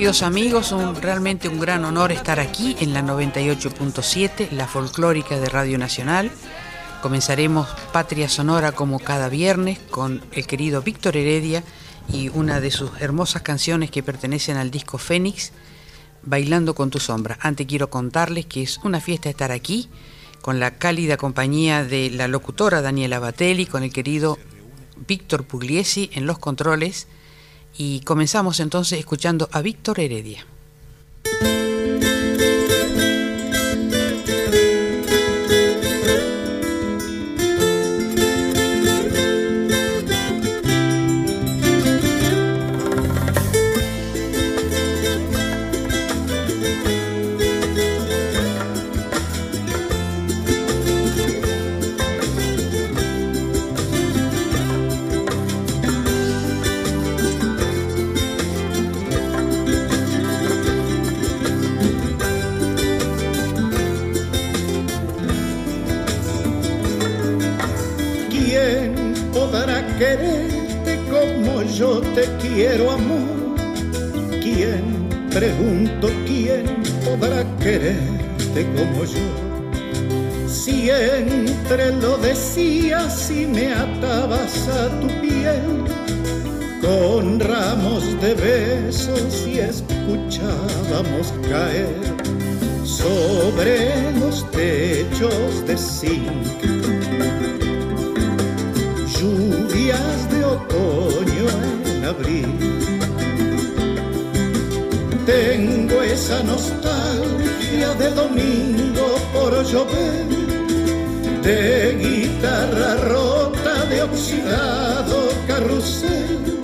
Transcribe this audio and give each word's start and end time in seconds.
Queridos 0.00 0.22
amigos. 0.22 0.72
Un, 0.72 0.94
realmente 0.94 1.46
un 1.46 1.60
gran 1.60 1.84
honor 1.84 2.10
estar 2.10 2.40
aquí 2.40 2.74
en 2.80 2.94
la 2.94 3.02
98.7, 3.02 4.50
la 4.50 4.66
folclórica 4.66 5.38
de 5.38 5.46
Radio 5.50 5.76
Nacional. 5.76 6.30
Comenzaremos 7.02 7.68
Patria 7.92 8.30
Sonora 8.30 8.72
como 8.72 8.98
cada 8.98 9.28
viernes 9.28 9.78
con 9.90 10.24
el 10.32 10.46
querido 10.46 10.80
Víctor 10.80 11.18
Heredia 11.18 11.62
y 12.10 12.30
una 12.30 12.60
de 12.62 12.70
sus 12.70 12.92
hermosas 12.98 13.42
canciones 13.42 13.90
que 13.90 14.02
pertenecen 14.02 14.56
al 14.56 14.70
disco 14.70 14.96
Fénix, 14.96 15.52
Bailando 16.22 16.74
con 16.74 16.88
tu 16.88 16.98
sombra. 16.98 17.36
Antes 17.38 17.66
quiero 17.66 17.90
contarles 17.90 18.46
que 18.46 18.62
es 18.62 18.78
una 18.78 19.02
fiesta 19.02 19.28
estar 19.28 19.52
aquí 19.52 19.90
con 20.40 20.60
la 20.60 20.78
cálida 20.78 21.18
compañía 21.18 21.84
de 21.84 22.08
la 22.08 22.26
locutora 22.26 22.80
Daniela 22.80 23.18
Batelli, 23.18 23.66
con 23.66 23.82
el 23.82 23.92
querido 23.92 24.38
Víctor 25.06 25.44
Pugliesi 25.44 26.08
en 26.14 26.24
los 26.24 26.38
controles 26.38 27.06
y 27.76 28.00
comenzamos 28.00 28.60
entonces 28.60 28.98
escuchando 28.98 29.48
a 29.52 29.62
Víctor 29.62 30.00
Heredia. 30.00 30.44
Quiero 72.40 72.90
amor. 72.90 73.56
¿Quién, 74.42 75.08
pregunto, 75.30 76.08
quién 76.26 76.64
podrá 77.04 77.44
quererte 77.58 78.66
como 78.76 79.04
yo? 79.04 80.46
Si 80.48 80.90
entre 80.90 81.92
lo 81.96 82.16
decías 82.18 83.30
y 83.30 83.46
me 83.46 83.72
atabas 83.72 84.68
a 84.68 84.88
tu 85.00 85.06
piel 85.20 85.84
con 86.82 87.38
ramos 87.38 88.04
de 88.20 88.34
besos 88.34 89.46
y 89.46 89.60
escuchábamos 89.60 91.32
caer 91.48 91.94
sobre 92.84 94.12
los 94.18 94.50
techos 94.50 95.66
de 95.66 95.76
zinc 95.76 96.90
lluvias 99.20 100.30
de 100.30 100.44
otoño 100.44 101.89
tengo 105.26 106.02
esa 106.02 106.42
nostalgia 106.42 107.94
de 107.98 108.10
domingo 108.10 109.16
por 109.32 109.64
llover, 109.64 110.26
de 111.42 111.96
guitarra 112.02 112.96
rota, 112.96 113.84
de 113.86 114.02
oxidado 114.02 115.28
carrusel. 115.46 116.60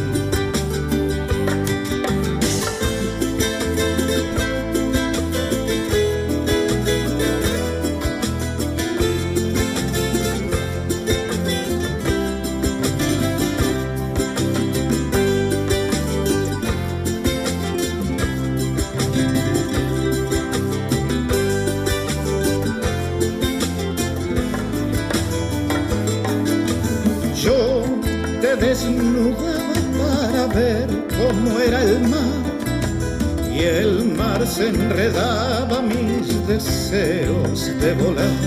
Se 34.46 34.68
enredaba 34.68 35.80
mis 35.80 36.46
deseos 36.46 37.70
de 37.80 37.94
volar. 37.94 38.40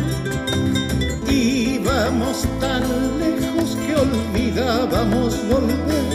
Íbamos 1.28 2.46
tan 2.60 2.84
lejos 3.20 3.76
que 3.76 3.96
olvidábamos 3.96 5.36
volver. 5.50 6.06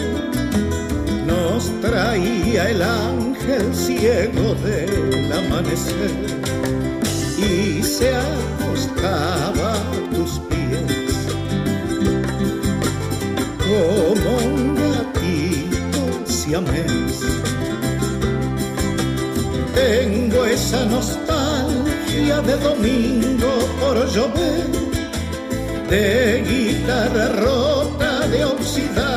Nos 1.27 1.71
traía 1.81 2.71
el 2.71 2.83
ángel 2.83 3.75
ciego 3.75 4.55
del 4.67 5.33
amanecer 5.33 6.13
y 7.39 7.83
se 7.83 8.15
acostaba 8.15 9.73
tengo 19.75 20.45
esa 20.47 20.85
nostalgia 20.87 22.41
de 22.43 22.57
domingo 22.57 23.53
por 23.81 23.97
llover, 24.09 24.67
de 25.89 26.43
guitarra 26.49 27.29
rota, 27.29 28.27
de 28.27 28.45
oxidado 28.45 29.10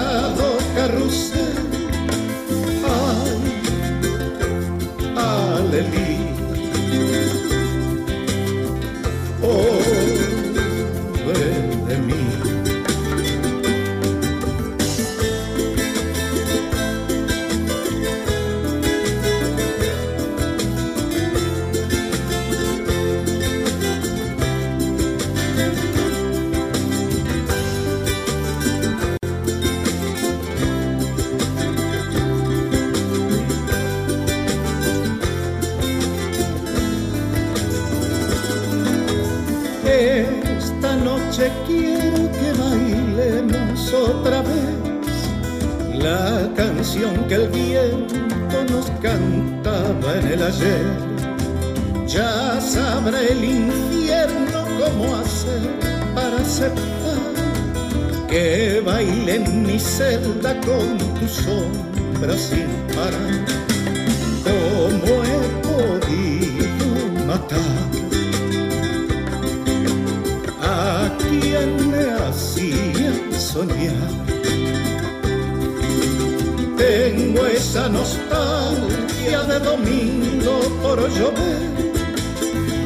que 47.27 47.35
el 47.35 47.47
viento 47.49 48.57
nos 48.71 48.89
cantaba 49.01 50.17
en 50.19 50.27
el 50.27 50.43
ayer. 50.43 50.85
Ya 52.07 52.61
sabrá 52.61 53.21
el 53.21 53.43
infierno 53.43 54.63
cómo 54.79 55.15
hacer 55.15 55.61
para 56.15 56.37
aceptar 56.37 57.33
que 58.29 58.81
baile 58.85 59.35
en 59.35 59.63
mi 59.63 59.79
celda 59.79 60.53
con 60.61 60.97
tu 61.19 61.27
sombra 61.27 62.37
sin 62.37 62.67
parar. 62.95 63.63
matar 67.27 67.59
a 70.61 71.09
quien 71.19 71.89
me 71.91 72.03
hacía 72.23 73.11
soñar. 73.39 74.22
Tengo 77.33 77.47
esa 77.47 77.89
nostalgia 77.89 79.41
de 79.41 79.59
domingo 79.59 80.59
por 80.83 80.99
llover, 81.09 81.71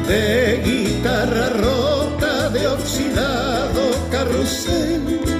de 0.06 0.62
guitarra 0.64 1.50
rota, 1.50 2.48
de 2.48 2.66
oxidado 2.66 3.82
carrusel. 4.10 5.37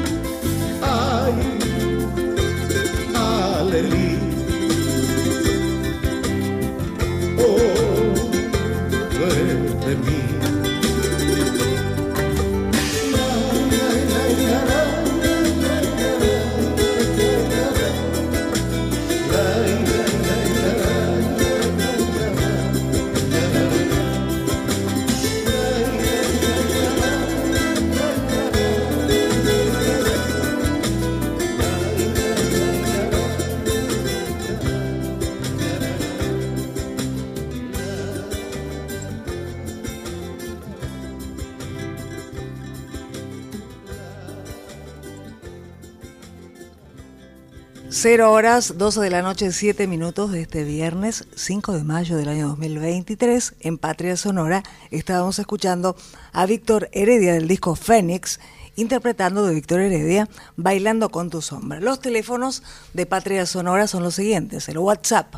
0 48.01 48.31
horas 48.31 48.79
12 48.79 49.01
de 49.01 49.11
la 49.11 49.23
noche 49.23 49.51
7 49.51 49.89
minutos 49.89 50.31
de 50.31 50.43
este 50.43 50.63
viernes 50.63 51.27
5 51.35 51.73
de 51.73 51.83
mayo 51.83 52.17
del 52.17 52.29
año 52.29 52.47
2023 52.51 53.57
en 53.59 53.77
Patria 53.77 54.17
Sonora 54.17 54.63
estábamos 54.93 55.41
escuchando 55.41 55.97
a 56.33 56.47
Víctor 56.47 56.89
Heredia 56.93 57.33
del 57.33 57.49
disco 57.49 57.75
Fénix 57.75 58.39
interpretando 58.77 59.45
de 59.45 59.53
Víctor 59.53 59.81
Heredia 59.81 60.29
Bailando 60.55 61.09
con 61.09 61.29
tu 61.29 61.43
sombra. 61.43 61.81
Los 61.81 61.99
teléfonos 61.99 62.63
de 62.95 63.05
Patria 63.05 63.47
Sonora 63.47 63.89
son 63.89 64.05
los 64.05 64.15
siguientes, 64.15 64.69
el 64.69 64.79
WhatsApp 64.79 65.35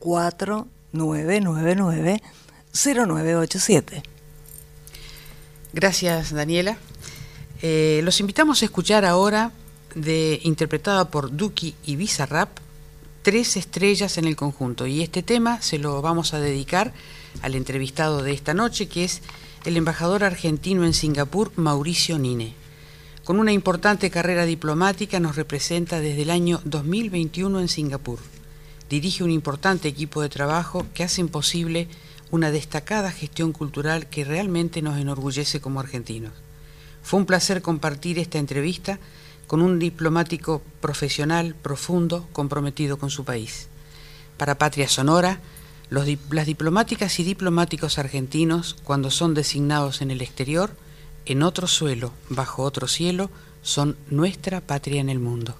4999 0.00 2.22
0987. 2.76 4.02
Gracias, 5.72 6.32
Daniela. 6.32 6.78
Eh, 7.62 8.00
los 8.04 8.20
invitamos 8.20 8.62
a 8.62 8.66
escuchar 8.66 9.04
ahora, 9.04 9.52
de, 9.94 10.40
interpretada 10.42 11.10
por 11.10 11.34
Duki 11.36 11.74
y 11.84 11.96
Bizarrap, 11.96 12.58
Tres 13.22 13.56
estrellas 13.56 14.18
en 14.18 14.26
el 14.26 14.36
conjunto. 14.36 14.86
Y 14.86 15.02
este 15.02 15.20
tema 15.20 15.60
se 15.60 15.78
lo 15.78 16.00
vamos 16.00 16.32
a 16.32 16.38
dedicar 16.38 16.92
al 17.42 17.56
entrevistado 17.56 18.22
de 18.22 18.32
esta 18.32 18.54
noche, 18.54 18.86
que 18.86 19.02
es 19.02 19.20
el 19.64 19.76
embajador 19.76 20.22
argentino 20.22 20.84
en 20.84 20.94
Singapur, 20.94 21.50
Mauricio 21.56 22.20
Nine. 22.20 22.54
Con 23.24 23.40
una 23.40 23.50
importante 23.50 24.12
carrera 24.12 24.46
diplomática 24.46 25.18
nos 25.18 25.34
representa 25.34 25.98
desde 25.98 26.22
el 26.22 26.30
año 26.30 26.60
2021 26.66 27.58
en 27.58 27.66
Singapur. 27.66 28.20
Dirige 28.88 29.24
un 29.24 29.32
importante 29.32 29.88
equipo 29.88 30.22
de 30.22 30.28
trabajo 30.28 30.86
que 30.94 31.02
hacen 31.02 31.26
posible 31.26 31.88
una 32.30 32.50
destacada 32.50 33.10
gestión 33.10 33.52
cultural 33.52 34.08
que 34.08 34.24
realmente 34.24 34.82
nos 34.82 34.98
enorgullece 34.98 35.60
como 35.60 35.80
argentinos. 35.80 36.32
Fue 37.02 37.20
un 37.20 37.26
placer 37.26 37.62
compartir 37.62 38.18
esta 38.18 38.38
entrevista 38.38 38.98
con 39.46 39.62
un 39.62 39.78
diplomático 39.78 40.60
profesional, 40.80 41.54
profundo, 41.54 42.26
comprometido 42.32 42.98
con 42.98 43.10
su 43.10 43.24
país. 43.24 43.68
Para 44.36 44.58
Patria 44.58 44.88
Sonora, 44.88 45.40
las 45.88 46.46
diplomáticas 46.46 47.20
y 47.20 47.24
diplomáticos 47.24 47.98
argentinos, 47.98 48.76
cuando 48.82 49.10
son 49.10 49.34
designados 49.34 50.02
en 50.02 50.10
el 50.10 50.20
exterior, 50.20 50.76
en 51.26 51.42
otro 51.42 51.68
suelo, 51.68 52.12
bajo 52.28 52.64
otro 52.64 52.88
cielo, 52.88 53.30
son 53.62 53.96
nuestra 54.10 54.60
patria 54.60 55.00
en 55.00 55.08
el 55.08 55.20
mundo. 55.20 55.56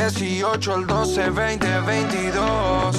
18, 0.00 0.76
el 0.76 0.86
12, 0.86 1.30
20, 1.30 1.80
22. 1.82 2.96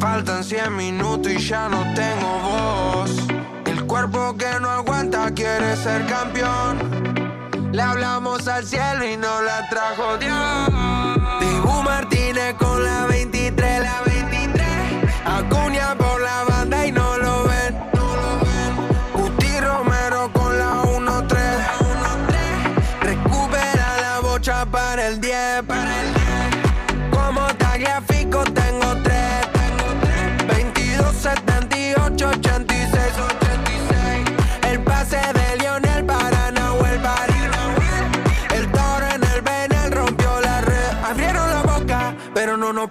Faltan 0.00 0.42
100 0.42 0.74
minutos 0.74 1.30
y 1.30 1.38
ya 1.38 1.68
no 1.68 1.82
tengo 1.94 2.38
voz. 2.38 3.10
El 3.66 3.84
cuerpo 3.84 4.34
que 4.34 4.58
no 4.58 4.70
aguanta 4.70 5.30
quiere 5.34 5.76
ser 5.76 6.06
campeón. 6.06 6.78
Le 7.72 7.82
hablamos 7.82 8.48
al 8.48 8.64
cielo 8.64 9.04
y 9.06 9.18
no 9.18 9.42
la 9.42 9.68
trajo 9.68 10.16
Dios. 10.16 10.70
Dibu 11.40 11.82
Martínez 11.82 12.54
con 12.54 12.82
la 12.82 13.04
23, 13.04 13.82
la 13.82 14.00
23. 14.06 14.66
Acuña 15.26 15.93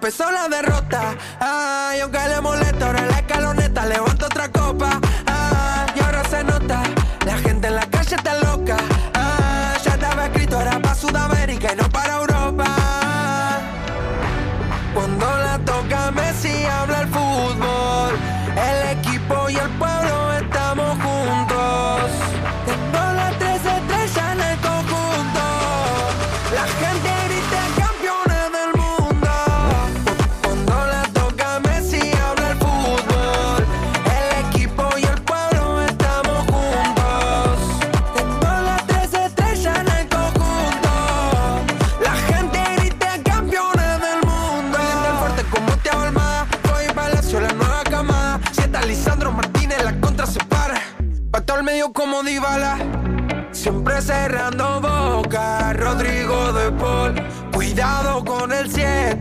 pesó 0.04 0.30
la 0.30 0.48
derrota. 0.48 1.16
Ay, 1.40 2.00
aunque 2.00 2.18
le 2.28 2.38
molesta, 2.42 2.63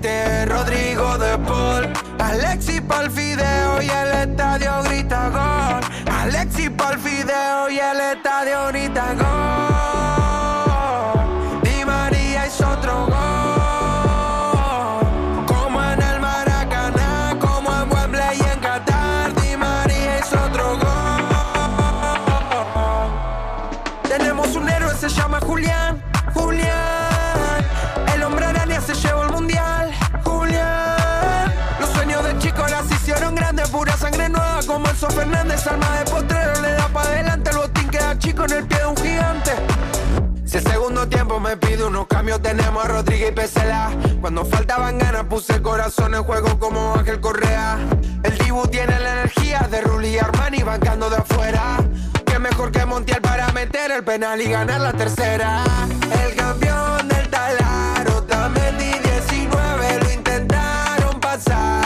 7, 0.03 0.45
Rodrigo 0.47 1.17
de 1.17 1.37
Paul. 1.47 1.93
Alexi 2.19 2.81
pa'l 2.81 3.09
fideo 3.09 3.81
y 3.81 3.89
el 3.89 4.29
estadio 4.29 4.83
grita 4.83 5.29
gol. 5.29 5.81
Alexi 6.11 6.69
pa'l 6.69 6.99
fideo 6.99 7.69
y 7.69 7.79
el 7.79 8.01
estadio 8.01 8.67
grita 8.67 9.13
gol. 9.13 9.72
En 38.45 38.51
el 38.51 38.67
pie 38.67 38.77
de 38.79 38.85
un 38.85 38.97
gigante. 38.97 39.51
Si 40.45 40.57
el 40.57 40.63
segundo 40.63 41.07
tiempo 41.07 41.39
me 41.39 41.55
pide 41.57 41.83
unos 41.83 42.07
cambios, 42.07 42.41
tenemos 42.41 42.83
a 42.83 42.87
Rodríguez 42.87 43.31
y 43.31 43.33
Pesela. 43.33 43.91
Cuando 44.21 44.45
faltaban 44.45 44.97
ganas, 44.97 45.23
puse 45.25 45.53
el 45.53 45.61
corazón 45.61 46.13
en 46.13 46.23
juego 46.23 46.59
como 46.59 46.95
Ángel 46.95 47.19
Correa. 47.19 47.77
El 48.23 48.37
Dibu 48.37 48.67
tiene 48.67 48.99
la 48.99 49.21
energía 49.21 49.67
de 49.71 49.81
Rulli 49.81 50.09
y 50.09 50.17
Armani 50.19 50.63
bancando 50.63 51.09
de 51.09 51.17
afuera. 51.17 51.77
Que 52.25 52.39
mejor 52.39 52.71
que 52.71 52.85
Montiel 52.85 53.21
para 53.21 53.51
meter 53.51 53.91
el 53.91 54.03
penal 54.03 54.41
y 54.41 54.49
ganar 54.49 54.81
la 54.81 54.93
tercera. 54.93 55.63
El 56.25 56.35
campeón 56.35 57.07
del 57.07 57.29
talaro, 57.29 58.23
también 58.23 58.77
19 58.77 59.99
lo 60.03 60.11
intentaron 60.11 61.19
pasar 61.19 61.82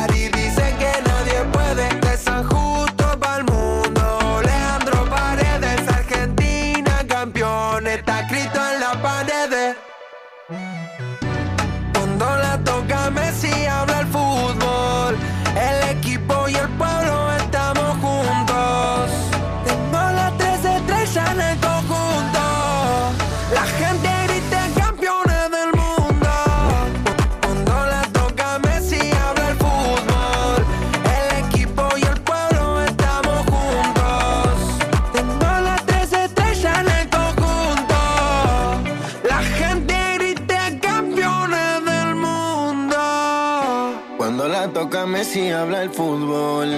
el 45.88 45.94
fútbol. 45.94 46.70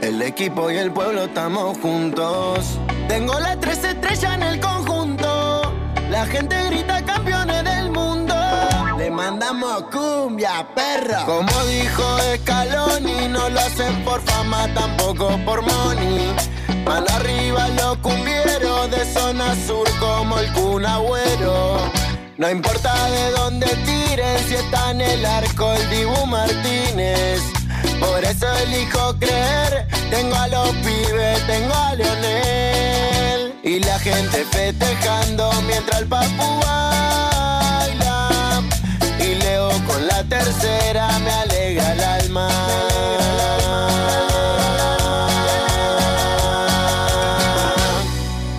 El 0.00 0.22
equipo 0.22 0.70
y 0.70 0.76
el 0.76 0.90
pueblo 0.90 1.24
estamos 1.24 1.76
juntos. 1.78 2.78
Tengo 3.08 3.38
las 3.40 3.58
tres 3.60 3.82
estrellas 3.84 4.34
en 4.34 4.42
el 4.42 4.60
conjunto. 4.60 5.72
La 6.10 6.26
gente 6.26 6.56
grita 6.70 7.02
campeones 7.04 7.64
del 7.64 7.90
mundo. 7.90 8.34
Le 8.98 9.10
mandamos 9.10 9.84
cumbia, 9.92 10.66
perra. 10.74 11.24
Como 11.24 11.56
dijo 11.66 12.04
Scaloni, 12.36 13.28
no 13.28 13.48
lo 13.48 13.60
hacen 13.60 14.04
por 14.04 14.20
fama, 14.22 14.66
tampoco 14.74 15.38
por 15.44 15.62
money. 15.62 16.34
Mano 16.84 17.06
arriba 17.14 17.68
los 17.68 17.96
cumbieros 17.98 18.90
de 18.90 19.04
zona 19.12 19.54
sur 19.66 19.88
como 20.00 20.38
el 20.38 20.52
Kun 20.52 20.84
Agüero. 20.86 21.78
No 22.36 22.50
importa 22.50 22.92
de 23.10 23.30
dónde 23.30 23.66
tiren, 23.86 24.38
si 24.48 24.54
está 24.54 24.90
en 24.90 25.00
el 25.00 25.24
arco 25.24 25.72
el 25.72 25.90
Dibu 25.90 26.26
Martínez. 26.26 27.63
Por 28.04 28.24
eso 28.24 28.46
elijo 28.64 29.16
creer, 29.18 29.88
tengo 30.10 30.34
a 30.34 30.48
los 30.48 30.68
pibes, 30.84 31.46
tengo 31.46 31.74
a 31.74 31.94
Leonel. 31.94 33.54
Y 33.62 33.80
la 33.80 33.98
gente 33.98 34.44
festejando 34.44 35.50
mientras 35.66 36.02
el 36.02 36.08
papu 36.08 36.60
baila. 36.66 38.28
Y 39.18 39.34
Leo 39.36 39.70
con 39.86 40.06
la 40.06 40.22
tercera 40.24 41.18
me 41.20 41.30
alegra 41.30 41.92
el 41.92 42.00
alma. 42.00 42.48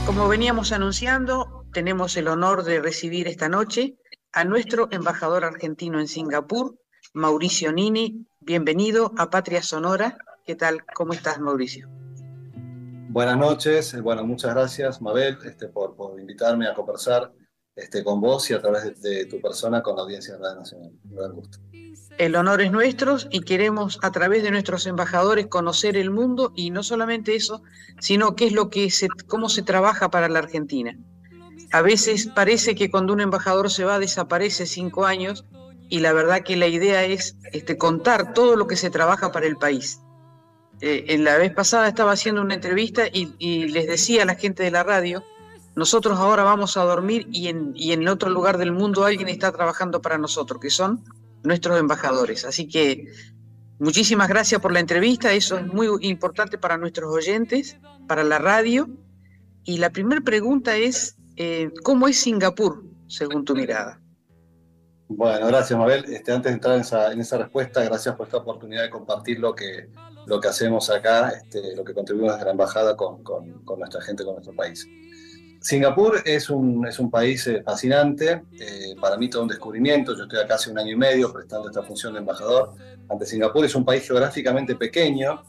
Como 0.05 0.27
veníamos 0.27 0.71
anunciando, 0.71 1.65
tenemos 1.71 2.17
el 2.17 2.27
honor 2.29 2.63
de 2.63 2.81
recibir 2.81 3.27
esta 3.27 3.47
noche 3.47 3.97
a 4.33 4.43
nuestro 4.43 4.87
embajador 4.91 5.45
argentino 5.45 5.99
en 5.99 6.07
Singapur, 6.07 6.79
Mauricio 7.13 7.71
Nini. 7.71 8.25
Bienvenido 8.45 9.11
a 9.17 9.31
Patria 9.31 9.63
Sonora. 9.63 10.19
¿Qué 10.45 10.53
tal? 10.53 10.85
¿Cómo 10.93 11.13
estás, 11.13 11.39
Mauricio? 11.39 11.89
Buenas 13.09 13.39
noches, 13.39 13.99
bueno, 14.03 14.23
muchas 14.23 14.53
gracias, 14.53 15.01
Mabel, 15.01 15.39
este, 15.45 15.67
por, 15.67 15.95
por 15.95 16.19
invitarme 16.19 16.67
a 16.67 16.75
conversar 16.75 17.33
este, 17.75 18.03
con 18.03 18.21
vos 18.21 18.47
y 18.51 18.53
a 18.53 18.61
través 18.61 19.01
de, 19.01 19.09
de 19.09 19.25
tu 19.25 19.41
persona 19.41 19.81
con 19.81 19.95
la 19.95 20.03
audiencia 20.03 20.35
de 20.35 20.43
Radio 20.43 20.59
Nacional. 20.59 20.91
Un 21.05 21.15
gran 21.15 21.31
gusto. 21.33 21.57
El 22.19 22.35
honor 22.35 22.61
es 22.61 22.71
nuestro 22.71 23.17
y 23.31 23.41
queremos 23.41 23.97
a 24.03 24.11
través 24.11 24.43
de 24.43 24.51
nuestros 24.51 24.85
embajadores 24.85 25.47
conocer 25.47 25.97
el 25.97 26.11
mundo 26.11 26.53
y 26.55 26.69
no 26.69 26.83
solamente 26.83 27.35
eso, 27.35 27.63
sino 27.99 28.35
qué 28.35 28.45
es 28.45 28.53
lo 28.53 28.69
que 28.69 28.91
se, 28.91 29.07
cómo 29.25 29.49
se 29.49 29.63
trabaja 29.63 30.11
para 30.11 30.29
la 30.29 30.37
Argentina. 30.37 30.95
A 31.71 31.81
veces 31.81 32.27
parece 32.27 32.75
que 32.75 32.91
cuando 32.91 33.11
un 33.11 33.21
embajador 33.21 33.71
se 33.71 33.85
va 33.85 33.97
desaparece 33.97 34.67
cinco 34.67 35.05
años 35.05 35.45
y 35.89 35.99
la 35.99 36.13
verdad 36.13 36.41
que 36.43 36.55
la 36.55 36.67
idea 36.67 37.03
es 37.03 37.37
este, 37.51 37.77
contar 37.77 38.33
todo 38.33 38.55
lo 38.55 38.67
que 38.67 38.75
se 38.75 38.89
trabaja 38.89 39.31
para 39.31 39.45
el 39.45 39.57
país. 39.57 39.99
Eh, 40.81 41.05
en 41.09 41.23
la 41.23 41.37
vez 41.37 41.53
pasada 41.53 41.87
estaba 41.87 42.11
haciendo 42.11 42.41
una 42.41 42.55
entrevista 42.55 43.03
y, 43.11 43.67
les 43.67 43.87
decía 43.87 44.23
a 44.23 44.25
la 44.25 44.35
gente 44.35 44.63
de 44.63 44.71
la 44.71 44.83
radio, 44.83 45.23
nosotros 45.75 46.19
ahora 46.19 46.43
vamos 46.43 46.77
a 46.77 46.83
dormir 46.83 47.27
y 47.31 47.47
en, 47.47 47.71
y 47.75 47.91
en 47.91 48.07
otro 48.07 48.29
lugar 48.29 48.57
del 48.57 48.71
mundo 48.71 49.05
alguien 49.05 49.29
está 49.29 49.51
trabajando 49.51 50.01
para 50.01 50.17
nosotros, 50.17 50.59
que 50.59 50.69
son 50.69 51.03
nuestros 51.43 51.79
embajadores. 51.79 52.45
Así 52.45 52.67
que 52.67 53.07
muchísimas 53.79 54.27
gracias 54.27 54.61
por 54.61 54.71
la 54.71 54.79
entrevista, 54.79 55.33
eso 55.33 55.57
es 55.57 55.67
muy 55.67 55.87
importante 56.01 56.57
para 56.57 56.77
nuestros 56.77 57.13
oyentes, 57.13 57.77
para 58.07 58.23
la 58.23 58.39
radio. 58.39 58.89
Y 59.63 59.77
la 59.77 59.89
primera 59.91 60.21
pregunta 60.21 60.75
es, 60.77 61.17
eh, 61.37 61.71
¿cómo 61.83 62.07
es 62.07 62.17
Singapur, 62.19 62.83
según 63.07 63.45
tu 63.45 63.55
mirada? 63.55 63.99
Bueno, 65.07 65.47
gracias 65.47 65.77
Mabel. 65.77 66.05
Este, 66.05 66.31
antes 66.31 66.51
de 66.51 66.55
entrar 66.55 66.75
en 66.75 66.81
esa, 66.81 67.11
en 67.11 67.21
esa, 67.21 67.37
respuesta, 67.37 67.83
gracias 67.83 68.15
por 68.15 68.25
esta 68.25 68.37
oportunidad 68.37 68.83
de 68.83 68.89
compartir 68.89 69.39
lo 69.39 69.53
que, 69.53 69.89
lo 70.25 70.39
que 70.39 70.47
hacemos 70.47 70.89
acá, 70.89 71.29
este, 71.29 71.75
lo 71.75 71.83
que 71.83 71.93
contribuimos 71.93 72.33
desde 72.33 72.45
la 72.45 72.51
embajada 72.51 72.97
con, 72.97 73.23
con, 73.23 73.63
con, 73.63 73.79
nuestra 73.79 74.01
gente, 74.01 74.23
con 74.23 74.33
nuestro 74.33 74.55
país. 74.55 74.87
Singapur 75.61 76.21
es 76.25 76.49
un, 76.49 76.87
es 76.87 76.99
un 76.99 77.11
país 77.11 77.45
eh, 77.47 77.61
fascinante, 77.63 78.43
eh, 78.59 78.95
para 78.99 79.17
mí 79.17 79.29
todo 79.29 79.43
un 79.43 79.47
descubrimiento, 79.47 80.15
yo 80.15 80.23
estoy 80.23 80.39
acá 80.39 80.55
hace 80.55 80.71
un 80.71 80.79
año 80.79 80.91
y 80.91 80.95
medio 80.95 81.31
prestando 81.31 81.69
esta 81.69 81.83
función 81.83 82.13
de 82.13 82.19
embajador 82.19 82.73
ante 83.09 83.25
Singapur, 83.25 83.65
es 83.65 83.75
un 83.75 83.85
país 83.85 84.05
geográficamente 84.07 84.75
pequeño, 84.75 85.43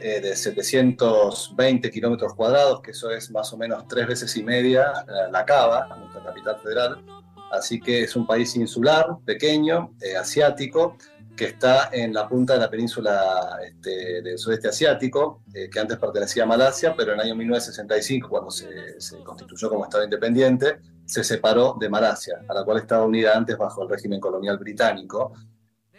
eh, 0.00 0.20
de 0.20 0.34
720 0.34 1.90
kilómetros 1.90 2.34
cuadrados, 2.34 2.80
que 2.80 2.90
eso 2.90 3.10
es 3.10 3.30
más 3.30 3.52
o 3.52 3.56
menos 3.56 3.86
tres 3.86 4.06
veces 4.06 4.36
y 4.36 4.42
media 4.42 4.92
la, 5.06 5.28
la 5.28 5.44
Cava, 5.44 5.88
nuestra 5.96 6.24
capital 6.24 6.58
federal, 6.60 7.21
así 7.52 7.80
que 7.80 8.02
es 8.02 8.16
un 8.16 8.26
país 8.26 8.56
insular, 8.56 9.06
pequeño, 9.24 9.94
eh, 10.00 10.16
asiático, 10.16 10.96
que 11.36 11.46
está 11.46 11.88
en 11.92 12.12
la 12.12 12.28
punta 12.28 12.54
de 12.54 12.60
la 12.60 12.70
península 12.70 13.58
este, 13.64 14.22
del 14.22 14.38
sudeste 14.38 14.68
asiático, 14.68 15.42
eh, 15.54 15.68
que 15.70 15.80
antes 15.80 15.98
pertenecía 15.98 16.44
a 16.44 16.46
Malasia, 16.46 16.94
pero 16.96 17.12
en 17.12 17.20
el 17.20 17.26
año 17.26 17.36
1965, 17.36 18.28
cuando 18.28 18.50
se, 18.50 18.68
constituyó 19.24 19.68
como 19.68 19.84
Estado 19.84 20.04
independiente, 20.04 20.78
se 21.04 21.24
separó 21.24 21.76
de 21.80 21.88
Malasia, 21.88 22.42
a 22.48 22.54
la 22.54 22.64
cual 22.64 22.78
estaba 22.78 23.04
unida 23.04 23.36
antes 23.36 23.56
bajo 23.56 23.82
el 23.82 23.88
régimen 23.88 24.20
colonial 24.20 24.58
británico. 24.58 25.32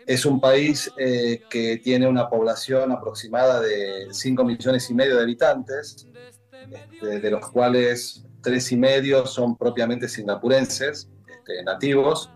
Es 0.05 0.25
un 0.25 0.39
país 0.39 0.91
eh, 0.97 1.41
que 1.49 1.77
tiene 1.77 2.07
una 2.07 2.29
población 2.29 2.91
aproximada 2.91 3.61
de 3.61 4.07
5 4.11 4.43
millones 4.43 4.89
y 4.89 4.93
medio 4.93 5.15
de 5.15 5.23
habitantes, 5.23 6.07
este, 6.71 7.19
de 7.19 7.31
los 7.31 7.49
cuales 7.49 8.23
tres 8.43 8.71
y 8.71 8.77
medio 8.77 9.25
son 9.25 9.57
propiamente 9.57 10.07
singapurenses, 10.07 11.09
este, 11.43 11.61
nativos, 11.63 12.29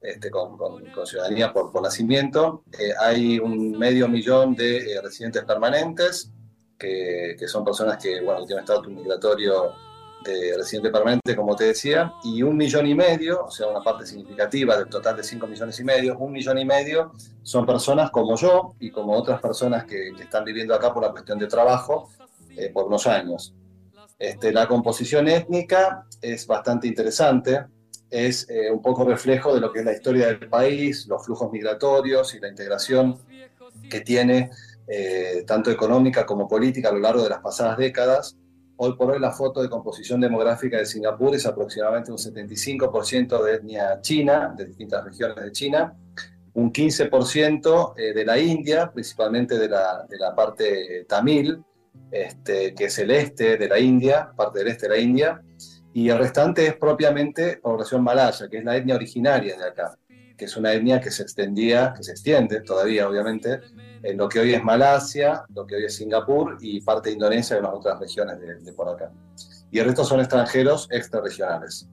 este, 0.00 0.30
con, 0.30 0.56
con, 0.56 0.84
con, 0.86 1.06
ciudadanía 1.06 1.52
por, 1.52 1.70
por 1.70 1.82
nacimiento. 1.82 2.64
Eh, 2.78 2.92
hay 2.98 3.38
un 3.38 3.72
medio 3.78 4.08
millón 4.08 4.54
de 4.54 4.92
eh, 4.92 5.02
residentes 5.02 5.44
permanentes, 5.44 6.32
que, 6.78 7.36
que, 7.38 7.46
son 7.46 7.62
personas 7.62 8.02
que 8.02 8.22
bueno, 8.22 8.46
tienen 8.46 8.64
estatus 8.64 8.90
migratorio 8.90 9.72
de 10.24 10.54
residente 10.56 10.90
permanente, 10.90 11.36
como 11.36 11.54
te 11.54 11.64
decía, 11.64 12.14
y 12.24 12.42
un 12.42 12.56
millón 12.56 12.86
y 12.86 12.94
medio, 12.94 13.44
o 13.44 13.50
sea, 13.50 13.68
una 13.68 13.82
parte 13.82 14.06
significativa 14.06 14.76
del 14.76 14.88
total 14.88 15.16
de 15.16 15.22
5 15.22 15.46
millones 15.46 15.78
y 15.78 15.84
medio, 15.84 16.16
un 16.18 16.32
millón 16.32 16.58
y 16.58 16.64
medio 16.64 17.12
son 17.42 17.66
personas 17.66 18.10
como 18.10 18.36
yo 18.36 18.74
y 18.80 18.90
como 18.90 19.12
otras 19.12 19.40
personas 19.40 19.84
que, 19.84 20.12
que 20.16 20.22
están 20.22 20.44
viviendo 20.44 20.74
acá 20.74 20.92
por 20.92 21.02
la 21.02 21.10
cuestión 21.10 21.38
de 21.38 21.46
trabajo 21.46 22.10
eh, 22.56 22.70
por 22.72 22.86
unos 22.86 23.06
años. 23.06 23.54
Este, 24.18 24.52
la 24.52 24.66
composición 24.66 25.28
étnica 25.28 26.06
es 26.20 26.46
bastante 26.46 26.86
interesante, 26.86 27.64
es 28.10 28.48
eh, 28.50 28.70
un 28.70 28.82
poco 28.82 29.04
reflejo 29.04 29.54
de 29.54 29.60
lo 29.60 29.72
que 29.72 29.80
es 29.80 29.84
la 29.84 29.92
historia 29.92 30.26
del 30.26 30.48
país, 30.48 31.06
los 31.06 31.24
flujos 31.24 31.50
migratorios 31.52 32.34
y 32.34 32.40
la 32.40 32.48
integración 32.48 33.18
que 33.88 34.00
tiene, 34.00 34.50
eh, 34.86 35.44
tanto 35.46 35.70
económica 35.70 36.26
como 36.26 36.48
política, 36.48 36.88
a 36.88 36.92
lo 36.92 36.98
largo 36.98 37.22
de 37.22 37.30
las 37.30 37.40
pasadas 37.40 37.78
décadas. 37.78 38.36
Hoy 38.76 38.96
por 38.96 39.12
hoy 39.12 39.20
la 39.20 39.30
foto 39.30 39.62
de 39.62 39.68
composición 39.68 40.20
demográfica 40.20 40.78
de 40.78 40.86
Singapur 40.86 41.34
es 41.34 41.46
aproximadamente 41.46 42.10
un 42.10 42.18
75% 42.18 43.42
de 43.44 43.54
etnia 43.54 44.00
china, 44.00 44.54
de 44.56 44.64
distintas 44.64 45.04
regiones 45.04 45.36
de 45.44 45.52
China, 45.52 45.94
un 46.54 46.72
15% 46.72 47.94
eh, 47.96 48.12
de 48.12 48.24
la 48.24 48.38
India, 48.38 48.90
principalmente 48.90 49.58
de 49.58 49.68
la, 49.68 50.06
de 50.08 50.18
la 50.18 50.34
parte 50.34 51.04
tamil, 51.08 51.62
este, 52.10 52.74
que 52.74 52.86
es 52.86 52.98
el 52.98 53.10
este 53.12 53.56
de 53.56 53.68
la 53.68 53.78
India, 53.78 54.32
parte 54.36 54.60
del 54.60 54.68
este 54.68 54.88
de 54.88 54.96
la 54.96 55.00
India, 55.00 55.42
y 55.92 56.08
el 56.08 56.18
restante 56.18 56.66
es 56.66 56.76
propiamente 56.76 57.58
población 57.58 58.02
malaya, 58.02 58.48
que 58.48 58.58
es 58.58 58.64
la 58.64 58.76
etnia 58.76 58.94
originaria 58.94 59.56
de 59.56 59.64
acá, 59.64 59.96
que 60.36 60.44
es 60.44 60.56
una 60.56 60.72
etnia 60.72 61.00
que 61.00 61.10
se 61.10 61.22
extendía, 61.22 61.92
que 61.96 62.04
se 62.04 62.12
extiende 62.12 62.60
todavía 62.60 63.08
obviamente, 63.08 63.60
en 64.02 64.16
lo 64.16 64.28
que 64.28 64.40
hoy 64.40 64.54
es 64.54 64.62
Malasia, 64.62 65.44
lo 65.54 65.66
que 65.66 65.76
hoy 65.76 65.84
es 65.84 65.96
Singapur 65.96 66.56
y 66.60 66.80
parte 66.80 67.10
de 67.10 67.14
Indonesia 67.14 67.56
y 67.56 67.60
unas 67.60 67.74
otras 67.74 67.98
regiones 67.98 68.38
de, 68.64 68.72
por 68.72 68.88
acá. 68.88 69.10
Y 69.70 69.78
el 69.78 69.86
resto 69.86 70.04
son 70.04 70.20
extranjeros 70.20 70.88
extrarregionales. 70.90 71.88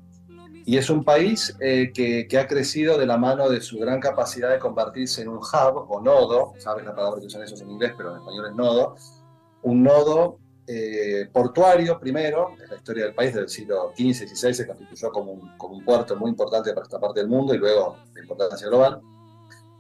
Y 0.65 0.77
es 0.77 0.89
un 0.89 1.03
país 1.03 1.55
eh, 1.59 1.91
que, 1.93 2.27
que, 2.27 2.37
ha 2.37 2.45
crecido 2.45 2.97
de 2.97 3.05
la 3.05 3.17
mano 3.17 3.49
de 3.49 3.61
su 3.61 3.77
gran 3.79 4.01
capacidad 4.01 4.51
de 4.51 4.59
convertirse 4.59 5.21
en 5.21 5.29
un 5.29 5.37
hub 5.37 5.85
o 5.89 6.01
nodo, 6.01 6.53
sabes 6.57 6.85
la 6.85 6.93
palabra 6.93 7.21
que 7.21 7.27
usan 7.27 7.43
esos 7.43 7.61
en 7.61 7.71
inglés, 7.71 7.93
pero 7.95 8.11
en 8.11 8.19
español 8.19 8.47
es 8.49 8.55
nodo, 8.55 8.95
un 9.63 9.83
nodo 9.83 10.39
eh, 10.69 11.29
portuario 11.31 11.97
primero, 11.97 12.49
en 12.61 12.69
la 12.69 12.75
historia 12.75 13.05
del 13.05 13.15
país 13.15 13.33
del 13.33 13.47
siglo 13.47 13.93
XV 13.95 14.27
XVI 14.27 14.53
se 14.53 14.67
constituyó 14.67 15.09
como 15.13 15.31
un, 15.31 15.57
como 15.57 15.77
un, 15.77 15.85
puerto 15.85 16.17
muy 16.17 16.29
importante 16.29 16.73
para 16.73 16.83
esta 16.83 16.99
parte 16.99 17.21
del 17.21 17.29
mundo 17.29 17.55
y 17.55 17.57
luego 17.57 17.95
de 18.13 18.19
importancia 18.19 18.67
global. 18.67 18.99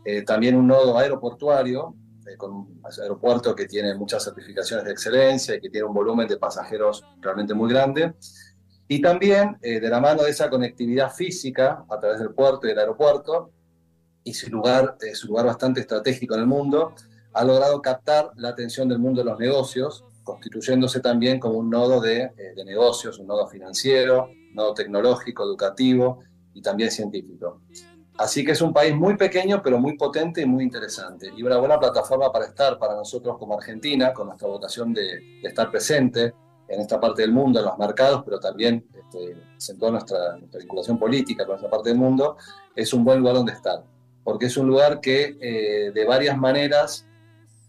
Eh, 0.05 0.21
también 0.21 0.55
un 0.55 0.65
nodo 0.65 0.97
aeroportuario, 0.97 1.93
eh, 2.25 2.37
con 2.37 2.53
un 2.53 2.81
aeropuerto 3.01 3.53
que 3.53 3.65
tiene 3.65 3.95
muchas 3.95 4.23
certificaciones 4.23 4.85
de 4.85 4.91
excelencia 4.93 5.55
y 5.55 5.59
que 5.59 5.69
tiene 5.69 5.85
un 5.85 5.93
volumen 5.93 6.25
de 6.25 6.37
pasajeros 6.37 7.03
realmente 7.19 7.53
muy 7.53 7.69
grande. 7.69 8.13
Y 8.87 9.01
también 9.01 9.57
de 9.59 9.81
la 9.81 9.99
mano 9.99 10.23
de 10.23 10.29
esa 10.29 10.49
conectividad 10.49 11.13
física 11.13 11.83
a 11.89 11.99
través 11.99 12.19
del 12.19 12.33
puerto 12.33 12.65
y 12.65 12.69
del 12.69 12.79
aeropuerto, 12.79 13.51
y 14.23 14.33
su 14.33 14.49
lugar, 14.49 14.95
su 15.13 15.27
lugar 15.27 15.45
bastante 15.45 15.81
estratégico 15.81 16.35
en 16.35 16.39
el 16.39 16.47
mundo, 16.47 16.95
ha 17.33 17.43
logrado 17.43 17.81
captar 17.81 18.31
la 18.37 18.47
atención 18.47 18.87
del 18.87 18.99
mundo 18.99 19.19
de 19.21 19.29
los 19.29 19.37
negocios 19.37 20.05
constituyéndose 20.27 20.99
también 20.99 21.39
como 21.39 21.57
un 21.57 21.69
nodo 21.69 22.01
de, 22.01 22.23
eh, 22.37 22.63
negocios, 22.65 23.17
un 23.17 23.27
nodo 23.27 23.47
financiero, 23.47 24.25
un 24.25 24.55
nodo 24.55 24.73
tecnológico, 24.73 25.43
educativo 25.43 26.19
y 26.53 26.61
también 26.61 26.91
científico. 26.91 27.61
Así 28.17 28.43
que 28.43 28.51
es 28.51 28.61
un 28.61 28.73
país 28.73 28.93
muy 28.93 29.15
pequeño, 29.15 29.61
pero 29.63 29.79
muy 29.79 29.95
potente 29.95 30.41
y 30.41 30.45
muy 30.45 30.63
interesante. 30.63 31.31
Y 31.37 31.43
una 31.43 31.57
buena 31.57 31.79
plataforma 31.79 32.31
para 32.31 32.45
estar 32.45 32.77
para 32.77 32.95
nosotros 32.95 33.37
como 33.37 33.57
Argentina, 33.57 34.11
con 34.11 34.27
nuestra 34.27 34.47
vocación 34.47 34.93
de, 34.93 35.39
estar 35.43 35.71
presente 35.71 36.33
en 36.67 36.81
esta 36.81 36.99
parte 36.99 37.21
del 37.21 37.31
mundo, 37.31 37.59
en 37.59 37.65
los 37.65 37.77
mercados, 37.77 38.23
pero 38.25 38.39
también 38.39 38.85
este, 38.93 39.71
en 39.71 39.79
toda 39.79 39.91
nuestra, 39.91 40.35
nuestra, 40.37 40.59
vinculación 40.59 40.99
política 40.99 41.45
con 41.45 41.55
esta 41.55 41.69
parte 41.69 41.89
del 41.89 41.97
mundo, 41.97 42.35
es 42.75 42.93
un 42.93 43.05
buen 43.05 43.19
lugar 43.19 43.35
donde 43.35 43.53
estar. 43.53 43.83
Porque 44.25 44.47
es 44.47 44.57
un 44.57 44.67
lugar 44.67 44.99
que 44.99 45.37
eh, 45.39 45.91
de 45.93 46.05
varias 46.05 46.37
maneras 46.37 47.06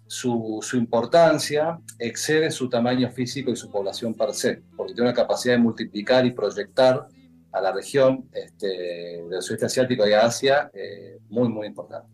su, 0.09 0.61
importancia 0.73 1.79
excede 1.99 2.51
su 2.51 2.69
tamaño 2.69 3.11
físico 3.11 3.51
y 3.51 3.57
su 3.57 3.71
población 3.71 4.15
per 4.15 4.35
se, 4.35 4.63
porque 4.77 4.95
tiene 4.95 5.11
una 5.11 5.17
capacidad 5.17 5.55
de 5.55 5.61
multiplicar 5.61 6.25
y 6.25 6.33
proyectar 6.33 7.07
a 7.53 7.61
la 7.61 7.73
región 7.73 8.29
este, 8.33 9.23
del 9.29 9.43
sudeste 9.43 9.67
asiático 9.67 10.07
y 10.07 10.13
a 10.13 10.25
Asia 10.25 10.71
eh, 10.73 11.19
muy, 11.29 11.49
muy 11.49 11.67
importante. 11.67 12.09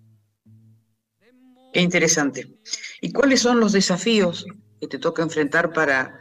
Qué 1.72 1.80
interesante. 1.80 2.56
¿Y 3.00 3.12
cuáles 3.12 3.40
son 3.40 3.60
los 3.60 3.72
desafíos 3.72 4.44
que 4.80 4.88
te 4.88 4.98
toca 4.98 5.22
enfrentar 5.22 5.72
para 5.72 6.20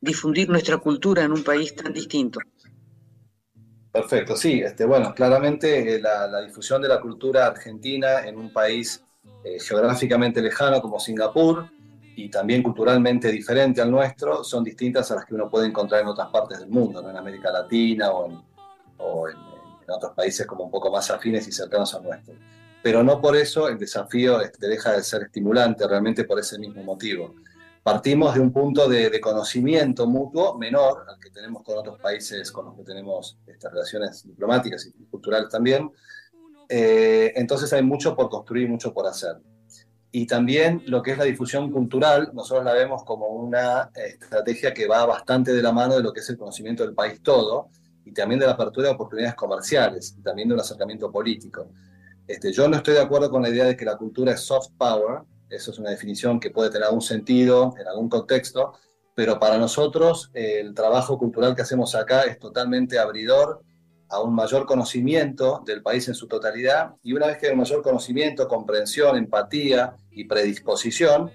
difundir 0.00 0.48
nuestra 0.48 0.78
cultura 0.78 1.24
en 1.24 1.32
un 1.32 1.42
país 1.42 1.74
tan 1.74 1.92
distinto? 1.92 2.40
Perfecto, 3.90 4.36
sí. 4.36 4.60
Este, 4.60 4.84
bueno, 4.84 5.14
claramente 5.14 5.94
eh, 5.94 6.00
la, 6.00 6.26
la, 6.26 6.42
difusión 6.42 6.82
de 6.82 6.88
la 6.88 7.00
cultura 7.00 7.46
argentina 7.46 8.26
en 8.26 8.36
un 8.36 8.52
país 8.52 9.02
eh, 9.44 9.58
geográficamente 9.60 10.42
lejano 10.42 10.80
como 10.80 10.98
Singapur 10.98 11.68
y 12.16 12.28
también 12.30 12.62
culturalmente 12.62 13.30
diferente 13.30 13.80
al 13.80 13.90
nuestro, 13.90 14.42
son 14.42 14.64
distintas 14.64 15.10
a 15.10 15.16
las 15.16 15.24
que 15.26 15.34
uno 15.34 15.50
puede 15.50 15.66
encontrar 15.66 16.00
en 16.00 16.08
otras 16.08 16.28
partes 16.28 16.58
del 16.58 16.68
mundo, 16.68 17.08
en 17.08 17.16
América 17.16 17.52
Latina 17.52 18.10
o, 18.10 18.28
en, 19.28 19.36
otros 19.88 20.14
países 20.14 20.44
como 20.46 20.64
un 20.64 20.70
poco 20.70 20.90
más 20.90 21.08
afines 21.12 21.46
y 21.46 21.52
cercanos 21.52 21.94
al 21.94 22.02
nuestro. 22.02 22.34
Pero 22.82 23.04
no 23.04 23.20
por 23.20 23.36
eso 23.36 23.68
el 23.68 23.78
desafío 23.78 24.40
este, 24.40 24.66
deja 24.66 24.92
de 24.92 25.02
ser 25.04 25.22
estimulante, 25.22 25.86
realmente 25.86 26.24
por 26.24 26.40
ese 26.40 26.58
mismo 26.58 26.82
motivo. 26.82 27.36
Partimos 27.84 28.34
de 28.34 28.40
un 28.40 28.52
punto 28.52 28.88
de, 28.88 29.20
conocimiento 29.20 30.08
mutuo 30.08 30.58
menor 30.58 31.04
al 31.08 31.20
que 31.20 31.30
tenemos 31.30 31.62
con 31.62 31.78
otros 31.78 32.00
países 32.00 32.50
con 32.50 32.64
los 32.64 32.74
que 32.74 32.82
tenemos 32.82 33.38
estas 33.46 33.72
relaciones 33.72 34.26
diplomáticas 34.26 34.86
y 34.86 35.04
culturales 35.04 35.48
también, 35.48 35.92
eh, 36.68 37.32
entonces 37.36 37.72
hay 37.72 37.82
mucho 37.82 38.14
por 38.16 38.28
construir, 38.28 38.68
mucho 38.68 38.92
por 38.92 39.06
hacer. 39.06 39.36
Y 40.12 40.26
también 40.26 40.82
lo 40.86 41.02
que 41.02 41.12
es 41.12 41.18
la 41.18 41.24
difusión 41.24 41.70
cultural, 41.70 42.30
nosotros 42.32 42.64
la 42.64 42.72
vemos 42.72 43.04
como 43.04 43.26
una 43.28 43.90
estrategia 43.94 44.72
que 44.72 44.86
va 44.86 45.04
bastante 45.04 45.52
de 45.52 45.62
la 45.62 45.72
mano 45.72 45.96
de 45.96 46.02
lo 46.02 46.12
que 46.12 46.20
es 46.20 46.30
el 46.30 46.38
conocimiento 46.38 46.84
del 46.84 46.94
país 46.94 47.22
todo, 47.22 47.68
y 48.04 48.12
también 48.12 48.40
de 48.40 48.46
la 48.46 48.52
apertura 48.52 48.88
de 48.88 48.94
oportunidades 48.94 49.34
comerciales, 49.34 50.14
y 50.18 50.22
también 50.22 50.48
de 50.48 50.54
un 50.54 50.60
acercamiento 50.60 51.10
político. 51.10 51.68
Este, 52.26 52.52
yo 52.52 52.68
no 52.68 52.76
estoy 52.76 52.94
de 52.94 53.02
acuerdo 53.02 53.30
con 53.30 53.42
la 53.42 53.48
idea 53.48 53.64
de 53.66 53.76
que 53.76 53.84
la 53.84 53.96
cultura 53.96 54.32
es 54.32 54.40
soft 54.40 54.70
power, 54.78 55.22
eso 55.50 55.70
es 55.70 55.78
una 55.78 55.90
definición 55.90 56.40
que 56.40 56.50
puede 56.50 56.70
tener 56.70 56.84
algún 56.84 57.02
sentido 57.02 57.74
en 57.78 57.86
algún 57.86 58.08
contexto, 58.08 58.72
pero 59.14 59.38
para 59.38 59.58
nosotros 59.58 60.30
el 60.34 60.74
trabajo 60.74 61.18
cultural 61.18 61.54
que 61.54 61.62
hacemos 61.62 61.94
acá 61.94 62.22
es 62.22 62.38
totalmente 62.38 62.98
abridor 62.98 63.62
a 64.08 64.20
un 64.20 64.34
mayor 64.34 64.66
conocimiento 64.66 65.62
del 65.66 65.82
país 65.82 66.06
en 66.08 66.14
su 66.14 66.28
totalidad 66.28 66.94
y 67.02 67.12
una 67.12 67.26
vez 67.26 67.38
que 67.38 67.46
hay 67.46 67.52
un 67.52 67.58
mayor 67.58 67.82
conocimiento, 67.82 68.46
comprensión, 68.46 69.16
empatía 69.16 69.96
y 70.10 70.24
predisposición, 70.24 71.30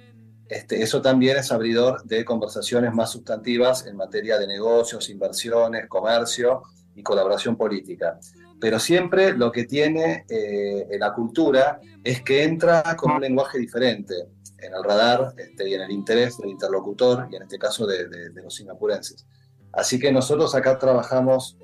este, 0.47 0.81
eso 0.81 1.01
también 1.01 1.37
es 1.37 1.51
abridor 1.51 2.03
de 2.03 2.25
conversaciones 2.25 2.93
más 2.93 3.11
sustantivas 3.11 3.85
en 3.87 3.95
materia 3.95 4.37
de 4.37 4.47
negocios, 4.47 5.09
inversiones, 5.09 5.87
comercio 5.87 6.63
y 6.95 7.03
colaboración 7.03 7.55
política. 7.55 8.19
Pero 8.59 8.79
siempre 8.79 9.33
lo 9.33 9.51
que 9.51 9.63
tiene 9.63 10.25
eh, 10.29 10.87
la 10.99 11.13
cultura 11.13 11.79
es 12.03 12.21
que 12.21 12.43
entra 12.43 12.83
con 12.97 13.11
un 13.11 13.21
lenguaje 13.21 13.57
diferente 13.59 14.13
en 14.57 14.73
el 14.73 14.83
radar 14.83 15.33
este, 15.37 15.69
y 15.69 15.73
en 15.73 15.81
el 15.81 15.91
interés 15.91 16.37
del 16.37 16.49
interlocutor 16.49 17.27
y 17.31 17.35
en 17.37 17.43
este 17.43 17.57
caso 17.57 17.87
de, 17.87 18.07
de 18.07 18.41
los 18.41 18.53
singapurenses. 18.53 19.25
Así 19.73 19.99
que 19.99 20.11
nosotros 20.11 20.53
acá 20.53 20.77
trabajamos 20.77 21.57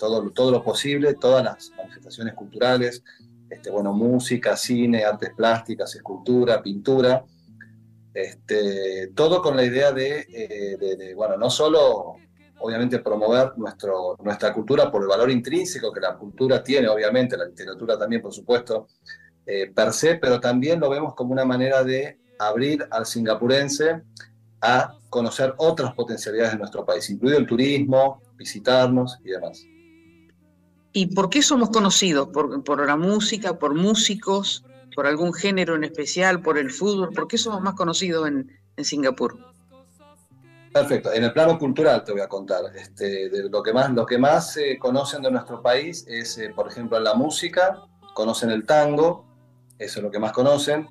todo, 0.00 0.30
todo 0.30 0.50
lo 0.50 0.64
posible, 0.64 1.14
todas 1.14 1.44
las 1.44 1.72
manifestaciones 1.76 2.32
culturales, 2.34 3.04
este, 3.50 3.70
bueno, 3.70 3.92
música, 3.92 4.56
cine, 4.56 5.04
artes 5.04 5.30
plásticas, 5.36 5.94
escultura, 5.94 6.62
pintura, 6.62 7.22
este, 8.14 9.08
todo 9.14 9.42
con 9.42 9.56
la 9.56 9.64
idea 9.64 9.92
de, 9.92 10.26
eh, 10.32 11.14
bueno, 11.14 11.36
no 11.36 11.50
solo 11.50 12.16
obviamente 12.60 12.98
promover 13.00 13.52
nuestro, 13.58 14.16
nuestra 14.22 14.52
cultura 14.54 14.90
por 14.90 15.02
el 15.02 15.08
valor 15.08 15.30
intrínseco 15.30 15.92
que 15.92 16.00
la 16.00 16.16
cultura 16.16 16.62
tiene, 16.62 16.88
obviamente, 16.88 17.36
la 17.36 17.44
literatura 17.44 17.98
también, 17.98 18.22
por 18.22 18.32
supuesto, 18.32 18.88
eh, 19.44 19.70
per 19.74 19.92
se, 19.92 20.16
pero 20.16 20.40
también 20.40 20.80
lo 20.80 20.88
vemos 20.88 21.14
como 21.14 21.32
una 21.32 21.44
manera 21.44 21.84
de 21.84 22.18
abrir 22.38 22.86
al 22.90 23.04
singapurense 23.04 24.02
a 24.62 24.94
conocer 25.10 25.54
otras 25.58 25.92
potencialidades 25.94 26.52
de 26.52 26.58
nuestro 26.58 26.86
país, 26.86 27.08
incluido 27.10 27.38
el 27.38 27.46
turismo, 27.46 28.22
visitarnos 28.36 29.18
y 29.24 29.30
demás. 29.30 29.66
¿Y 30.92 31.14
por 31.14 31.30
qué 31.30 31.42
somos 31.42 31.70
conocidos? 31.70 32.28
¿Por, 32.28 32.86
la 32.86 32.96
música, 32.96 33.58
por 33.58 33.74
músicos, 33.74 34.64
por 34.94 35.06
algún 35.06 35.32
género 35.32 35.76
en 35.76 35.84
especial, 35.84 36.42
por 36.42 36.58
el 36.58 36.70
fútbol? 36.70 37.10
¿Por 37.10 37.28
qué 37.28 37.38
somos 37.38 37.60
más 37.60 37.74
conocidos 37.74 38.28
en, 38.28 38.50
Singapur? 38.82 39.36
Perfecto. 40.72 41.12
En 41.12 41.24
el 41.24 41.32
plano 41.32 41.58
cultural 41.58 42.02
te 42.02 42.12
voy 42.12 42.22
a 42.22 42.28
contar. 42.28 42.62
Este, 42.74 43.30
lo 43.50 43.62
que 43.62 43.72
más, 43.72 43.92
lo 43.92 44.06
eh, 44.08 44.78
conocen 44.78 45.22
de 45.22 45.30
nuestro 45.30 45.60
país 45.60 46.04
es, 46.08 46.38
eh, 46.38 46.50
por 46.54 46.68
ejemplo, 46.68 46.98
la 46.98 47.14
música, 47.14 47.82
conocen 48.14 48.50
el 48.50 48.64
tango, 48.64 49.26
eso 49.78 49.98
es 49.98 50.02
lo 50.02 50.10
que 50.10 50.18
más 50.18 50.32
conocen. 50.32 50.88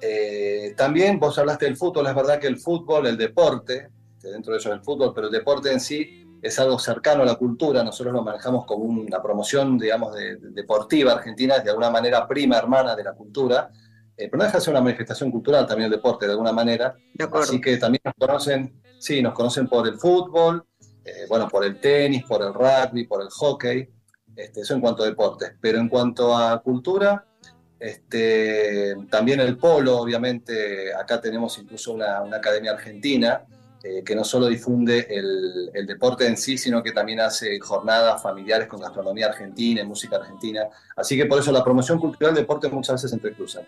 Eh, 0.00 0.74
también 0.76 1.20
vos 1.20 1.38
hablaste 1.38 1.66
del 1.66 1.76
fútbol, 1.76 2.06
es 2.06 2.14
verdad 2.14 2.38
que 2.38 2.46
el 2.46 2.58
fútbol, 2.58 3.06
el 3.06 3.16
deporte, 3.16 3.90
dentro 4.22 4.52
de 4.52 4.58
eso 4.58 4.70
es 4.70 4.76
el 4.76 4.82
fútbol, 4.82 5.12
pero 5.14 5.28
el 5.28 5.32
deporte 5.32 5.72
en 5.72 5.80
sí 5.80 6.25
es 6.46 6.58
algo 6.58 6.78
cercano 6.78 7.22
a 7.22 7.26
la 7.26 7.34
cultura, 7.34 7.82
nosotros 7.82 8.14
lo 8.14 8.22
manejamos 8.22 8.64
como 8.64 8.84
una 8.84 9.22
promoción, 9.22 9.78
digamos, 9.78 10.14
de, 10.14 10.36
deportiva 10.36 11.12
argentina, 11.12 11.58
de 11.58 11.70
alguna 11.70 11.90
manera 11.90 12.26
prima 12.26 12.58
hermana 12.58 12.94
de 12.94 13.04
la 13.04 13.12
cultura, 13.12 13.70
eh, 14.16 14.28
pero 14.28 14.38
no 14.38 14.44
deja 14.44 14.58
de 14.58 14.64
ser 14.64 14.72
una 14.72 14.80
manifestación 14.80 15.30
cultural 15.30 15.66
también 15.66 15.86
el 15.86 15.96
deporte, 15.96 16.26
de 16.26 16.32
alguna 16.32 16.52
manera, 16.52 16.94
así 17.32 17.60
que 17.60 17.76
también 17.76 18.02
nos 18.04 18.14
conocen, 18.14 18.80
sí, 18.98 19.22
nos 19.22 19.34
conocen 19.34 19.68
por 19.68 19.86
el 19.86 19.98
fútbol, 19.98 20.64
eh, 21.04 21.26
bueno, 21.28 21.48
por 21.48 21.64
el 21.64 21.78
tenis, 21.80 22.24
por 22.24 22.42
el 22.42 22.52
rugby, 22.52 23.06
por 23.06 23.22
el 23.22 23.28
hockey, 23.28 23.88
este, 24.34 24.60
eso 24.60 24.74
en 24.74 24.80
cuanto 24.80 25.02
a 25.02 25.06
deportes, 25.06 25.52
pero 25.60 25.78
en 25.78 25.88
cuanto 25.88 26.36
a 26.36 26.60
cultura, 26.62 27.24
este, 27.78 28.96
también 29.10 29.40
el 29.40 29.58
polo, 29.58 29.98
obviamente, 29.98 30.94
acá 30.94 31.20
tenemos 31.20 31.58
incluso 31.58 31.92
una, 31.92 32.18
academia 32.18 32.72
argentina 32.72 33.44
eh, 33.82 34.02
que 34.04 34.14
no 34.16 34.24
solo 34.24 34.46
difunde 34.46 35.06
el, 35.10 35.86
deporte 35.86 36.26
en 36.26 36.36
sí, 36.36 36.58
sino 36.58 36.82
que 36.82 36.92
también 36.92 37.20
hace 37.20 37.58
jornadas 37.60 38.22
familiares 38.22 38.66
con 38.66 38.80
gastronomía 38.80 39.26
argentina 39.26 39.80
y 39.80 39.84
música 39.84 40.16
argentina. 40.16 40.64
Así 40.96 41.16
que 41.16 41.26
por 41.26 41.38
eso 41.38 41.52
la 41.52 41.62
promoción 41.62 41.98
cultural 41.98 42.34
del 42.34 42.42
deporte 42.42 42.68
muchas 42.68 42.94
veces 42.94 43.10
se 43.10 43.16
entrecruzan. 43.16 43.64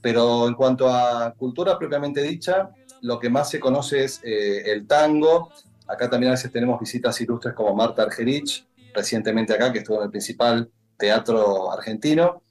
Pero 0.00 0.48
en 0.48 0.54
cuanto 0.54 0.88
a 0.88 1.32
cultura 1.36 1.78
propiamente 1.78 2.22
dicha, 2.22 2.70
lo 3.02 3.18
que 3.18 3.30
más 3.30 3.50
se 3.50 3.60
conoce 3.60 4.04
es 4.04 4.20
eh, 4.24 4.72
el 4.72 4.86
tango. 4.86 5.50
Acá 5.86 6.10
también 6.10 6.30
a 6.30 6.34
veces 6.34 6.50
tenemos 6.50 6.80
visitas 6.80 7.20
ilustres 7.20 7.54
como 7.54 7.74
Marta 7.74 8.02
Argerich, 8.02 8.66
recientemente 8.94 9.52
acá, 9.52 9.72
que 9.72 9.80
estuvo 9.80 9.98
en 9.98 10.04
el 10.04 10.10
principal 10.10 10.70
teatro 10.96 11.70
argentino, 11.70 12.42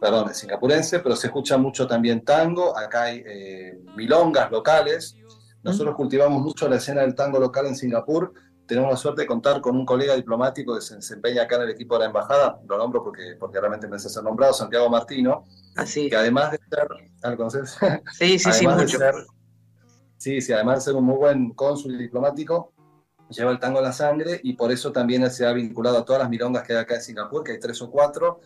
perdón, 0.00 0.34
singapurense, 0.34 1.00
pero 1.00 1.16
se 1.16 1.26
escucha 1.26 1.58
mucho 1.58 1.86
también 1.86 2.24
tango. 2.24 2.76
Acá 2.76 3.04
hay 3.04 3.22
eh, 3.26 3.78
milongas 3.96 4.50
locales. 4.50 5.16
Nosotros 5.62 5.94
cultivamos 5.96 6.42
mucho 6.42 6.68
la 6.68 6.76
escena 6.76 7.02
del 7.02 7.14
tango 7.14 7.38
local 7.38 7.66
en 7.66 7.76
Singapur. 7.76 8.32
Tenemos 8.66 8.90
la 8.90 8.96
suerte 8.96 9.22
de 9.22 9.26
contar 9.26 9.60
con 9.60 9.76
un 9.76 9.86
colega 9.86 10.14
diplomático 10.14 10.74
que 10.74 10.82
se 10.82 10.96
desempeña 10.96 11.42
acá 11.42 11.56
en 11.56 11.62
el 11.62 11.70
equipo 11.70 11.94
de 11.94 12.00
la 12.00 12.06
embajada, 12.06 12.60
lo 12.68 12.76
nombro 12.76 13.02
porque, 13.02 13.34
porque 13.40 13.58
realmente 13.58 13.88
merece 13.88 14.10
ser 14.10 14.22
nombrado, 14.22 14.52
Santiago 14.52 14.90
Martino, 14.90 15.44
Así. 15.76 16.10
que 16.10 16.16
además 16.16 16.52
de 16.52 16.58
ser, 16.68 16.86
¿ah, 17.22 17.30
¿lo 17.30 17.36
conoces? 17.38 17.76
Sí, 18.12 18.38
sí, 18.38 18.52
sí, 18.52 18.66
mucho. 18.66 18.98
ser- 18.98 19.14
sí, 20.18 20.40
sí, 20.42 20.52
además 20.52 20.76
de 20.76 20.80
ser 20.82 20.96
un 20.96 21.04
muy 21.04 21.16
buen 21.16 21.50
cónsul 21.54 21.96
diplomático, 21.96 22.72
lleva 23.30 23.50
el 23.50 23.58
tango 23.58 23.78
en 23.78 23.84
la 23.84 23.92
sangre 23.92 24.38
y 24.42 24.52
por 24.52 24.70
eso 24.70 24.92
también 24.92 25.30
se 25.30 25.46
ha 25.46 25.52
vinculado 25.52 25.98
a 25.98 26.04
todas 26.04 26.20
las 26.20 26.30
milongas 26.30 26.62
que 26.62 26.74
hay 26.74 26.80
acá 26.80 26.96
en 26.96 27.02
Singapur, 27.02 27.42
que 27.42 27.52
hay 27.52 27.58
tres 27.58 27.80
o 27.80 27.90
cuatro, 27.90 28.40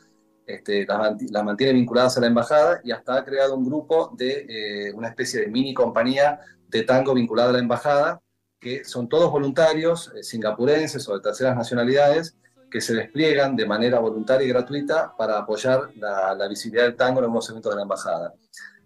este, 0.46 0.86
las 0.86 1.44
mantiene 1.44 1.72
vinculadas 1.72 2.16
a 2.16 2.20
la 2.20 2.26
embajada 2.28 2.80
y 2.84 2.90
hasta 2.92 3.16
ha 3.16 3.24
creado 3.24 3.56
un 3.56 3.64
grupo 3.64 4.12
de 4.16 4.46
eh, 4.88 4.92
una 4.92 5.08
especie 5.08 5.40
de 5.40 5.46
mini 5.48 5.72
compañía 5.74 6.40
de 6.72 6.82
tango 6.82 7.14
vinculada 7.14 7.50
a 7.50 7.52
la 7.52 7.58
embajada, 7.58 8.22
que 8.58 8.84
son 8.84 9.08
todos 9.08 9.30
voluntarios 9.30 10.10
eh, 10.16 10.22
singapurenses 10.22 11.06
o 11.08 11.14
de 11.14 11.20
terceras 11.20 11.54
nacionalidades 11.54 12.36
que 12.70 12.80
se 12.80 12.94
despliegan 12.94 13.54
de 13.54 13.66
manera 13.66 13.98
voluntaria 13.98 14.46
y 14.46 14.48
gratuita 14.48 15.14
para 15.16 15.38
apoyar 15.38 15.90
la, 15.96 16.48
visibilidad 16.48 16.84
del 16.84 16.96
tango 16.96 17.18
en 17.18 17.24
algunos 17.24 17.50
eventos 17.50 17.70
de 17.70 17.76
la 17.76 17.82
embajada. 17.82 18.32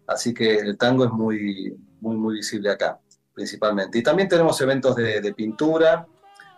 Así 0.09 0.35
que 0.35 0.57
el 0.57 0.77
tango 0.77 1.05
es 1.05 1.12
muy, 1.12 1.77
muy, 2.01 2.16
muy 2.16 2.35
visible 2.35 2.70
acá, 2.70 2.99
principalmente. 3.33 3.99
Y 3.99 4.03
también 4.03 4.29
tenemos 4.29 4.61
eventos 4.61 4.96
de, 4.96 5.20
de 5.20 5.35
pintura. 5.35 6.05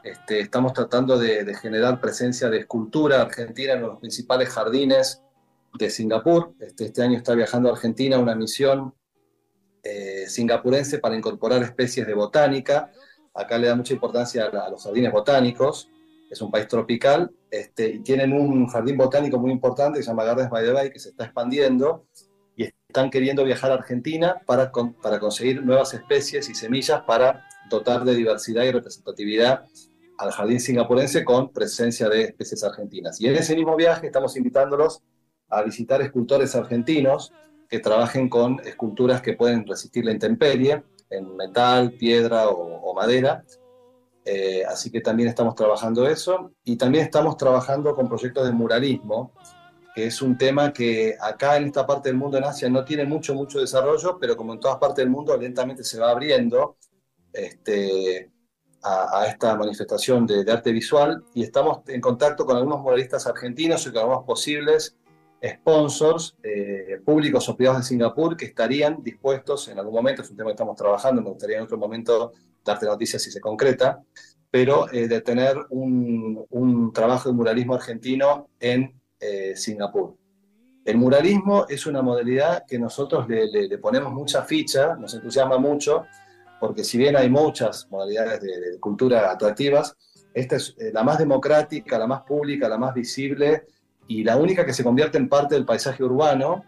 Este, 0.02 0.40
estamos 0.40 0.72
tratando 0.72 1.18
de, 1.18 1.44
de 1.44 1.54
generar 1.54 2.00
presencia 2.00 2.48
de 2.48 2.60
escultura 2.60 3.20
argentina 3.20 3.74
en 3.74 3.82
los 3.82 3.98
principales 3.98 4.48
jardines 4.48 5.20
de 5.78 5.90
Singapur. 5.90 6.54
Este, 6.60 6.86
este 6.86 7.02
año 7.02 7.18
está 7.18 7.34
viajando 7.34 7.68
a 7.68 7.72
Argentina 7.72 8.18
una 8.18 8.34
misión 8.34 8.94
eh, 9.82 10.24
singapurense 10.28 10.98
para 10.98 11.16
incorporar 11.16 11.62
especies 11.62 12.06
de 12.06 12.14
botánica. 12.14 12.90
Acá 13.34 13.58
le 13.58 13.68
da 13.68 13.76
mucha 13.76 13.94
importancia 13.94 14.46
a, 14.46 14.70
los 14.70 14.82
jardines 14.82 15.12
botánicos. 15.12 15.88
Es 16.30 16.42
un 16.42 16.50
país 16.50 16.68
tropical 16.68 17.30
este, 17.50 17.88
y 17.88 17.98
tienen 18.00 18.32
un 18.32 18.66
jardín 18.66 18.96
botánico 18.96 19.38
muy 19.38 19.50
importante 19.50 19.98
que 19.98 20.02
se 20.02 20.10
llama 20.10 20.24
Gardens 20.24 20.50
by 20.50 20.64
the 20.64 20.72
Bay, 20.72 20.90
que 20.90 20.98
se 20.98 21.10
está 21.10 21.24
expandiendo 21.24 22.06
y 22.56 22.64
están 22.64 23.08
queriendo 23.08 23.44
viajar 23.44 23.70
a 23.70 23.74
Argentina 23.74 24.42
para, 24.44 24.72
para 25.02 25.20
conseguir 25.20 25.64
nuevas 25.64 25.94
especies 25.94 26.48
y 26.50 26.54
semillas 26.54 27.02
para 27.06 27.46
dotar 27.70 28.04
de 28.04 28.14
diversidad 28.14 28.64
y 28.64 28.72
representatividad 28.72 29.64
al 30.18 30.32
jardín 30.32 30.58
singapurense 30.58 31.24
con 31.24 31.52
presencia 31.52 32.08
de 32.08 32.22
especies 32.24 32.64
argentinas. 32.64 33.20
Y 33.20 33.28
en 33.28 33.36
ese 33.36 33.54
mismo 33.54 33.76
viaje 33.76 34.06
estamos 34.06 34.36
invitándolos 34.36 35.02
a 35.48 35.62
visitar 35.62 36.02
escultores 36.02 36.54
argentinos 36.54 37.32
que 37.68 37.80
trabajen 37.80 38.28
con 38.28 38.60
esculturas 38.60 39.20
que 39.20 39.34
pueden 39.34 39.66
resistir 39.66 40.04
la 40.04 40.12
intemperie, 40.12 40.82
en 41.10 41.36
metal, 41.36 41.92
piedra 41.92 42.48
o, 42.48 42.94
madera. 42.94 43.44
Eh, 44.24 44.64
así 44.66 44.90
que 44.90 45.00
también 45.00 45.28
estamos 45.28 45.54
trabajando 45.54 46.08
eso. 46.08 46.52
Y 46.64 46.76
también 46.76 47.04
estamos 47.04 47.36
trabajando 47.36 47.94
con 47.94 48.08
proyectos 48.08 48.46
de 48.46 48.52
muralismo, 48.52 49.32
que 49.94 50.06
es 50.06 50.20
un 50.22 50.36
tema 50.36 50.72
que 50.72 51.16
acá 51.20 51.56
en 51.56 51.64
esta 51.64 51.86
parte 51.86 52.08
del 52.08 52.18
mundo, 52.18 52.38
en 52.38 52.44
Asia, 52.44 52.68
no 52.68 52.84
tiene 52.84 53.04
mucho, 53.04 53.34
mucho 53.34 53.60
desarrollo, 53.60 54.18
pero 54.18 54.36
como 54.36 54.54
en 54.54 54.60
todas 54.60 54.78
partes 54.78 55.04
del 55.04 55.10
mundo, 55.10 55.36
lentamente 55.36 55.84
se 55.84 55.98
va 55.98 56.10
abriendo 56.10 56.76
este, 57.32 58.30
a, 58.82 59.26
esta 59.26 59.56
manifestación 59.56 60.26
de, 60.26 60.44
de 60.44 60.52
arte 60.52 60.72
visual. 60.72 61.24
Y 61.34 61.42
estamos 61.42 61.80
en 61.88 62.00
contacto 62.00 62.44
con 62.44 62.56
algunos 62.56 62.80
muralistas 62.80 63.26
argentinos 63.26 63.86
y 63.86 63.92
con 63.92 64.00
algunos 64.00 64.24
posibles 64.24 64.97
sponsors 65.42 66.36
eh, 66.42 67.00
públicos 67.04 67.48
o 67.48 67.56
privados 67.56 67.82
de 67.82 67.88
Singapur 67.88 68.36
que 68.36 68.46
estarían 68.46 69.02
dispuestos 69.02 69.68
en 69.68 69.78
algún 69.78 69.94
momento, 69.94 70.22
es 70.22 70.30
un 70.30 70.36
tema 70.36 70.50
que 70.50 70.54
estamos 70.54 70.76
trabajando, 70.76 71.22
me 71.22 71.30
gustaría 71.30 71.58
en 71.58 71.62
otro 71.64 71.78
momento 71.78 72.32
darte 72.64 72.86
noticias 72.86 73.22
si 73.22 73.30
se 73.30 73.40
concreta, 73.40 74.02
pero 74.50 74.90
eh, 74.92 75.06
de 75.08 75.20
tener 75.20 75.56
un, 75.70 76.44
un 76.50 76.92
trabajo 76.92 77.28
de 77.28 77.34
muralismo 77.34 77.74
argentino 77.74 78.48
en 78.58 79.00
eh, 79.20 79.54
Singapur. 79.54 80.16
El 80.84 80.96
muralismo 80.96 81.66
es 81.68 81.86
una 81.86 82.00
modalidad 82.02 82.64
que 82.66 82.78
nosotros 82.78 83.28
le, 83.28 83.46
le- 83.46 83.68
le 83.68 83.78
ponemos 83.78 84.12
mucha 84.12 84.42
ficha, 84.42 84.96
nos 84.96 85.14
entusiasma 85.14 85.58
mucho, 85.58 86.06
porque 86.60 86.82
si 86.82 86.98
bien 86.98 87.14
hay 87.16 87.28
muchas 87.30 87.86
modalidades 87.90 88.40
de, 88.40 88.58
de 88.72 88.80
cultura 88.80 89.30
atractivas, 89.30 89.94
esta 90.34 90.56
es 90.56 90.74
eh, 90.78 90.90
la 90.92 91.04
más 91.04 91.18
democrática, 91.18 91.98
la 91.98 92.06
más 92.06 92.22
pública, 92.22 92.68
la 92.68 92.78
más 92.78 92.94
visible 92.94 93.64
y 94.08 94.24
la 94.24 94.36
única 94.36 94.66
que 94.66 94.72
se 94.72 94.82
convierte 94.82 95.18
en 95.18 95.28
parte 95.28 95.54
del 95.54 95.64
paisaje 95.64 96.02
urbano 96.02 96.64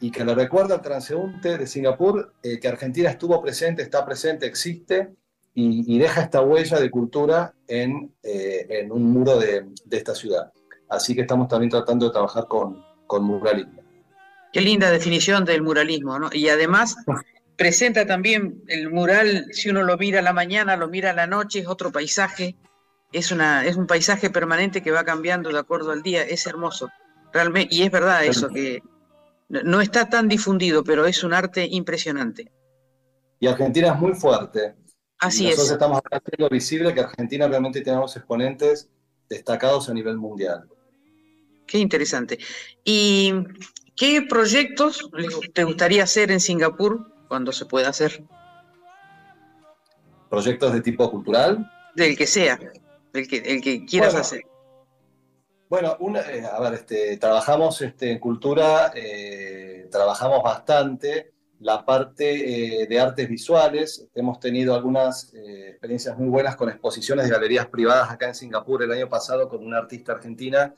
y 0.00 0.10
que 0.10 0.24
le 0.24 0.34
recuerda 0.34 0.74
al 0.74 0.82
transeúnte 0.82 1.56
de 1.56 1.66
Singapur 1.66 2.34
eh, 2.42 2.58
que 2.58 2.68
Argentina 2.68 3.08
estuvo 3.08 3.40
presente, 3.40 3.82
está 3.82 4.04
presente, 4.04 4.46
existe 4.46 5.10
y, 5.54 5.98
deja 5.98 6.22
esta 6.22 6.40
huella 6.40 6.80
de 6.80 6.90
cultura 6.90 7.54
en, 7.66 8.14
eh, 8.22 8.66
en 8.70 8.92
un 8.92 9.12
muro 9.12 9.38
de, 9.38 9.66
de 9.84 9.96
esta 9.96 10.14
ciudad. 10.14 10.52
Así 10.88 11.14
que 11.14 11.22
estamos 11.22 11.48
también 11.48 11.70
tratando 11.70 12.06
de 12.06 12.12
trabajar 12.12 12.46
con, 12.48 12.82
con 13.06 13.24
muralismo. 13.24 13.82
Qué 14.52 14.60
linda 14.60 14.90
definición 14.90 15.44
del 15.44 15.62
muralismo, 15.62 16.18
¿no? 16.18 16.30
Y 16.32 16.48
además 16.48 16.96
presenta 17.56 18.06
también 18.06 18.62
el 18.68 18.90
mural, 18.90 19.46
si 19.52 19.68
uno 19.68 19.82
lo 19.82 19.98
mira 19.98 20.22
la 20.22 20.32
mañana, 20.32 20.76
lo 20.76 20.88
mira 20.88 21.12
la 21.12 21.26
noche, 21.26 21.60
es 21.60 21.68
otro 21.68 21.92
paisaje, 21.92 22.56
es, 23.12 23.32
una, 23.32 23.64
es 23.64 23.76
un 23.76 23.86
paisaje 23.86 24.30
permanente 24.30 24.82
que 24.82 24.90
va 24.90 25.04
cambiando 25.04 25.50
de 25.50 25.58
acuerdo 25.58 25.92
al 25.92 26.02
día, 26.02 26.22
es 26.22 26.46
hermoso, 26.46 26.88
realmente, 27.32 27.74
y 27.74 27.82
es 27.82 27.90
verdad 27.90 28.24
eso, 28.24 28.48
que 28.48 28.82
no 29.48 29.80
está 29.80 30.08
tan 30.08 30.28
difundido, 30.28 30.84
pero 30.84 31.06
es 31.06 31.24
un 31.24 31.34
arte 31.34 31.66
impresionante. 31.70 32.52
Y 33.40 33.46
Argentina 33.46 33.88
es 33.88 33.98
muy 33.98 34.14
fuerte. 34.14 34.74
Así 35.18 35.44
y 35.44 35.46
nosotros 35.46 35.68
es. 35.68 35.72
estamos 35.72 36.00
haciendo 36.10 36.48
visible 36.48 36.94
que 36.94 37.00
Argentina 37.00 37.48
realmente 37.48 37.80
tenemos 37.80 38.16
exponentes 38.16 38.88
destacados 39.28 39.88
a 39.88 39.94
nivel 39.94 40.16
mundial. 40.16 40.68
Qué 41.66 41.78
interesante. 41.78 42.38
¿Y 42.84 43.32
qué 43.96 44.22
proyectos 44.22 45.08
te 45.54 45.64
gustaría 45.64 46.04
hacer 46.04 46.30
en 46.30 46.40
Singapur 46.40 47.12
cuando 47.28 47.52
se 47.52 47.64
pueda 47.66 47.88
hacer? 47.88 48.24
¿Proyectos 50.28 50.72
de 50.72 50.80
tipo 50.80 51.10
cultural? 51.10 51.70
Del 51.94 52.16
que 52.16 52.26
sea, 52.26 52.58
del 53.12 53.28
que, 53.28 53.38
el 53.38 53.60
que 53.60 53.84
quieras 53.84 54.12
Bueno, 54.12 54.20
hacer. 54.20 54.42
Bueno, 55.70 55.96
una, 56.00 56.20
eh, 56.22 56.44
a 56.44 56.58
ver, 56.60 56.74
este, 56.74 57.16
trabajamos 57.16 57.80
este, 57.80 58.10
en 58.10 58.18
cultura, 58.18 58.90
eh, 58.92 59.86
trabajamos 59.88 60.42
bastante 60.42 61.32
la 61.60 61.84
parte 61.84 62.82
eh, 62.82 62.86
de 62.88 63.00
artes 63.00 63.28
visuales. 63.28 64.08
Hemos 64.12 64.40
tenido 64.40 64.74
algunas 64.74 65.32
experiencias 65.32 66.18
muy 66.18 66.28
buenas 66.28 66.56
con 66.56 66.70
exposiciones 66.70 67.26
de 67.26 67.30
galerías 67.30 67.68
privadas 67.68 68.10
acá 68.10 68.26
en 68.26 68.34
Singapur 68.34 68.82
el 68.82 68.90
año 68.90 69.08
pasado 69.08 69.48
con 69.48 69.64
una 69.64 69.78
artista 69.78 70.12
argentina 70.12 70.74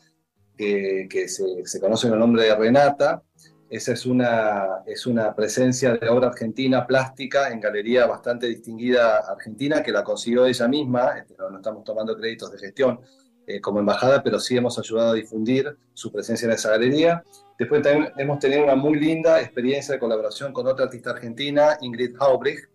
que, 0.58 1.06
que 1.08 1.26
se, 1.26 1.44
se 1.64 1.80
conoce 1.80 2.08
con 2.08 2.14
el 2.14 2.20
nombre 2.20 2.44
de 2.44 2.54
Renata. 2.54 3.22
Esa 3.72 3.94
es 3.94 4.04
una, 4.04 4.82
es 4.84 5.06
una 5.06 5.34
presencia 5.34 5.94
de 5.94 6.06
obra 6.10 6.26
argentina 6.28 6.86
plástica 6.86 7.48
en 7.48 7.58
galería 7.58 8.06
bastante 8.06 8.46
distinguida 8.46 9.16
argentina 9.20 9.82
que 9.82 9.90
la 9.90 10.04
consiguió 10.04 10.44
ella 10.44 10.68
misma. 10.68 11.16
Este, 11.16 11.34
no, 11.38 11.56
estamos 11.56 11.82
tomando 11.82 12.14
créditos 12.14 12.52
de 12.52 12.58
gestión 12.58 13.00
eh, 13.46 13.62
como 13.62 13.78
embajada, 13.78 14.22
pero 14.22 14.38
sí 14.38 14.58
hemos 14.58 14.78
ayudado 14.78 15.12
a 15.12 15.14
difundir 15.14 15.74
su 15.94 16.12
presencia 16.12 16.44
en 16.44 16.52
esa 16.52 16.68
galería. 16.68 17.24
Después 17.58 17.80
también 17.80 18.12
hemos 18.18 18.40
tenido 18.40 18.62
una 18.62 18.76
muy 18.76 19.00
linda 19.00 19.40
experiencia 19.40 19.94
de 19.94 20.00
colaboración 20.00 20.52
con 20.52 20.66
otra 20.66 20.84
artista 20.84 21.12
argentina, 21.12 21.78
Ingrid 21.80 22.14
Haubrich, 22.20 22.68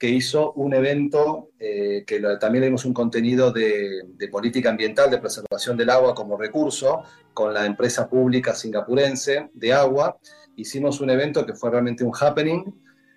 que 0.00 0.08
hizo 0.08 0.52
un 0.54 0.72
evento 0.72 1.50
eh, 1.58 2.04
que 2.06 2.20
también 2.40 2.64
le 2.64 2.70
un 2.70 2.94
contenido 2.94 3.52
de, 3.52 4.00
de 4.06 4.28
política 4.28 4.70
ambiental, 4.70 5.10
de 5.10 5.18
preservación 5.18 5.76
del 5.76 5.90
agua 5.90 6.14
como 6.14 6.38
recurso, 6.38 7.02
con 7.34 7.52
la 7.52 7.66
empresa 7.66 8.08
pública 8.08 8.54
singapurense 8.54 9.50
de 9.52 9.74
agua. 9.74 10.18
Hicimos 10.56 11.02
un 11.02 11.10
evento 11.10 11.44
que 11.44 11.52
fue 11.52 11.70
realmente 11.70 12.02
un 12.02 12.12
happening, 12.18 12.64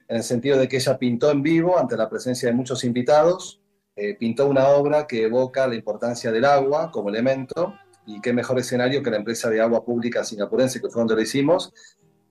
en 0.09 0.17
el 0.17 0.23
sentido 0.23 0.57
de 0.57 0.67
que 0.67 0.75
ella 0.75 0.97
pintó 0.97 1.31
en 1.31 1.41
vivo 1.41 1.79
ante 1.79 1.95
la 1.95 2.09
presencia 2.09 2.49
de 2.49 2.53
muchos 2.53 2.83
invitados, 2.83 3.61
eh, 3.95 4.15
pintó 4.19 4.49
una 4.49 4.67
obra 4.67 5.07
que 5.07 5.23
evoca 5.23 5.65
la 5.67 5.75
importancia 5.75 6.33
del 6.33 6.43
agua 6.43 6.91
como 6.91 7.07
elemento, 7.07 7.75
y 8.05 8.19
qué 8.19 8.33
mejor 8.33 8.59
escenario 8.59 9.01
que 9.01 9.09
la 9.09 9.17
empresa 9.17 9.49
de 9.49 9.61
agua 9.61 9.85
pública 9.85 10.25
singapurense, 10.25 10.81
que 10.81 10.89
fue 10.89 10.99
donde 10.99 11.15
lo 11.15 11.21
hicimos, 11.21 11.73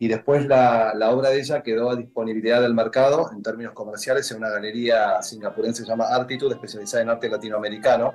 y 0.03 0.09
después 0.09 0.47
la, 0.47 0.95
la 0.97 1.13
obra 1.13 1.29
de 1.29 1.39
ella 1.39 1.63
quedó 1.63 1.89
a 1.89 1.95
disponibilidad 1.95 2.61
del 2.61 2.75
mercado 2.75 3.31
en 3.33 3.41
términos 3.41 3.73
comerciales 3.73 4.29
en 4.33 4.39
una 4.39 4.51
galería 4.51 5.23
singapurense 5.23 5.83
que 5.83 5.87
se 5.87 5.93
llama 5.93 6.09
Artitude, 6.09 6.55
especializada 6.55 7.05
en 7.05 7.11
arte 7.11 7.29
latinoamericano. 7.29 8.13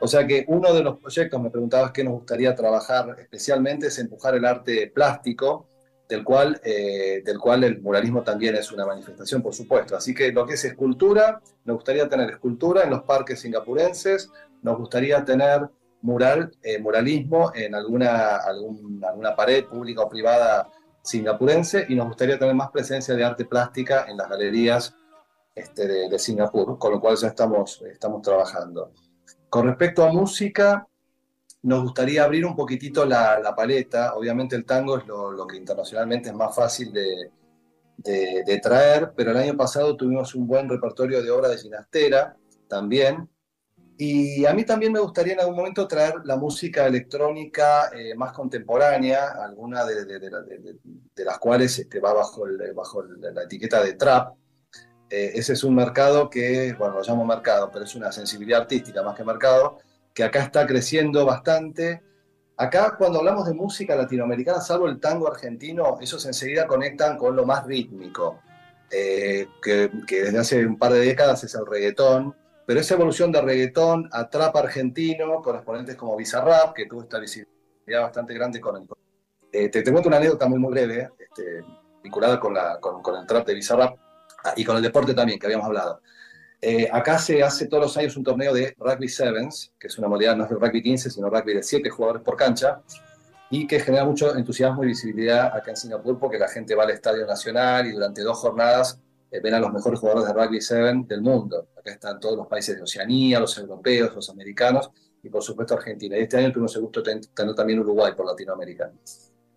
O 0.00 0.08
sea 0.08 0.26
que 0.26 0.44
uno 0.48 0.74
de 0.74 0.82
los 0.82 0.98
proyectos, 0.98 1.40
me 1.40 1.50
preguntabas 1.50 1.92
qué 1.92 2.02
nos 2.02 2.14
gustaría 2.14 2.52
trabajar 2.56 3.14
especialmente, 3.16 3.86
es 3.86 3.98
empujar 4.00 4.34
el 4.34 4.44
arte 4.44 4.90
plástico, 4.92 5.68
del 6.08 6.24
cual, 6.24 6.60
eh, 6.64 7.22
del 7.24 7.38
cual 7.38 7.62
el 7.62 7.80
muralismo 7.80 8.24
también 8.24 8.56
es 8.56 8.72
una 8.72 8.84
manifestación, 8.84 9.40
por 9.40 9.54
supuesto. 9.54 9.96
Así 9.96 10.12
que 10.12 10.32
lo 10.32 10.44
que 10.44 10.54
es 10.54 10.64
escultura, 10.64 11.40
nos 11.64 11.76
gustaría 11.76 12.08
tener 12.08 12.28
escultura 12.28 12.82
en 12.82 12.90
los 12.90 13.04
parques 13.04 13.38
singapurenses, 13.38 14.32
nos 14.62 14.76
gustaría 14.78 15.24
tener 15.24 15.68
mural, 16.02 16.50
eh, 16.64 16.80
muralismo 16.80 17.52
en 17.54 17.76
alguna, 17.76 18.38
alguna 18.38 19.36
pared 19.36 19.64
pública 19.66 20.02
o 20.02 20.08
privada 20.08 20.68
singapurense 21.02 21.86
y 21.88 21.94
nos 21.94 22.08
gustaría 22.08 22.38
tener 22.38 22.54
más 22.54 22.70
presencia 22.70 23.14
de 23.14 23.24
arte 23.24 23.44
plástica 23.44 24.06
en 24.08 24.16
las 24.16 24.28
galerías 24.28 24.94
este, 25.54 26.08
de, 26.08 26.18
Singapur, 26.18 26.78
con 26.78 26.92
lo 26.92 27.00
cual 27.00 27.16
ya 27.16 27.28
estamos, 27.28 27.82
estamos 27.82 28.22
trabajando. 28.22 28.92
Con 29.48 29.66
respecto 29.66 30.04
a 30.04 30.12
música, 30.12 30.86
nos 31.62 31.82
gustaría 31.82 32.24
abrir 32.24 32.46
un 32.46 32.54
poquitito 32.54 33.04
la, 33.04 33.52
paleta. 33.56 34.14
Obviamente 34.14 34.56
el 34.56 34.64
tango 34.64 34.98
es 34.98 35.06
lo, 35.06 35.46
que 35.46 35.56
internacionalmente 35.56 36.28
es 36.30 36.34
más 36.34 36.54
fácil 36.54 36.92
de, 36.92 37.30
de, 37.96 38.60
traer, 38.62 39.12
pero 39.14 39.32
el 39.32 39.36
año 39.36 39.56
pasado 39.56 39.96
tuvimos 39.96 40.34
un 40.34 40.46
buen 40.46 40.68
repertorio 40.68 41.22
de 41.22 41.30
obras 41.30 41.50
de 41.50 41.58
Ginastera 41.58 42.36
también. 42.68 43.28
Y 44.02 44.46
a 44.46 44.54
mí 44.54 44.64
también 44.64 44.92
me 44.92 44.98
gustaría 44.98 45.34
en 45.34 45.40
algún 45.40 45.56
momento 45.56 45.86
traer 45.86 46.14
la 46.24 46.34
música 46.36 46.86
electrónica 46.86 47.90
eh, 47.94 48.14
más 48.14 48.32
contemporánea, 48.32 49.32
alguna 49.44 49.84
de, 49.84 50.78
las 51.16 51.38
cuales 51.38 51.78
este, 51.78 52.00
va 52.00 52.14
bajo, 52.14 52.46
bajo 52.74 53.02
la 53.02 53.42
etiqueta 53.42 53.84
de 53.84 53.92
trap. 53.92 54.36
Eh, 55.10 55.32
ese 55.34 55.52
es 55.52 55.62
un 55.64 55.74
mercado 55.74 56.30
que, 56.30 56.74
bueno, 56.78 56.94
lo 56.94 57.02
llamo 57.02 57.26
mercado, 57.26 57.68
pero 57.70 57.84
es 57.84 57.94
una 57.94 58.10
sensibilidad 58.10 58.62
artística 58.62 59.02
más 59.02 59.14
que 59.14 59.22
mercado, 59.22 59.76
que 60.14 60.24
acá 60.24 60.44
está 60.44 60.66
creciendo 60.66 61.26
bastante. 61.26 62.02
Acá 62.56 62.94
cuando 62.96 63.18
hablamos 63.18 63.46
de 63.46 63.52
música 63.52 63.94
latinoamericana, 63.96 64.62
salvo 64.62 64.88
el 64.88 64.98
tango 64.98 65.28
argentino, 65.28 65.98
esos 66.00 66.24
enseguida 66.24 66.66
conectan 66.66 67.18
con 67.18 67.36
lo 67.36 67.44
más 67.44 67.66
rítmico, 67.66 68.40
eh, 68.90 69.46
que, 69.62 69.90
desde 70.08 70.38
hace 70.38 70.64
un 70.64 70.78
par 70.78 70.94
de 70.94 71.00
décadas 71.00 71.44
es 71.44 71.54
el 71.54 71.66
reggaetón, 71.66 72.34
pero 72.70 72.82
esa 72.82 72.94
evolución 72.94 73.32
de 73.32 73.40
reggaetón 73.40 74.08
a 74.12 74.30
trap 74.30 74.54
argentino, 74.54 75.42
con 75.42 75.56
exponentes 75.56 75.96
como 75.96 76.14
Bizarrap, 76.14 76.72
que 76.72 76.86
tuvo 76.86 77.02
esta 77.02 77.18
visibilidad 77.18 78.02
bastante 78.02 78.32
grande 78.32 78.60
con 78.60 78.76
el... 78.76 78.86
Eh, 79.50 79.68
te, 79.70 79.82
te, 79.82 79.90
cuento 79.90 80.08
una 80.08 80.18
anécdota 80.18 80.46
muy, 80.46 80.60
muy 80.60 80.70
breve, 80.70 81.10
este, 81.18 81.64
vinculada 82.00 82.38
con, 82.38 82.54
la, 82.54 82.78
con, 82.78 83.02
con 83.02 83.16
el 83.18 83.26
trap 83.26 83.44
de 83.44 83.54
Bizarrap 83.54 83.98
ah, 84.44 84.52
y 84.54 84.64
con 84.64 84.76
el 84.76 84.84
deporte 84.84 85.14
también, 85.14 85.40
que 85.40 85.46
habíamos 85.46 85.66
hablado. 85.66 86.00
Eh, 86.62 86.88
acá 86.92 87.18
se 87.18 87.42
hace 87.42 87.66
todos 87.66 87.82
los 87.82 87.96
años 87.96 88.16
un 88.16 88.22
torneo 88.22 88.54
de 88.54 88.72
rugby 88.78 89.08
sevens, 89.08 89.72
que 89.76 89.88
es 89.88 89.98
una 89.98 90.06
modalidad 90.06 90.36
no 90.36 90.44
es 90.44 90.50
de 90.50 90.54
rugby 90.54 90.80
15, 90.80 91.10
sino 91.10 91.28
rugby 91.28 91.54
de 91.54 91.64
7 91.64 91.90
jugadores 91.90 92.22
por 92.22 92.36
cancha, 92.36 92.82
y 93.50 93.66
que 93.66 93.80
genera 93.80 94.04
mucho 94.04 94.32
entusiasmo 94.36 94.84
y 94.84 94.86
visibilidad 94.86 95.46
acá 95.46 95.72
en 95.72 95.76
Singapur 95.76 96.20
porque 96.20 96.38
la 96.38 96.46
gente 96.46 96.76
va 96.76 96.84
al 96.84 96.90
Estadio 96.90 97.26
Nacional 97.26 97.88
y 97.88 97.90
durante 97.90 98.22
dos 98.22 98.38
jornadas 98.38 99.00
eh, 99.30 99.40
ven 99.40 99.54
a 99.54 99.60
los 99.60 99.72
mejores 99.72 100.00
jugadores 100.00 100.26
de 100.26 100.34
rugby 100.34 100.60
7 100.60 101.04
del 101.06 101.22
mundo. 101.22 101.68
Acá 101.78 101.92
están 101.92 102.18
todos 102.18 102.36
los 102.36 102.46
países 102.46 102.76
de 102.76 102.82
Oceanía, 102.82 103.40
los 103.40 103.56
europeos, 103.58 104.14
los 104.14 104.28
americanos 104.30 104.90
y 105.22 105.28
por 105.28 105.42
supuesto 105.42 105.74
Argentina. 105.74 106.16
Y 106.16 106.22
este 106.22 106.38
año 106.38 106.52
tuvimos 106.52 106.74
el 106.76 106.82
gusto 106.82 107.02
de 107.02 107.20
tener 107.34 107.54
también 107.54 107.80
Uruguay 107.80 108.12
por 108.16 108.26
Latinoamérica. 108.26 108.90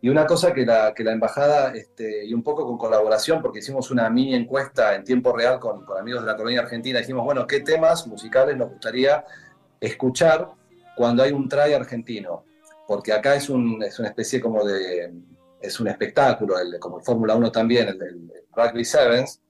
Y 0.02 0.10
una 0.10 0.26
cosa 0.26 0.54
que 0.54 0.66
la, 0.66 0.94
que 0.94 1.04
la 1.04 1.14
embajada, 1.14 1.74
este, 1.74 2.26
y 2.26 2.34
un 2.34 2.44
poco 2.44 2.66
con 2.68 2.78
colaboración, 2.78 3.42
porque 3.42 3.60
hicimos 3.60 3.90
una 3.90 4.10
mini 4.10 4.36
encuesta 4.36 4.96
en 4.96 5.06
tiempo 5.06 5.32
real 5.32 5.62
con, 5.62 5.86
con, 5.86 5.98
amigos 5.98 6.24
de 6.24 6.28
la 6.28 6.36
colonia 6.36 6.60
argentina, 6.60 7.00
dijimos, 7.00 7.24
bueno, 7.24 7.48
¿qué 7.48 7.62
temas 7.62 8.06
musicales 8.06 8.58
nos 8.58 8.70
gustaría 8.70 9.24
escuchar 9.80 10.50
cuando 10.98 11.24
hay 11.24 11.32
un 11.32 11.48
try 11.48 11.72
argentino? 11.72 12.44
Porque 12.86 13.14
acá 13.14 13.36
es, 13.36 13.50
un, 13.50 13.82
es 13.82 13.98
una 13.98 14.10
especie 14.10 14.42
como 14.42 14.66
de, 14.66 15.14
es 15.62 15.80
un 15.80 15.88
espectáculo, 15.88 16.60
el, 16.60 16.78
como 16.80 16.98
el 17.00 17.06
Fórmula 17.06 17.36
1 17.36 17.52
también, 17.54 17.88
el, 17.88 18.02
el, 18.02 18.32
Rugby 18.52 18.84
Sevens, 18.84 19.42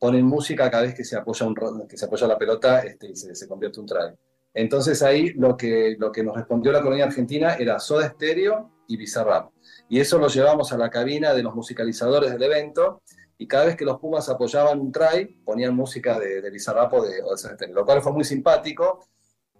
ponen 0.00 0.24
música 0.24 0.68
cada 0.70 0.84
vez 0.84 0.94
que 0.94 1.04
se 1.04 1.16
apoya, 1.16 1.46
un, 1.46 1.86
que 1.86 1.96
se 1.96 2.06
apoya 2.06 2.26
la 2.26 2.38
pelota 2.38 2.80
este, 2.80 3.10
y 3.10 3.14
se, 3.14 3.34
se 3.34 3.46
convierte 3.46 3.78
un 3.78 3.86
try. 3.86 4.16
Entonces 4.52 5.02
ahí 5.02 5.32
lo 5.34 5.56
que, 5.56 5.94
lo 5.98 6.10
que 6.10 6.24
nos 6.24 6.34
respondió 6.34 6.72
la 6.72 6.82
colonia 6.82 7.04
argentina 7.04 7.54
era 7.54 7.78
Soda 7.78 8.08
Stereo 8.08 8.70
y 8.88 8.96
Bizarrap. 8.96 9.52
Y 9.88 10.00
eso 10.00 10.18
lo 10.18 10.28
llevamos 10.28 10.72
a 10.72 10.78
la 10.78 10.90
cabina 10.90 11.34
de 11.34 11.42
los 11.42 11.54
musicalizadores 11.54 12.32
del 12.32 12.42
evento. 12.42 13.02
Y 13.38 13.46
cada 13.46 13.66
vez 13.66 13.76
que 13.76 13.84
los 13.84 13.98
Pumas 13.98 14.28
apoyaban 14.28 14.80
un 14.80 14.90
try, 14.90 15.26
ponían 15.44 15.74
música 15.74 16.18
de, 16.18 16.40
de 16.40 16.50
Bizarrapo 16.50 17.04
de, 17.04 17.22
de 17.58 17.72
lo 17.72 17.84
cual 17.84 18.02
fue 18.02 18.12
muy 18.12 18.24
simpático 18.24 19.04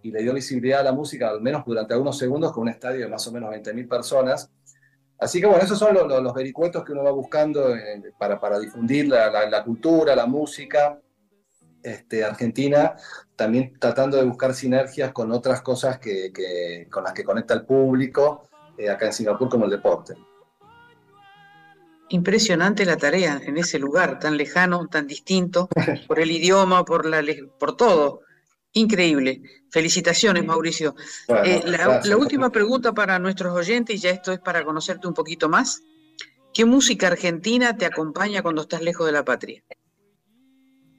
y 0.03 0.11
le 0.11 0.23
dio 0.23 0.33
visibilidad 0.33 0.81
a 0.81 0.85
la 0.85 0.93
música, 0.93 1.29
al 1.29 1.41
menos 1.41 1.63
durante 1.65 1.93
algunos 1.93 2.17
segundos, 2.17 2.53
con 2.53 2.63
un 2.63 2.69
estadio 2.71 3.01
de 3.01 3.09
más 3.09 3.27
o 3.27 3.33
menos 3.33 3.51
20.000 3.51 3.89
personas. 3.89 4.51
Así 5.21 5.39
que 5.39 5.47
bueno, 5.47 5.63
esos 5.63 5.79
son 5.79 5.95
los, 5.95 6.35
vericuetos 6.35 6.83
que 6.83 6.93
uno 6.93 7.05
va 7.05 7.11
buscando 7.11 7.75
para, 8.19 8.41
para, 8.41 8.59
difundir 8.59 9.07
la, 9.07 9.31
la, 9.49 9.63
cultura, 9.63 10.17
la 10.17 10.25
música 10.25 10.99
este, 11.83 12.25
argentina, 12.25 12.95
también 13.37 13.79
tratando 13.79 14.17
de 14.17 14.25
buscar 14.25 14.55
sinergias 14.55 15.13
con 15.13 15.31
otras 15.31 15.61
cosas 15.61 15.99
que, 15.99 16.33
que, 16.33 16.89
con 16.91 17.05
las 17.05 17.13
que 17.13 17.25
conecta 17.25 17.53
el 17.53 17.67
público 17.67 18.49
eh, 18.79 18.89
acá 18.89 19.07
en 19.07 19.13
Singapur 19.13 19.51
como 19.51 19.67
el 19.67 19.71
deporte. 19.71 20.15
Impresionante 22.09 22.87
la 22.87 22.97
tarea 22.97 23.41
en 23.45 23.59
ese 23.59 23.79
lugar 23.79 24.19
tan 24.19 24.39
lejano, 24.39 24.89
tan 24.89 25.07
distinto, 25.07 25.69
por 26.09 26.19
el 26.19 26.31
idioma, 26.31 26.85
por, 26.85 27.05
la, 27.05 27.23
por 27.59 27.77
todo. 27.77 28.23
Increíble. 28.73 29.43
Felicitaciones, 29.71 30.45
Mauricio. 30.45 30.95
Eh, 31.45 31.63
la, 31.65 32.01
la, 32.05 32.17
última 32.17 32.51
pregunta 32.51 32.93
para 32.93 33.19
nuestros 33.19 33.55
oyentes, 33.55 33.97
y 33.97 33.99
ya 33.99 34.11
esto 34.11 34.33
es 34.33 34.41
para 34.41 34.65
conocerte 34.65 35.07
un 35.07 35.15
poquito 35.15 35.49
más. 35.49 35.83
¿Qué 36.53 36.65
música 36.65 37.07
argentina 37.07 37.77
te 37.77 37.87
acompaña 37.87 38.43
cuando 38.43 38.63
estás 38.63 38.83
lejos 38.83 39.07
de 39.07 39.13
la 39.13 39.25
patria? 39.25 39.63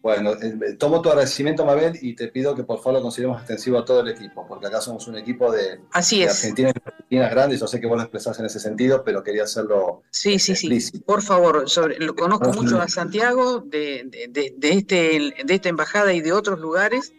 Bueno, 0.01 0.31
eh, 0.33 0.73
tomo 0.79 0.99
tu 1.01 1.09
agradecimiento, 1.09 1.63
Mabel, 1.63 1.97
y 2.01 2.15
te 2.15 2.29
pido 2.29 2.55
que 2.55 2.63
por 2.63 2.79
favor 2.79 2.93
lo 2.93 3.01
consideremos 3.03 3.39
extensivo 3.39 3.77
a 3.77 3.85
todo 3.85 3.99
el 3.99 4.07
equipo, 4.07 4.47
porque 4.47 4.65
acá 4.65 4.81
somos 4.81 5.07
un 5.07 5.15
equipo 5.15 5.51
de, 5.51 5.79
Así 5.91 6.23
Argentina 6.23 6.71
y 6.73 6.89
Argentina 6.89 7.29
grandes. 7.29 7.59
Yo 7.59 7.67
sé 7.67 7.79
que 7.79 7.85
vos 7.85 7.97
lo 7.97 8.03
expresás 8.03 8.39
en 8.39 8.45
ese 8.47 8.59
sentido, 8.59 9.03
pero 9.03 9.23
quería 9.23 9.43
hacerlo. 9.43 10.01
Sí, 10.09 10.39
sí, 10.39 10.55
sí. 10.55 10.99
Por 11.05 11.21
favor, 11.21 11.69
sobre, 11.69 11.99
lo 11.99 12.15
conozco 12.15 12.51
mucho 12.51 12.81
a 12.81 12.87
Santiago, 12.87 13.59
de, 13.59 14.05
de, 14.29 14.55
de, 14.57 14.69
este, 14.69 15.33
de 15.45 15.53
esta 15.53 15.69
embajada 15.69 16.13
y 16.13 16.21
de 16.21 16.33
otros 16.33 16.59
lugares. 16.59 17.13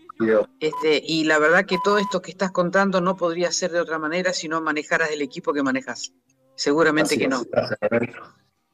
Este, 0.61 1.03
y 1.05 1.25
la 1.25 1.39
verdad 1.39 1.67
que 1.67 1.79
todo 1.83 1.99
esto 1.99 2.23
que 2.23 2.31
estás 2.31 2.51
contando 2.51 3.01
no 3.01 3.17
podría 3.17 3.51
ser 3.53 3.73
de 3.73 3.81
otra 3.81 3.99
manera 3.99 4.33
si 4.33 4.49
no 4.49 4.61
manejaras 4.61 5.11
el 5.11 5.23
equipo 5.23 5.53
que 5.53 5.63
manejas. 5.63 6.13
Seguramente 6.55 7.19
que 7.19 7.29
no. 7.29 7.43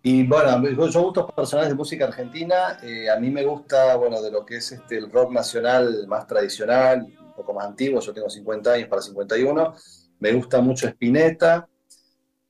Y 0.02 0.26
bueno, 0.26 0.62
yo 0.86 1.02
gustos 1.02 1.32
personales 1.32 1.70
de 1.70 1.74
música 1.74 2.04
argentina, 2.04 2.78
eh, 2.82 3.10
a 3.10 3.18
mí 3.18 3.30
me 3.30 3.44
gusta, 3.44 3.96
bueno, 3.96 4.22
de 4.22 4.30
lo 4.30 4.46
que 4.46 4.56
es 4.56 4.72
este, 4.72 4.96
el 4.96 5.10
rock 5.10 5.32
nacional 5.32 6.06
más 6.06 6.26
tradicional, 6.26 7.02
un 7.02 7.34
poco 7.34 7.52
más 7.52 7.66
antiguo, 7.66 8.00
yo 8.00 8.14
tengo 8.14 8.30
50 8.30 8.72
años 8.72 8.88
para 8.88 9.02
51, 9.02 9.74
me 10.20 10.32
gusta 10.32 10.60
mucho 10.60 10.86
Spinetta, 10.86 11.68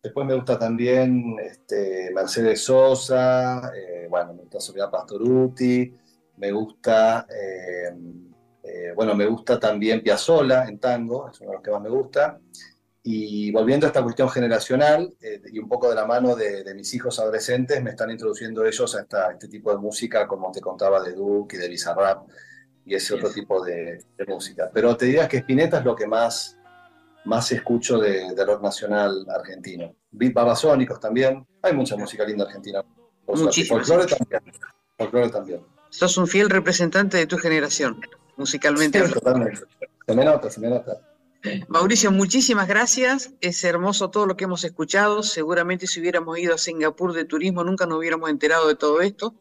después 0.03 0.27
me 0.27 0.35
gusta 0.35 0.59
también 0.59 1.37
este, 1.41 2.11
Mercedes 2.15 2.63
Sosa, 2.63 3.73
eh, 3.75 4.07
bueno, 4.11 4.35
me 4.35 4.43
gusta 4.43 4.61
Soledad 4.61 4.91
Pastoruti, 4.91 5.95
me 6.37 6.53
gusta, 6.53 7.27
eh, 7.31 7.95
bueno, 8.95 9.15
me 9.15 9.27
gusta 9.27 9.59
también 9.59 10.03
Piazzolla 10.03 10.65
en 10.67 10.79
tango, 10.79 11.31
es 11.31 11.41
uno 11.41 11.51
de 11.51 11.57
los 11.57 11.63
que 11.63 11.71
más 11.71 11.81
me 11.81 11.89
gusta, 11.89 12.39
y 13.11 13.51
volviendo 13.53 13.87
a 13.87 13.89
esta 13.89 14.03
cuestión 14.03 14.29
generacional 14.29 15.15
eh, 15.23 15.41
y 15.51 15.59
un 15.59 15.67
poco 15.67 15.89
de 15.89 15.95
la 15.95 16.05
mano 16.05 16.37
de, 16.37 16.75
mis 16.75 16.93
hijos 16.93 17.19
adolescentes, 17.19 17.83
me 17.83 17.91
están 17.91 18.11
introduciendo 18.11 18.67
ellos 18.67 18.95
a, 18.95 19.01
esta, 19.01 19.33
este 19.33 19.49
tipo 19.49 19.71
de 19.71 19.79
música, 19.79 20.27
como 20.27 20.53
te 20.53 20.61
contaba, 20.61 21.03
de 21.03 21.15
Duke 21.15 21.57
y 21.57 21.59
de 21.59 21.69
Bizarrap 21.71 22.29
y 22.85 22.95
ese 22.95 23.15
otro 23.15 23.31
tipo 23.31 23.65
de, 23.65 24.05
música. 24.27 24.71
Pero 24.75 24.95
te 24.95 25.07
diría 25.07 25.27
que 25.27 25.39
Spinetta 25.39 25.79
es 25.79 25.87
lo 25.87 25.97
que 25.97 26.07
más, 26.07 26.59
más 27.25 27.51
escucho 27.51 27.99
de, 27.99 28.35
rock 28.45 28.63
nacional 28.63 29.25
argentino. 29.31 29.95
Beat 30.11 30.35
Babasónicos 30.35 31.01
también. 31.01 31.47
Hay 31.63 31.73
mucha 31.73 31.97
música 31.97 32.27
linda 32.27 32.45
argentina. 32.45 32.85
Folclore 33.25 34.07
también. 34.07 34.43
Folclore 34.99 35.31
también. 35.31 35.61
Sos 35.89 36.19
un 36.19 36.27
fiel 36.27 36.51
representante 36.51 37.17
de 37.17 37.27
tu 37.27 37.39
generación, 37.39 38.03
musicalmente. 38.39 39.07
Sí, 39.07 39.13
totalmente. 39.13 39.61
Se 40.07 40.15
me 40.15 40.25
nota, 40.25 40.51
se 40.51 40.61
me 40.61 40.71
nota. 40.71 41.01
Mauricio, 41.69 42.11
muchísimas 42.11 42.67
gracias. 42.67 43.33
Es 43.41 43.63
hermoso 43.63 44.11
todo 44.11 44.27
lo 44.27 44.37
que 44.37 44.45
hemos 44.45 44.65
escuchado. 44.65 45.23
Seguramente 45.23 45.87
si 45.87 46.01
hubiéramos 46.01 46.39
ido 46.39 46.55
a 46.55 46.59
Singapur 46.59 47.13
de 47.13 47.25
turismo 47.25 47.63
nunca 47.63 47.87
nos 47.87 47.99
hubiéramos 47.99 48.31
enterado 48.31 48.67
de 48.69 48.75
todo 48.75 49.01
esto. 49.01 49.35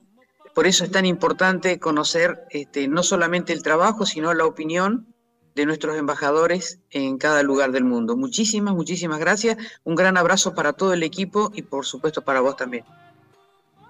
Por 0.54 0.68
eso 0.68 0.84
es 0.84 0.92
tan 0.92 1.06
importante 1.06 1.80
conocer 1.80 2.46
este, 2.50 2.88
no 2.88 3.04
solamente 3.04 3.54
el 3.54 3.64
trabajo, 3.64 4.06
sino 4.06 4.34
la 4.34 4.46
opinión 4.46 5.14
de 5.56 5.66
nuestros 5.66 5.98
embajadores 5.98 6.80
en 6.92 7.18
cada 7.18 7.42
lugar 7.44 7.72
del 7.72 7.84
mundo. 7.84 8.16
Muchísimas, 8.16 8.76
muchísimas 8.76 9.20
gracias. 9.20 9.58
Un 9.84 9.96
gran 9.96 10.18
abrazo 10.18 10.54
para 10.54 10.74
todo 10.74 10.94
el 10.94 11.04
equipo 11.04 11.52
y 11.54 11.64
por 11.64 11.86
supuesto 11.86 12.22
para 12.24 12.42
vos 12.42 12.56
también. 12.56 12.86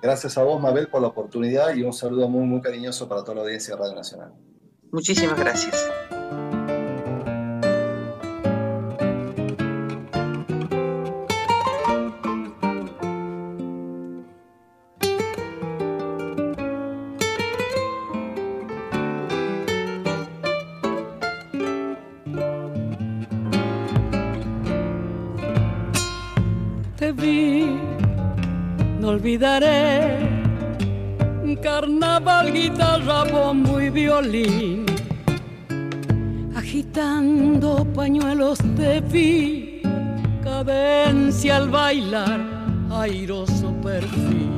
Gracias 0.01 0.37
a 0.37 0.43
vos, 0.43 0.61
Mabel, 0.61 0.87
por 0.87 1.01
la 1.01 1.07
oportunidad 1.07 1.75
y 1.75 1.83
un 1.83 1.91
saludo 1.91 2.29
muy, 2.29 2.45
muy 2.45 2.61
cariñoso 2.61 3.09
para 3.09 3.21
toda 3.21 3.35
la 3.35 3.41
audiencia 3.41 3.75
de 3.75 3.81
Radio 3.81 3.95
Nacional. 3.95 4.33
Muchísimas 4.91 5.37
gracias. 5.39 5.75
Te 26.97 27.11
vi, 27.11 27.77
no 28.99 29.09
olvidaré, 29.09 30.17
carnaval, 31.61 32.51
guitarra, 32.51 33.23
bombo 33.25 33.76
Agitando 36.55 37.85
pañuelos 37.93 38.57
te 38.75 38.99
vi, 38.99 39.83
cadencia 40.43 41.57
al 41.57 41.69
bailar, 41.69 42.39
airoso 42.89 43.71
perfil. 43.83 44.49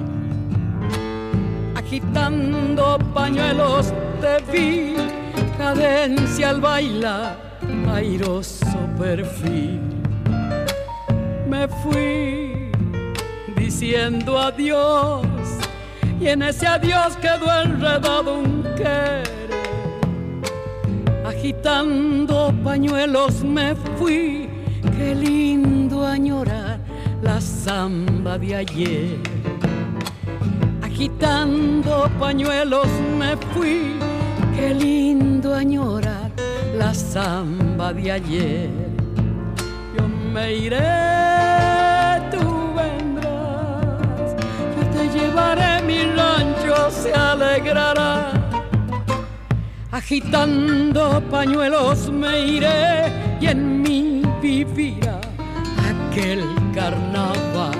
Agitando 1.75 2.99
pañuelos 3.13 3.91
te 4.21 4.37
vi, 4.49 4.95
cadencia 5.57 6.51
al 6.51 6.61
bailar, 6.61 7.35
airoso 7.93 8.79
perfil. 8.97 9.81
Me 11.49 11.67
fui 11.67 12.71
diciendo 13.57 14.39
adiós 14.39 15.27
y 16.17 16.27
en 16.27 16.43
ese 16.43 16.65
adiós 16.65 17.17
quedó 17.17 17.61
enredado 17.61 18.39
un 18.39 18.63
querer. 18.77 19.38
Agitando 21.39 22.53
pañuelos 22.65 23.45
me 23.45 23.73
fui, 23.97 24.49
qué 24.97 25.15
lindo 25.15 26.05
añorar 26.05 26.81
la 27.21 27.39
samba 27.39 28.37
de 28.37 28.57
ayer. 28.57 29.17
Agitando 30.83 32.11
pañuelos 32.19 32.89
me 33.17 33.37
fui, 33.53 33.93
qué 34.53 34.73
lindo 34.73 35.55
añorar 35.55 36.29
la 36.77 36.93
samba 36.93 37.93
de 37.93 38.11
ayer. 38.11 38.69
Yo 39.97 40.09
me 40.33 40.53
iré, 40.55 40.77
tú 42.31 42.73
vendrás, 42.75 44.35
yo 44.75 44.83
te 44.91 45.17
llevaré, 45.17 45.81
mi 45.83 45.99
rancho 46.17 46.91
se 46.91 47.13
alegrará. 47.13 48.38
Agitando 49.99 51.21
pañuelos 51.29 52.09
me 52.09 52.39
iré 52.39 53.11
y 53.41 53.47
en 53.47 53.81
mí 53.81 54.21
vivirá 54.41 55.19
aquel 55.91 56.41
carnaval. 56.73 57.77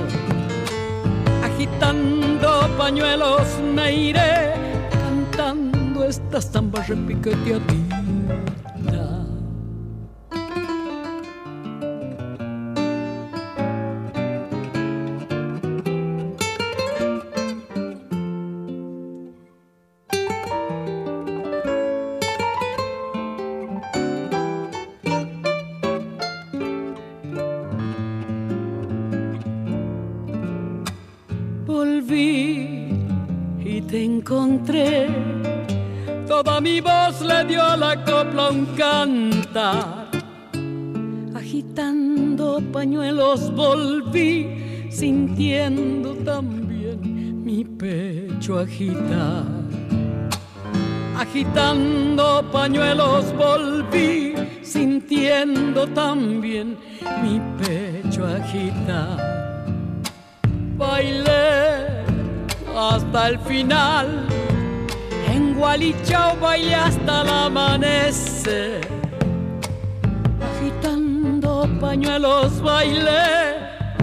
Agitando 1.41 2.67
pañuelos 2.77 3.47
me 3.73 3.93
iré 4.09 4.53
cantando 4.91 6.03
esta 6.03 6.41
samba 6.41 6.83
repiqueteadita. 6.83 7.88
Toda 36.49 36.61
mi 36.61 36.81
voz 36.81 37.21
le 37.21 37.45
dio 37.45 37.61
a 37.61 37.77
la 37.77 37.95
copla 38.03 38.49
un 38.49 38.65
cantar. 38.75 40.09
Agitando 41.35 42.59
pañuelos 42.73 43.53
volví, 43.53 44.89
sintiendo 44.89 46.15
también 46.25 47.45
mi 47.45 47.63
pecho 47.63 48.57
agitar. 48.57 49.45
Agitando 51.15 52.43
pañuelos 52.51 53.31
volví, 53.37 54.33
sintiendo 54.63 55.85
también 55.89 56.77
mi 57.21 57.39
pecho 57.61 58.25
agitar. 58.25 59.19
Bailé 60.77 62.03
hasta 62.75 63.29
el 63.29 63.39
final, 63.39 64.25
Gualichao 65.59 66.35
bailé 66.39 66.75
hasta 66.75 67.21
el 67.21 67.29
amanecer. 67.29 68.81
Agitando 70.49 71.67
pañuelos 71.79 72.61
bailé, 72.61 73.57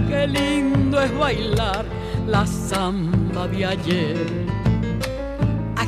qué 0.08 0.26
lindo 0.26 1.00
es 1.00 1.12
bailar 1.18 1.84
la 2.26 2.46
samba 2.46 3.48
de 3.48 3.64
ayer 3.64 4.46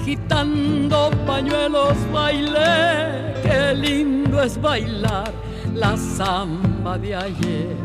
agitando 0.08 1.10
pañuelos 1.26 1.96
bailé, 2.10 3.34
qué 3.42 3.74
lindo 3.74 4.42
es 4.42 4.58
bailar 4.58 5.30
la 5.74 5.94
samba 5.98 6.96
de 6.96 7.14
ayer. 7.14 7.76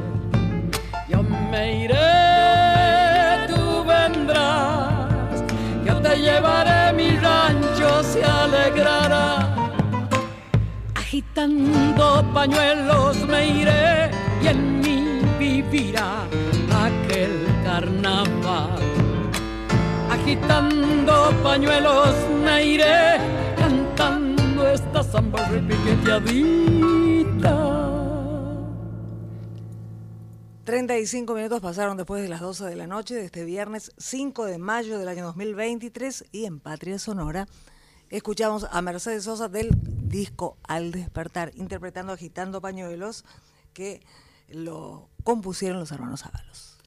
Yo 1.10 1.22
me 1.52 1.84
iré, 1.84 3.48
tú 3.48 3.84
vendrás, 3.84 4.93
yo 5.86 5.96
te 6.02 6.15
llevaré, 6.17 6.93
mi 6.93 7.17
rancho 7.17 8.04
se 8.04 8.24
alegrará. 8.24 9.56
Agitando 10.96 12.26
pañuelos 12.34 13.17
me 13.28 13.48
iré 13.48 14.12
y 14.41 14.48
en 14.48 14.82
mí 14.82 15.22
vivirá 15.39 16.24
aquel 16.86 17.48
carnaval 17.63 18.84
agitando 20.24 21.34
pañuelos 21.43 22.15
me 22.43 22.65
iré 22.65 23.17
cantando 23.58 24.67
esta 24.67 25.04
samba 25.04 25.48
repiqueteadita. 25.50 27.73
35 30.63 31.34
minutos 31.34 31.60
pasaron 31.60 31.97
después 31.97 32.21
de 32.21 32.30
las 32.30 32.39
12 32.39 32.63
de 32.67 32.78
la 32.78 32.88
noche 32.88 33.15
de 33.15 33.26
este 33.26 33.43
viernes 33.43 33.91
5 33.97 34.45
de 34.45 34.58
mayo 34.60 34.97
del 34.97 35.10
año 35.10 35.26
2023 35.26 36.23
y 36.32 36.45
en 36.45 36.62
Patria 36.62 36.97
Sonora 36.99 37.49
escuchamos 38.10 38.65
a 38.71 38.82
Mercedes 38.82 39.26
Sosa 39.26 39.49
del 39.49 39.71
disco 39.84 40.58
Al 40.63 40.93
despertar, 40.93 41.52
interpretando 41.56 42.13
Agitando 42.13 42.62
Pañuelos 42.62 43.26
que 43.73 44.06
lo 44.47 45.10
compusieron 45.26 45.82
los 45.82 45.91
hermanos 45.91 46.26
Ábalos. 46.26 46.78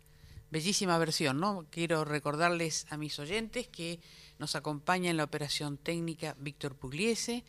Bellísima 0.50 0.96
versión, 0.96 1.38
¿no? 1.38 1.66
Quiero 1.68 2.06
recordarles 2.06 2.86
a 2.88 2.96
mis 2.96 3.18
oyentes 3.18 3.68
que 3.68 4.00
nos 4.38 4.56
acompaña 4.56 5.10
en 5.10 5.18
la 5.18 5.24
operación 5.24 5.76
técnica 5.76 6.34
Víctor 6.38 6.76
Pugliese, 6.76 7.44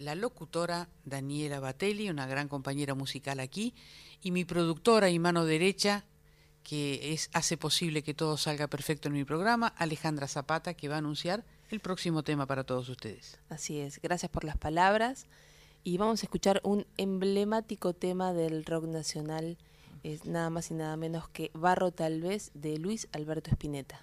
la 0.00 0.14
locutora 0.14 0.88
Daniela 1.04 1.60
Batelli, 1.60 2.10
una 2.10 2.26
gran 2.26 2.48
compañera 2.48 2.94
musical 2.94 3.38
aquí, 3.38 3.74
y 4.22 4.32
mi 4.32 4.44
productora 4.44 5.10
y 5.10 5.18
mano 5.18 5.44
derecha, 5.44 6.04
que 6.64 7.12
es, 7.12 7.30
hace 7.32 7.56
posible 7.56 8.02
que 8.02 8.14
todo 8.14 8.36
salga 8.36 8.66
perfecto 8.66 9.08
en 9.08 9.14
mi 9.14 9.24
programa, 9.24 9.68
Alejandra 9.76 10.26
Zapata, 10.26 10.74
que 10.74 10.88
va 10.88 10.96
a 10.96 10.98
anunciar 10.98 11.44
el 11.70 11.80
próximo 11.80 12.22
tema 12.22 12.46
para 12.46 12.64
todos 12.64 12.88
ustedes. 12.88 13.38
Así 13.48 13.78
es, 13.78 14.00
gracias 14.02 14.30
por 14.30 14.44
las 14.44 14.56
palabras. 14.56 15.26
Y 15.82 15.96
vamos 15.96 16.22
a 16.22 16.26
escuchar 16.26 16.60
un 16.64 16.86
emblemático 16.98 17.94
tema 17.94 18.34
del 18.34 18.64
rock 18.66 18.84
nacional 18.84 19.56
es 20.02 20.24
nada 20.24 20.50
más 20.50 20.70
y 20.70 20.74
nada 20.74 20.96
menos 20.96 21.28
que 21.28 21.50
Barro 21.54 21.92
tal 21.92 22.20
vez 22.20 22.50
de 22.54 22.78
Luis 22.78 23.08
Alberto 23.12 23.50
Spinetta. 23.50 24.00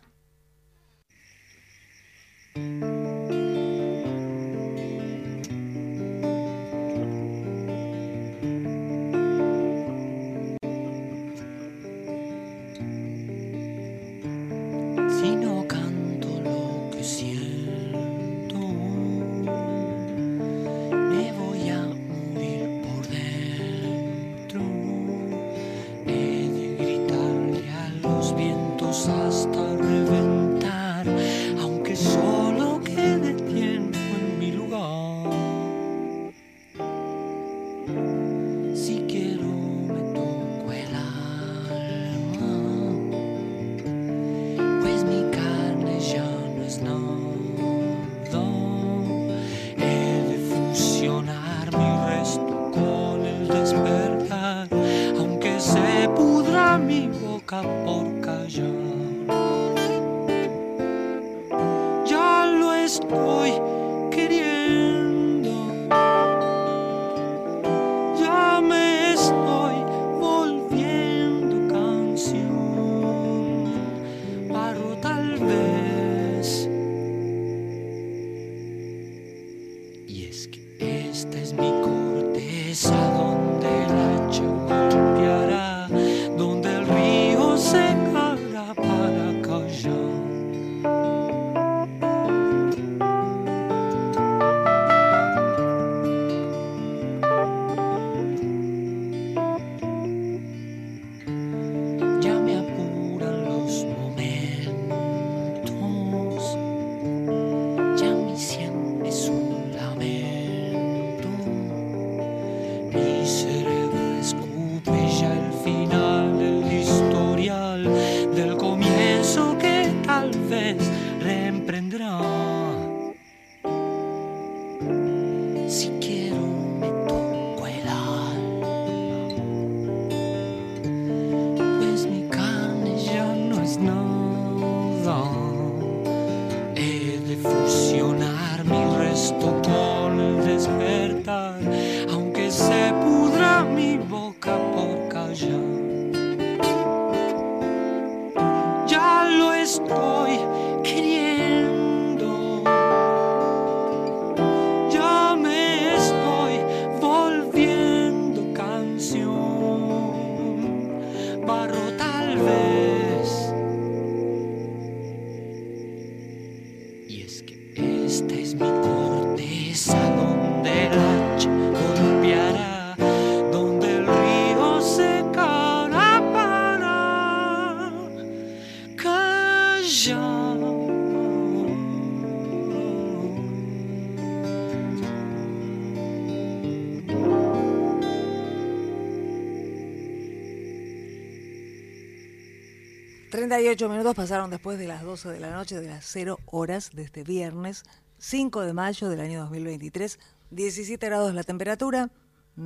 18 193.78 193.91
minutos 193.91 194.15
pasaron 194.15 194.49
después 194.49 194.80
de 194.80 194.88
las 194.88 195.03
12 195.03 195.30
de 195.30 195.39
la 195.39 195.51
noche, 195.51 195.80
de 195.80 195.88
las 195.88 196.03
0 196.05 196.39
horas 196.47 196.89
de 196.95 197.03
este 197.03 197.23
viernes 197.23 197.84
5 198.17 198.61
de 198.61 198.73
mayo 198.73 199.07
del 199.07 199.19
año 199.19 199.41
2023. 199.41 200.17
17 200.49 201.05
grados 201.05 201.32
la 201.36 201.43
temperatura. 201.43 202.09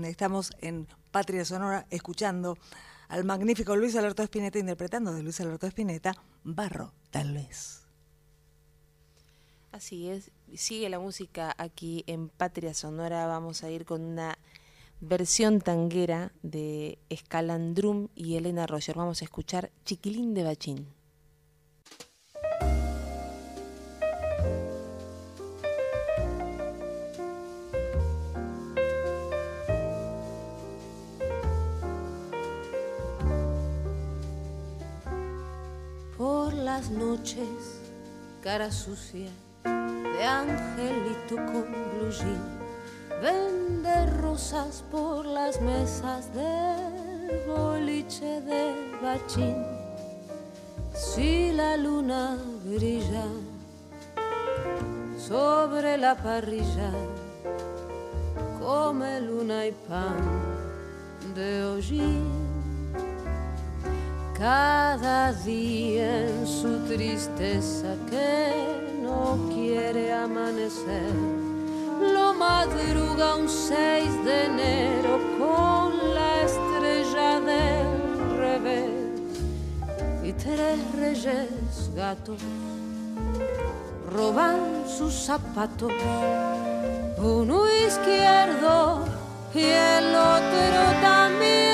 Estamos 0.03 0.53
en 0.61 0.87
Patria 1.11 1.43
Sonora 1.43 1.85
escuchando 1.89 2.57
al 3.09 3.25
magnífico 3.25 3.75
Luis 3.75 3.97
Alberto 3.97 4.23
Espineta 4.23 4.57
interpretando 4.57 5.11
de 5.11 5.21
Luis 5.21 5.41
Alberto 5.41 5.67
Espineta 5.67 6.15
Barro, 6.45 6.93
tal 7.09 7.33
vez. 7.33 7.81
Así 9.73 10.07
es, 10.07 10.31
sigue 10.55 10.87
la 10.87 10.99
música 10.99 11.53
aquí 11.57 12.05
en 12.07 12.29
Patria 12.29 12.73
Sonora. 12.73 13.27
Vamos 13.27 13.65
a 13.65 13.69
ir 13.69 13.83
con 13.83 14.01
una 14.01 14.39
versión 15.01 15.59
tanguera 15.59 16.31
de 16.41 16.99
Escalandrum 17.09 18.07
y 18.15 18.37
Elena 18.37 18.65
Roger. 18.65 18.95
Vamos 18.95 19.21
a 19.21 19.25
escuchar 19.25 19.73
Chiquilín 19.83 20.33
de 20.33 20.43
Bachín. 20.43 21.00
Las 36.73 36.89
noches, 36.89 37.81
cara 38.41 38.71
sucia 38.71 39.29
de 39.65 40.23
angelito 40.23 41.35
con 41.35 41.65
blue 41.91 42.11
jean, 42.17 42.43
vende 43.21 44.05
rosas 44.21 44.81
por 44.89 45.25
las 45.25 45.59
mesas 45.59 46.33
del 46.33 47.41
boliche 47.45 48.39
de 48.49 48.63
bachín. 49.01 49.57
Si 50.93 51.51
la 51.51 51.75
luna 51.75 52.37
brilla 52.63 53.27
sobre 55.17 55.97
la 55.97 56.15
parrilla, 56.15 56.91
come 58.61 59.19
luna 59.19 59.67
y 59.67 59.73
pan 59.89 60.15
de 61.35 61.65
hollín. 61.65 62.40
Cada 64.41 65.33
día 65.33 66.25
en 66.25 66.47
su 66.47 66.79
tristeza 66.87 67.93
que 68.09 68.97
no 68.99 69.37
quiere 69.53 70.11
amanecer, 70.11 71.13
lo 72.11 72.33
madruga 72.33 73.35
un 73.35 73.47
6 73.47 74.25
de 74.25 74.45
enero 74.45 75.19
con 75.37 76.15
la 76.15 76.41
estrella 76.41 77.39
del 77.39 78.37
revés 78.39 78.89
y 80.23 80.33
tres 80.33 80.79
reyes 80.95 81.91
gatos 81.95 82.41
roban 84.11 84.57
sus 84.87 85.13
zapatos, 85.13 85.93
uno 87.19 87.67
izquierdo 87.87 89.05
y 89.53 89.65
el 89.65 90.15
otro 90.15 90.99
también. 90.99 91.70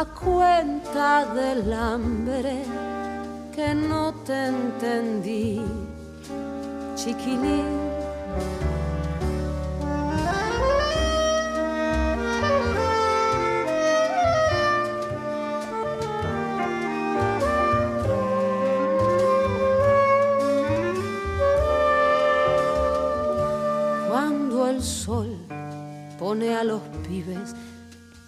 A 0.00 0.04
cuenta 0.06 1.26
del 1.34 1.70
hambre 1.74 2.62
que 3.54 3.74
no 3.74 4.14
te 4.24 4.46
entendí, 4.46 5.60
chiquilín. 6.94 7.66
Cuando 24.08 24.66
el 24.68 24.82
sol 24.82 25.36
pone 26.18 26.56
a 26.56 26.64
los 26.64 26.80
pibes 27.06 27.54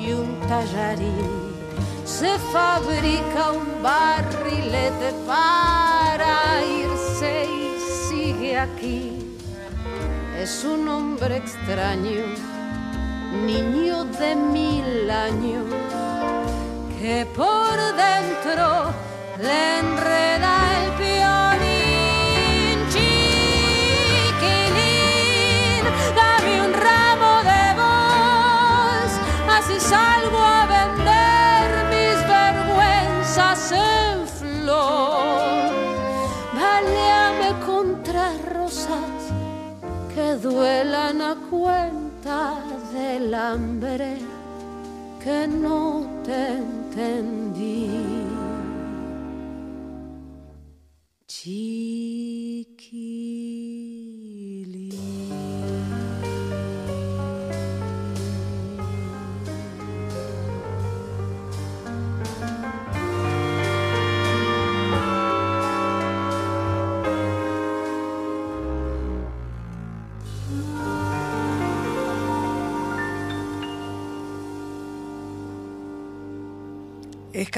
y 0.00 0.12
un 0.12 0.40
tallarín 0.48 1.48
se 2.04 2.38
fabrica 2.52 3.52
un 3.52 3.82
barrilete 3.82 5.12
para 5.26 6.64
irse 6.64 7.44
y 7.44 7.78
sigue 8.08 8.58
aquí. 8.58 9.36
Es 10.36 10.64
un 10.64 10.88
hombre 10.88 11.36
extraño, 11.36 12.24
niño 13.44 14.04
de 14.04 14.34
mil 14.36 15.10
años, 15.10 15.66
que 16.98 17.26
por 17.36 17.76
dentro 18.06 18.90
le 19.38 19.78
enreda 19.80 20.67
duelan 40.58 41.22
a 41.22 41.36
cuenta 41.50 42.60
del 42.92 43.32
hambre 43.32 44.16
que 45.22 45.46
no 45.46 46.04
te 46.24 46.40
entendí. 46.64 48.18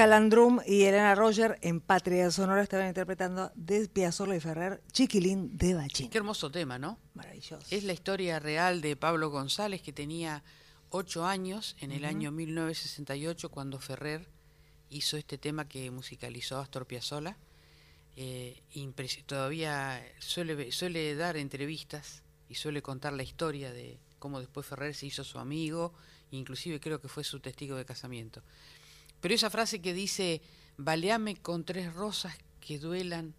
Escalandrum 0.01 0.61
y 0.65 0.85
Elena 0.85 1.13
Roger 1.13 1.59
en 1.61 1.79
Patria 1.79 2.31
Sonora 2.31 2.63
estaban 2.63 2.87
interpretando 2.87 3.51
de 3.53 3.87
Piazzolla 3.87 4.35
y 4.35 4.39
Ferrer 4.39 4.81
Chiquilín 4.91 5.55
de 5.55 5.75
Bachín. 5.75 6.09
Qué 6.09 6.17
hermoso 6.17 6.49
tema, 6.49 6.79
¿no? 6.79 6.97
Maravilloso. 7.13 7.63
Es 7.69 7.83
la 7.83 7.93
historia 7.93 8.39
real 8.39 8.81
de 8.81 8.95
Pablo 8.95 9.29
González, 9.29 9.83
que 9.83 9.93
tenía 9.93 10.43
ocho 10.89 11.27
años 11.27 11.75
en 11.81 11.91
el 11.91 11.99
Ujú. 11.99 12.07
año 12.09 12.31
1968 12.31 13.51
cuando 13.51 13.77
Ferrer 13.77 14.27
hizo 14.89 15.17
este 15.17 15.37
tema 15.37 15.67
que 15.67 15.91
musicalizó 15.91 16.57
Astor 16.57 16.87
Piazzolla. 16.87 17.37
Eh, 18.15 18.59
todavía 19.27 20.03
suele, 20.17 20.71
suele 20.71 21.13
dar 21.13 21.37
entrevistas 21.37 22.23
y 22.49 22.55
suele 22.55 22.81
contar 22.81 23.13
la 23.13 23.21
historia 23.21 23.71
de 23.71 23.99
cómo 24.17 24.39
después 24.39 24.65
Ferrer 24.65 24.95
se 24.95 25.05
hizo 25.05 25.23
su 25.23 25.37
amigo, 25.37 25.93
inclusive 26.31 26.79
creo 26.79 26.99
que 26.99 27.07
fue 27.07 27.23
su 27.23 27.39
testigo 27.39 27.75
de 27.75 27.85
casamiento. 27.85 28.41
Pero 29.21 29.33
esa 29.35 29.49
frase 29.49 29.81
que 29.81 29.93
dice, 29.93 30.41
baleame 30.77 31.35
con 31.37 31.63
tres 31.63 31.93
rosas 31.93 32.35
que 32.59 32.79
duelan 32.79 33.33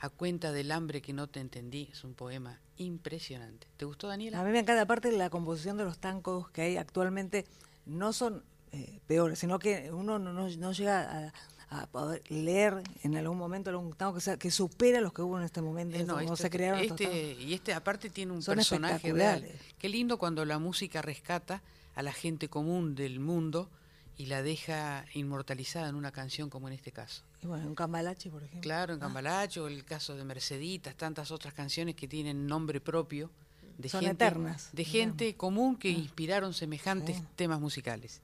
a 0.00 0.08
cuenta 0.10 0.52
del 0.52 0.70
hambre 0.70 1.00
que 1.02 1.12
no 1.12 1.26
te 1.28 1.40
entendí, 1.40 1.88
es 1.90 2.04
un 2.04 2.14
poema 2.14 2.60
impresionante. 2.76 3.66
¿Te 3.76 3.84
gustó, 3.84 4.08
Daniela? 4.08 4.40
A 4.40 4.44
mí 4.44 4.50
me 4.50 4.58
encanta, 4.60 4.82
aparte 4.82 5.10
la 5.12 5.30
composición 5.30 5.76
de 5.78 5.84
los 5.84 5.98
tangos 5.98 6.50
que 6.50 6.62
hay 6.62 6.76
actualmente, 6.76 7.46
no 7.86 8.12
son 8.12 8.42
eh, 8.72 8.98
peores, 9.06 9.38
sino 9.38 9.58
que 9.58 9.90
uno 9.92 10.18
no, 10.18 10.32
no- 10.32 10.48
no 10.48 10.72
llega 10.72 11.30
a, 11.70 11.80
a 11.82 11.86
poder 11.86 12.22
leer 12.30 12.82
en 13.02 13.16
algún 13.16 13.38
momento 13.38 13.70
algún 13.70 13.92
tango 13.94 14.14
que, 14.14 14.20
sea, 14.20 14.36
que 14.36 14.50
supera 14.50 15.00
los 15.00 15.12
que 15.12 15.22
hubo 15.22 15.38
en 15.38 15.44
este 15.44 15.62
momento, 15.62 15.96
Eh, 15.96 16.04
no, 16.04 16.18
este- 16.20 16.36
se 16.36 16.50
crearon 16.50 16.80
este- 16.80 17.32
y 17.40 17.54
este 17.54 17.72
aparte 17.72 18.10
tiene 18.10 18.32
un 18.32 18.42
Son 18.42 18.56
personaje 18.56 19.12
real. 19.12 19.48
Qué 19.78 19.88
lindo 19.88 20.18
cuando 20.18 20.44
la 20.44 20.58
música 20.58 21.00
rescata 21.02 21.62
a 21.94 22.02
la 22.02 22.12
gente 22.12 22.48
común 22.48 22.94
del 22.96 23.20
mundo 23.20 23.70
y 24.16 24.26
la 24.26 24.42
deja 24.42 25.04
inmortalizada 25.14 25.88
en 25.88 25.94
una 25.94 26.12
canción 26.12 26.50
como 26.50 26.68
en 26.68 26.74
este 26.74 26.92
caso. 26.92 27.22
Y 27.42 27.46
bueno, 27.46 27.66
un 27.66 27.74
cambalache, 27.74 28.30
por 28.30 28.42
ejemplo. 28.42 28.62
Claro, 28.62 28.94
en 28.94 29.00
Cambalacho, 29.00 29.66
el 29.66 29.84
caso 29.84 30.14
de 30.14 30.24
Merceditas, 30.24 30.94
tantas 30.94 31.30
otras 31.30 31.52
canciones 31.52 31.94
que 31.94 32.08
tienen 32.08 32.46
nombre 32.46 32.80
propio 32.80 33.30
de 33.76 33.88
Son 33.88 34.02
gente, 34.02 34.24
eternas, 34.24 34.70
de 34.72 34.84
gente 34.84 35.34
común 35.36 35.76
que 35.76 35.90
inspiraron 35.90 36.54
semejantes 36.54 37.22
temas 37.36 37.60
musicales. 37.60 38.22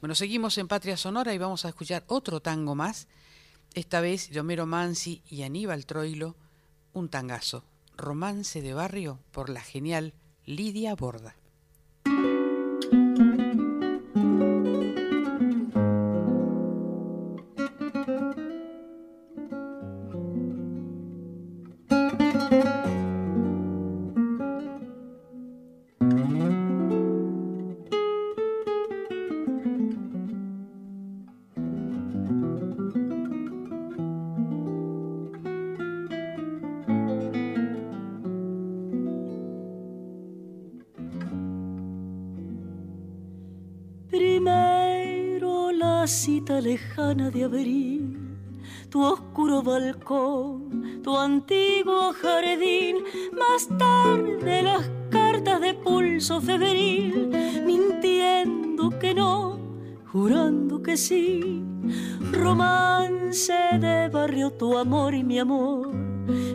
Bueno, 0.00 0.14
seguimos 0.14 0.56
en 0.58 0.68
Patria 0.68 0.96
Sonora 0.96 1.34
y 1.34 1.38
vamos 1.38 1.64
a 1.64 1.68
escuchar 1.68 2.04
otro 2.06 2.40
tango 2.40 2.74
más, 2.74 3.08
esta 3.74 4.00
vez 4.00 4.30
de 4.30 4.40
Homero 4.40 4.66
Mansi 4.66 5.22
y 5.28 5.42
Aníbal 5.42 5.86
Troilo, 5.86 6.36
un 6.92 7.08
tangazo, 7.08 7.64
Romance 7.96 8.62
de 8.62 8.74
Barrio 8.74 9.18
por 9.30 9.48
la 9.48 9.60
genial 9.60 10.14
Lidia 10.44 10.94
Borda. 10.94 11.34
De 47.28 47.44
abril, 47.44 48.16
tu 48.88 49.02
oscuro 49.02 49.62
balcón, 49.62 51.02
tu 51.02 51.16
antiguo 51.16 52.12
jardín, 52.14 52.96
más 53.32 53.68
tarde 53.78 54.62
las 54.62 54.90
cartas 55.10 55.60
de 55.60 55.74
pulso 55.74 56.40
febril, 56.40 57.30
mintiendo 57.66 58.98
que 58.98 59.12
no, 59.14 59.58
jurando 60.10 60.82
que 60.82 60.96
sí, 60.96 61.62
romance 62.32 63.52
de 63.78 64.08
barrio 64.08 64.50
tu 64.52 64.78
amor 64.78 65.14
y 65.14 65.22
mi 65.22 65.38
amor, 65.38 65.90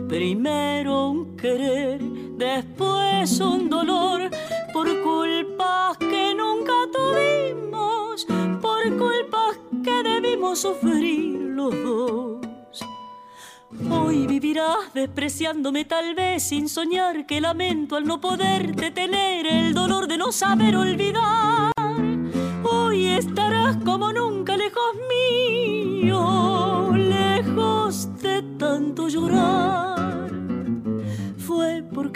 primero 0.08 1.10
un 1.10 1.36
querer, 1.36 2.02
después 2.36 3.40
un 3.40 3.70
dolor, 3.70 4.15
sufrir 10.54 11.40
los 11.40 11.74
dos. 11.82 12.46
Hoy 13.90 14.26
vivirás 14.26 14.92
despreciándome 14.94 15.84
tal 15.84 16.14
vez 16.14 16.42
sin 16.42 16.68
soñar 16.68 17.26
que 17.26 17.40
lamento 17.40 17.96
al 17.96 18.04
no 18.04 18.20
poderte 18.20 18.90
tener 18.90 19.46
el 19.46 19.74
dolor 19.74 20.06
de 20.06 20.18
no 20.18 20.30
saber 20.30 20.76
olvidar. 20.76 21.72
Hoy 22.62 23.06
estarás 23.06 23.76
como 23.84 24.12
nunca 24.12 24.56
lejos 24.56 24.94
mío, 25.08 26.92
lejos 26.94 28.16
de 28.22 28.42
tanto 28.58 29.08
llorar. 29.08 29.95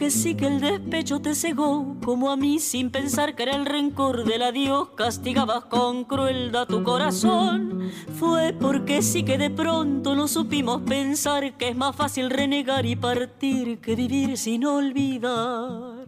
Porque 0.01 0.13
sí 0.13 0.35
que 0.35 0.47
el 0.47 0.63
despecho 0.63 1.21
te 1.21 1.35
cegó, 1.35 1.95
como 2.03 2.31
a 2.31 2.37
mí 2.39 2.59
sin 2.59 2.91
pensar 2.91 3.35
que 3.35 3.43
era 3.43 3.55
el 3.55 3.67
rencor 3.67 4.25
del 4.25 4.41
adiós, 4.41 4.89
castigabas 4.97 5.67
con 5.67 6.05
crueldad 6.05 6.67
tu 6.67 6.83
corazón. 6.83 7.91
Fue 8.19 8.55
porque 8.59 9.03
sí 9.03 9.25
que 9.25 9.37
de 9.37 9.51
pronto 9.51 10.17
no 10.17 10.27
supimos 10.27 10.81
pensar 10.81 11.55
que 11.59 11.69
es 11.69 11.77
más 11.77 11.95
fácil 11.95 12.31
renegar 12.31 12.87
y 12.87 12.97
partir 12.97 13.79
que 13.83 13.95
vivir 13.95 14.39
sin 14.39 14.65
olvidar. 14.65 16.07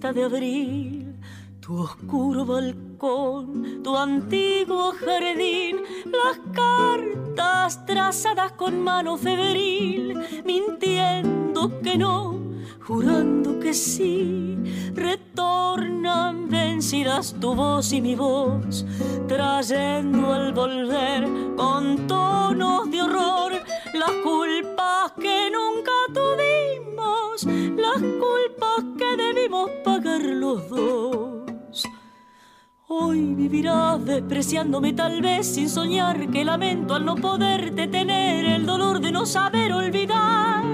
De 0.00 0.24
abril, 0.24 1.14
tu 1.58 1.78
oscuro 1.78 2.44
balcón, 2.44 3.82
tu 3.82 3.96
antiguo 3.96 4.92
jardín, 4.92 5.78
las 6.04 6.38
cartas 6.52 7.84
trazadas 7.86 8.52
con 8.52 8.84
mano 8.84 9.16
febril, 9.16 10.18
mintiendo 10.44 11.80
que 11.80 11.96
no, 11.96 12.38
jurando 12.86 13.58
que 13.58 13.72
sí, 13.72 14.58
retornan 14.94 16.48
vencidas 16.50 17.34
tu 17.40 17.54
voz 17.54 17.90
y 17.92 18.02
mi 18.02 18.14
voz, 18.14 18.84
trayendo 19.26 20.32
al 20.32 20.52
volver 20.52 21.26
con 21.56 22.06
tonos 22.06 22.90
de 22.90 23.00
horror 23.00 23.52
las 23.94 24.10
culpas 24.22 25.12
que 25.18 25.50
nunca 25.50 25.92
tuvimos, 26.12 27.44
las 27.76 27.96
culpas 27.96 28.95
debimos 29.16 29.70
pagar 29.84 30.20
los 30.20 30.68
dos. 30.68 31.84
Hoy 32.88 33.34
vivirás 33.34 34.04
despreciándome 34.04 34.92
tal 34.92 35.20
vez 35.20 35.46
sin 35.54 35.68
soñar 35.68 36.30
que 36.30 36.44
lamento 36.44 36.94
al 36.94 37.04
no 37.04 37.16
poder 37.16 37.74
detener 37.74 38.44
el 38.44 38.64
dolor 38.64 39.00
de 39.00 39.10
no 39.10 39.26
saber 39.26 39.72
olvidar. 39.72 40.64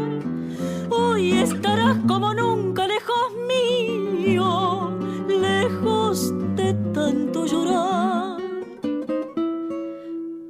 Hoy 0.90 1.32
estarás 1.32 1.96
como 2.06 2.34
nunca 2.34 2.86
lejos 2.86 3.32
mío, 3.48 4.92
lejos 5.26 6.32
de 6.54 6.74
tanto 6.92 7.46
llorar. 7.46 8.38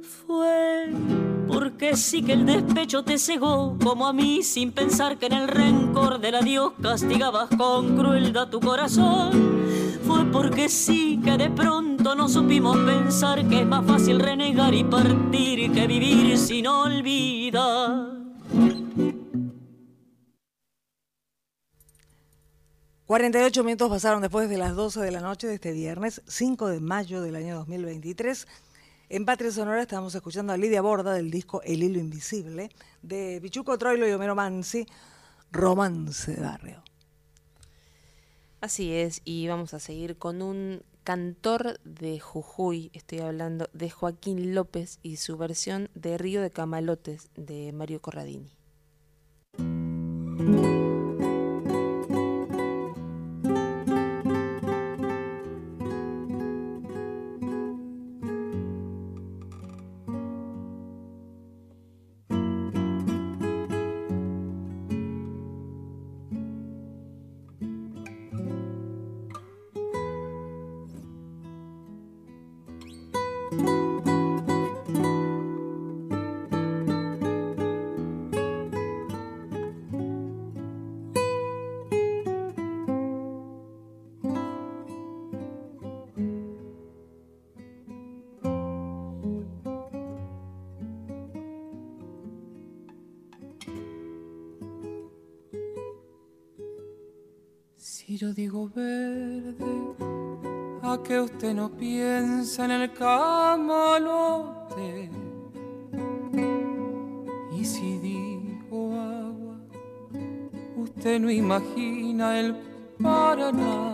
Fue 0.01 0.82
porque 1.83 1.97
sí 1.97 2.23
que 2.23 2.31
el 2.31 2.45
despecho 2.45 3.03
te 3.03 3.17
cegó 3.17 3.77
como 3.83 4.07
a 4.07 4.13
mí 4.13 4.41
sin 4.41 4.71
pensar 4.71 5.17
que 5.17 5.25
en 5.25 5.33
el 5.33 5.47
rencor 5.49 6.17
del 6.17 6.35
adiós 6.35 6.71
castigabas 6.81 7.49
con 7.57 7.97
crueldad 7.97 8.47
tu 8.47 8.61
corazón. 8.61 9.59
Fue 10.07 10.23
porque 10.31 10.69
sí 10.69 11.19
que 11.21 11.37
de 11.37 11.49
pronto 11.49 12.15
no 12.15 12.29
supimos 12.29 12.77
pensar 12.77 13.45
que 13.49 13.59
es 13.59 13.67
más 13.67 13.85
fácil 13.85 14.21
renegar 14.21 14.73
y 14.73 14.85
partir 14.85 15.73
que 15.73 15.85
vivir 15.85 16.37
sin 16.37 16.67
olvidar. 16.67 18.13
48 23.07 23.63
minutos 23.65 23.89
pasaron 23.89 24.21
después 24.21 24.49
de 24.49 24.57
las 24.57 24.73
12 24.73 25.01
de 25.01 25.11
la 25.11 25.19
noche 25.19 25.47
de 25.47 25.55
este 25.55 25.73
viernes, 25.73 26.21
5 26.27 26.69
de 26.69 26.79
mayo 26.79 27.21
del 27.21 27.35
año 27.35 27.57
2023. 27.57 28.47
En 29.13 29.25
Patria 29.25 29.51
Sonora 29.51 29.83
estamos 29.83 30.15
escuchando 30.15 30.53
a 30.53 30.57
Lidia 30.57 30.81
Borda 30.81 31.13
del 31.13 31.29
disco 31.29 31.61
El 31.61 31.83
Hilo 31.83 31.99
Invisible, 31.99 32.71
de 33.03 33.37
Pichuco 33.43 33.77
Troilo 33.77 34.07
y 34.07 34.11
Homero 34.11 34.33
Mansi, 34.33 34.87
Romance 35.51 36.31
de 36.31 36.41
Barrio. 36.41 36.83
Así 38.59 38.91
es, 38.91 39.21
y 39.23 39.47
vamos 39.47 39.75
a 39.75 39.79
seguir 39.79 40.17
con 40.17 40.41
un 40.41 40.81
cantor 41.03 41.79
de 41.83 42.19
Jujuy, 42.19 42.89
estoy 42.95 43.19
hablando 43.19 43.69
de 43.71 43.91
Joaquín 43.91 44.55
López 44.55 44.97
y 45.03 45.17
su 45.17 45.37
versión 45.37 45.91
de 45.93 46.17
Río 46.17 46.41
de 46.41 46.49
Camalotes 46.49 47.29
de 47.35 47.71
Mario 47.71 48.01
Corradini. 48.01 48.57
Si 98.05 98.17
yo 98.17 98.33
digo 98.33 98.69
verde, 98.75 99.95
a 100.81 100.99
que 101.01 101.21
usted 101.21 101.53
no 101.53 101.69
piensa 101.69 102.65
en 102.65 102.71
el 102.71 102.91
camalote. 102.91 103.89
Y 107.57 107.63
si 107.63 107.99
digo 107.99 108.93
agua, 108.93 109.55
usted 110.75 111.17
no 111.21 111.31
imagina 111.31 112.41
el 112.41 112.57
Paraná. 113.01 113.93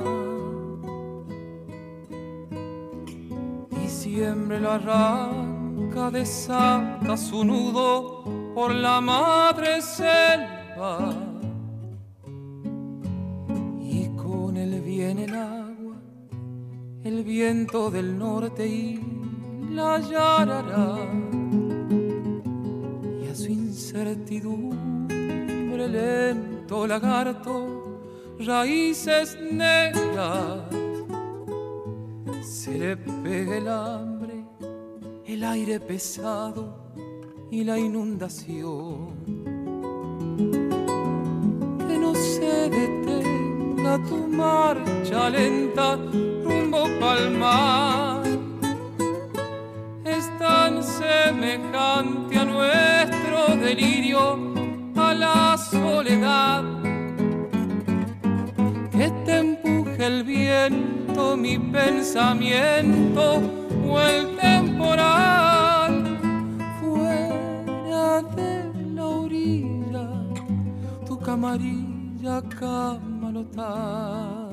Y 3.84 3.88
siempre 3.88 4.60
lo 4.60 4.72
arranca, 4.72 6.10
desata 6.10 7.16
su 7.16 7.46
nudo 7.46 8.24
por 8.56 8.74
la 8.74 9.02
madre 9.02 9.84
selva. 9.84 11.19
Viento 17.52 17.90
del 17.90 18.16
norte 18.16 18.68
y 18.68 19.00
la 19.72 20.00
yarará. 20.00 20.98
Y 23.24 23.28
a 23.28 23.34
su 23.34 23.48
incertidumbre 23.48 25.88
lento 25.88 26.86
lagarto, 26.86 28.02
raíces 28.40 29.36
negras, 29.52 30.62
se 32.44 32.78
le 32.78 32.98
pega 32.98 33.58
el 33.58 33.68
hambre, 33.68 34.46
el 35.26 35.44
aire 35.44 35.80
pesado 35.80 36.94
y 37.50 37.64
la 37.64 37.80
inundación. 37.80 39.08
Que 41.88 41.98
no 41.98 42.14
se 42.14 42.70
detenga 43.90 44.10
tu 44.10 44.28
marcha 44.28 45.30
lenta 45.30 45.98
rumbo 46.44 46.84
pa'l 47.00 47.30
mar. 47.32 48.24
Es 50.06 50.26
tan 50.38 50.84
semejante 50.84 52.38
a 52.38 52.46
nuestro 52.46 53.56
delirio, 53.66 54.38
a 54.96 55.14
la 55.14 55.58
soledad. 55.58 56.64
Que 58.92 59.10
te 59.26 59.38
empuje 59.38 60.06
el 60.06 60.24
viento, 60.24 61.38
mi 61.38 61.58
pensamiento 61.58 63.42
o 63.88 64.00
el 64.00 64.36
temporal 64.38 65.94
fuera 66.80 68.22
de 68.36 68.52
la 68.96 69.06
orilla, 69.06 70.08
tu 71.08 71.18
camarilla 71.20 72.42
camalotar. 72.60 73.19
El 73.58 74.49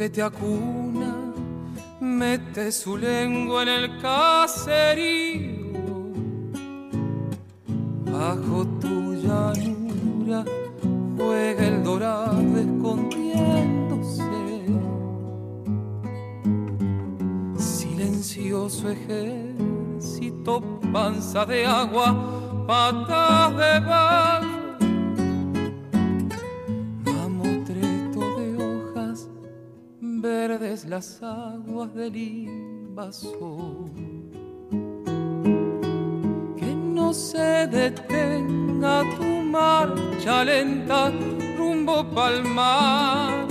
que 0.00 0.08
te 0.08 0.22
acuna 0.22 1.14
mete 2.00 2.72
su 2.72 2.96
lengua 2.96 3.64
en 3.64 3.68
el 3.68 4.00
caserío. 4.00 5.60
Bajo 8.10 8.66
tu 8.80 9.12
llanura 9.12 10.42
juega 11.18 11.66
el 11.66 11.84
dorado 11.84 12.56
escondiéndose. 12.56 14.22
Silencioso 17.58 18.88
ejército, 18.88 20.62
panza 20.94 21.44
de 21.44 21.66
agua, 21.66 22.64
patas 22.66 23.50
de 23.50 23.80
vaca 23.80 24.49
las 30.86 31.22
aguas 31.22 31.94
del 31.94 32.16
invasor. 32.16 33.90
Que 36.56 36.74
no 36.74 37.12
se 37.12 37.66
detenga 37.66 39.02
tu 39.16 39.24
marcha 39.24 40.44
lenta 40.44 41.12
rumbo 41.56 42.04
palmar 42.14 43.48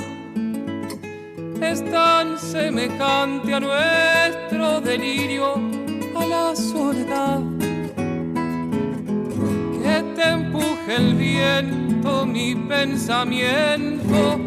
es 1.62 1.84
tan 1.92 2.38
semejante 2.40 3.54
a 3.54 3.60
nuestro 3.60 4.82
delirio, 4.82 5.56
a 6.16 6.26
la 6.26 6.56
soledad. 6.56 7.42
Que 9.84 10.04
te 10.16 10.30
empuje 10.30 10.96
el 10.96 11.14
viento, 11.16 12.26
mi 12.26 12.56
pensamiento 12.56 14.40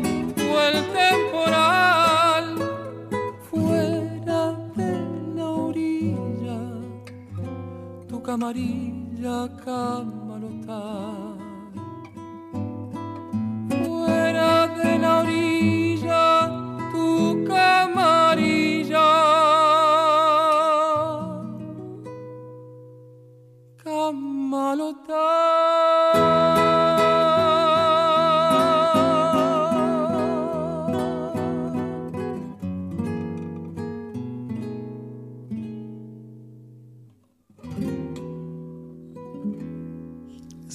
o 0.52 0.60
el 0.60 0.84
temporal. 0.92 2.01
Camarilla 8.32 9.46
camalota. 9.62 10.82
Fuera 13.68 14.68
de 14.68 14.98
la 14.98 15.18
orilla 15.20 16.24
tu 16.92 17.44
camarilla. 17.46 19.32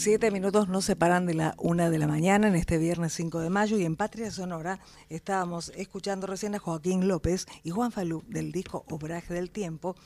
Siete 0.08 0.32
minutos 0.32 0.70
nos 0.70 0.86
separan 0.86 1.26
de 1.26 1.34
la 1.34 1.54
una 1.58 1.90
de 1.90 2.00
la 2.00 2.08
mañana 2.08 2.48
en 2.48 2.56
este 2.56 2.78
viernes 2.78 3.12
5 3.12 3.42
de 3.42 3.50
mayo 3.50 3.78
y 3.78 3.84
en 3.84 3.98
Patria 3.98 4.32
Sonora 4.32 4.80
estábamos 5.10 5.68
escuchando 5.76 6.28
recién 6.28 6.56
a 6.56 6.60
Joaquín 6.60 7.10
López 7.10 7.46
y 7.62 7.72
Juan 7.72 7.92
Falú 7.92 8.24
del 8.26 8.54
disco 8.54 8.86
Obraje 8.90 9.34
del 9.34 9.52
Tiempo 9.52 9.98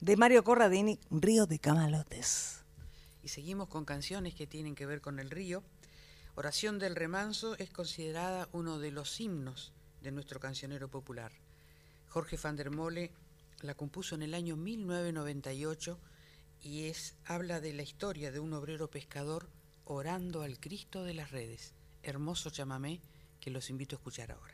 de 0.00 0.16
Mario 0.16 0.42
Corradini, 0.42 0.98
Río 1.08 1.46
de 1.46 1.60
Camalotes. 1.60 2.64
Y 3.22 3.28
seguimos 3.28 3.68
con 3.68 3.84
canciones 3.84 4.34
que 4.34 4.48
tienen 4.48 4.74
que 4.74 4.86
ver 4.86 5.00
con 5.00 5.20
el 5.20 5.30
río. 5.30 5.62
Oración 6.34 6.80
del 6.80 6.96
Remanso 6.96 7.56
es 7.56 7.70
considerada 7.70 8.48
uno 8.50 8.80
de 8.80 8.90
los 8.90 9.20
himnos 9.20 9.72
de 10.02 10.10
nuestro 10.10 10.40
cancionero 10.40 10.88
popular. 10.88 11.30
Jorge 12.08 12.36
van 12.42 12.56
der 12.56 12.72
Mole 12.72 13.12
la 13.60 13.74
compuso 13.74 14.16
en 14.16 14.22
el 14.22 14.34
año 14.34 14.56
1998 14.56 16.00
y 16.64 16.86
es 16.86 17.14
habla 17.26 17.60
de 17.60 17.74
la 17.74 17.82
historia 17.82 18.32
de 18.32 18.40
un 18.40 18.54
obrero 18.54 18.90
pescador 18.90 19.50
orando 19.84 20.40
al 20.40 20.58
Cristo 20.58 21.04
de 21.04 21.12
las 21.12 21.30
redes. 21.30 21.74
Hermoso 22.02 22.48
chamamé 22.48 23.02
que 23.38 23.50
los 23.50 23.68
invito 23.68 23.96
a 23.96 23.98
escuchar 23.98 24.32
ahora. 24.32 24.53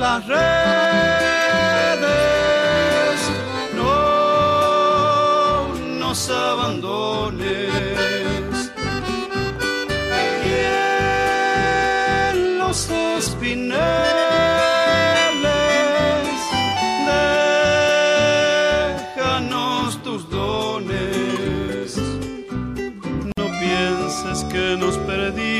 Las 0.00 0.26
redes, 0.26 0.40
no 3.76 5.68
nos 5.98 6.30
abandones. 6.30 7.68
Y 10.42 10.52
los 12.58 12.90
espineles, 12.90 13.80
déjanos 19.14 20.02
tus 20.02 20.22
dones. 20.30 21.98
No 23.36 23.44
pienses 23.60 24.44
que 24.44 24.76
nos 24.78 24.96
perdiste, 24.96 25.50
es 25.50 25.59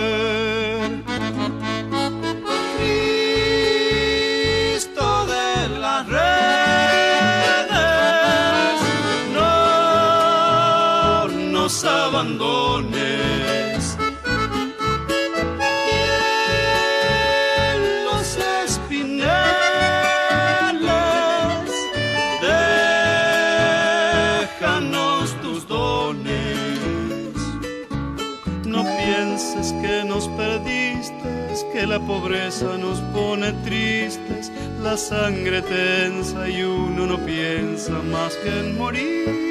Y 12.23 12.25
en 19.03 20.85
los 20.85 21.71
déjanos 24.51 25.35
tus 25.41 25.67
dones. 25.67 27.35
No 28.67 28.83
pienses 28.83 29.73
que 29.81 30.03
nos 30.05 30.27
perdiste, 30.27 31.13
que 31.73 31.87
la 31.87 31.99
pobreza 31.99 32.77
nos 32.77 32.99
pone 33.15 33.51
tristes, 33.63 34.51
la 34.83 34.95
sangre 34.95 35.63
tensa 35.63 36.47
y 36.47 36.61
uno 36.61 37.07
no 37.07 37.17
piensa 37.25 37.93
más 38.11 38.35
que 38.35 38.59
en 38.59 38.77
morir. 38.77 39.50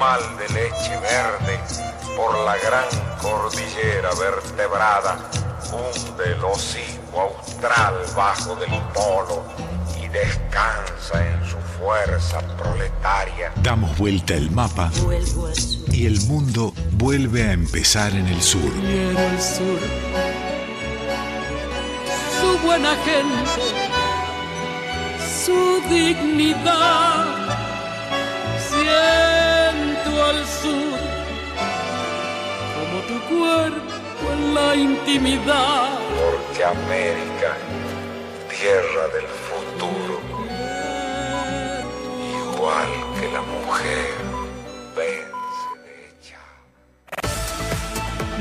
Animal 0.00 0.20
de 0.38 0.48
leche 0.54 0.96
verde, 1.00 1.60
por 2.16 2.38
la 2.44 2.56
gran 2.56 2.88
cordillera 3.20 4.10
vertebrada, 4.18 5.18
hunde 5.72 6.24
el 6.32 6.42
hocico 6.42 7.20
austral 7.20 7.94
bajo 8.16 8.56
del 8.56 8.70
polo 8.94 9.44
y 10.02 10.08
descansa 10.08 11.26
en 11.26 11.44
su 11.44 11.58
fuerza 11.78 12.40
proletaria. 12.56 13.52
Damos 13.62 13.96
vuelta 13.98 14.34
el 14.34 14.50
mapa 14.50 14.90
y 15.92 16.06
el 16.06 16.18
mundo 16.22 16.72
vuelve 16.92 17.42
a 17.44 17.52
empezar 17.52 18.12
en 18.12 18.26
el 18.26 18.40
sur. 18.40 18.72
Quiero 18.72 19.18
el 19.18 19.40
sur, 19.40 19.80
su 22.40 22.58
buena 22.66 22.96
gente, 23.04 23.60
su 25.44 25.82
dignidad. 25.90 27.26
Siento 28.70 29.69
al 30.30 30.46
sur 30.46 30.98
como 32.76 32.96
tu 33.08 33.16
cuerpo 33.34 34.32
en 34.32 34.54
la 34.54 34.76
intimidad. 34.76 35.98
Porque 36.20 36.64
América, 36.64 37.56
tierra 38.48 39.04
del 39.14 39.28
futuro, 39.48 40.20
igual 42.44 42.90
que 43.18 43.26
la 43.32 43.42
mujer, 43.42 44.14
vence. 44.96 45.30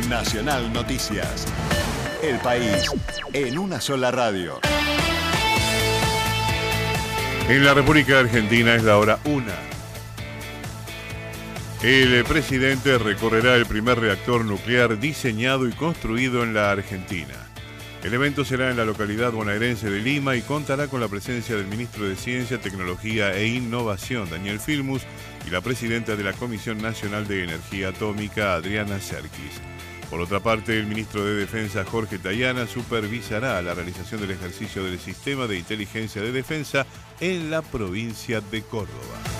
Nacional 0.08 0.72
Noticias. 0.72 1.46
El 2.22 2.38
país 2.40 2.92
en 3.34 3.58
una 3.58 3.82
sola 3.82 4.12
radio. 4.12 4.60
En 7.48 7.66
la 7.66 7.74
República 7.74 8.20
Argentina 8.20 8.76
es 8.76 8.84
la 8.84 8.98
hora 8.98 9.20
una. 9.26 9.79
El 11.82 12.26
presidente 12.26 12.98
recorrerá 12.98 13.56
el 13.56 13.66
primer 13.66 14.02
reactor 14.02 14.44
nuclear 14.44 15.00
diseñado 15.00 15.66
y 15.66 15.72
construido 15.72 16.44
en 16.44 16.54
la 16.54 16.72
Argentina. 16.72 17.36
El 18.04 18.14
evento 18.14 18.44
será 18.44 18.70
en 18.70 18.76
la 18.76 18.84
localidad 18.84 19.32
bonaerense 19.32 19.90
de 19.90 20.02
Lima 20.02 20.36
y 20.36 20.42
contará 20.42 20.88
con 20.88 21.00
la 21.00 21.08
presencia 21.08 21.56
del 21.56 21.68
ministro 21.68 22.06
de 22.06 22.18
Ciencia, 22.18 22.60
Tecnología 22.60 23.34
e 23.34 23.48
Innovación, 23.48 24.30
Daniel 24.30 24.60
Filmus, 24.60 25.04
y 25.48 25.52
la 25.52 25.62
presidenta 25.62 26.18
de 26.18 26.24
la 26.26 26.34
Comisión 26.34 26.80
Nacional 26.80 27.30
de 27.30 27.46
Energía 27.46 27.90
Atómica, 27.90 28.56
Adriana 28.56 29.00
Serkis. 29.00 29.62
Por 30.10 30.20
otra 30.20 30.42
parte, 30.42 30.78
el 30.78 30.86
ministro 30.86 31.24
de 31.24 31.36
Defensa, 31.36 31.86
Jorge 31.86 32.20
Tayana, 32.20 32.68
supervisará 32.68 33.62
la 33.62 33.74
realización 33.74 34.20
del 34.20 34.32
ejercicio 34.32 34.84
del 34.84 35.00
Sistema 35.00 35.48
de 35.48 35.58
Inteligencia 35.58 36.22
de 36.22 36.34
Defensa 36.34 36.86
en 37.22 37.50
la 37.50 37.62
provincia 37.62 38.42
de 38.42 38.64
Córdoba. 38.64 39.39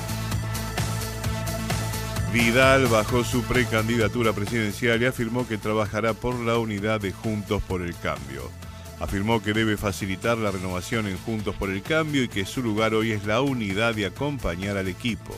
Vidal 2.32 2.86
bajó 2.86 3.24
su 3.24 3.42
precandidatura 3.42 4.34
presidencial 4.34 5.02
y 5.02 5.06
afirmó 5.08 5.48
que 5.48 5.58
trabajará 5.58 6.14
por 6.14 6.36
la 6.36 6.60
unidad 6.60 7.02
de 7.02 7.12
Juntos 7.12 7.64
por 7.64 7.82
el 7.82 7.96
Cambio. 7.96 8.52
Afirmó 9.00 9.42
que 9.42 9.54
debe 9.54 9.78
facilitar 9.78 10.38
la 10.38 10.52
renovación 10.52 11.08
en 11.08 11.18
Juntos 11.18 11.56
por 11.56 11.72
el 11.72 11.82
Cambio 11.82 12.22
y 12.22 12.28
que 12.28 12.46
su 12.46 12.62
lugar 12.62 12.94
hoy 12.94 13.14
es 13.14 13.26
la 13.26 13.42
unidad 13.42 13.98
y 13.98 14.04
acompañar 14.04 14.78
al 14.78 14.88
equipo. 14.88 15.36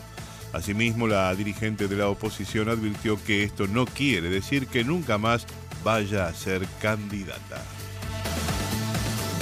Asimismo, 0.52 1.06
la 1.06 1.34
dirigente 1.34 1.88
de 1.88 1.96
la 1.96 2.08
oposición 2.08 2.68
advirtió 2.68 3.22
que 3.24 3.42
esto 3.42 3.66
no 3.66 3.86
quiere 3.86 4.28
decir 4.28 4.66
que 4.66 4.84
nunca 4.84 5.16
más 5.16 5.46
vaya 5.82 6.26
a 6.26 6.34
ser 6.34 6.66
candidata. 6.78 7.62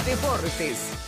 Deportes. 0.05 1.00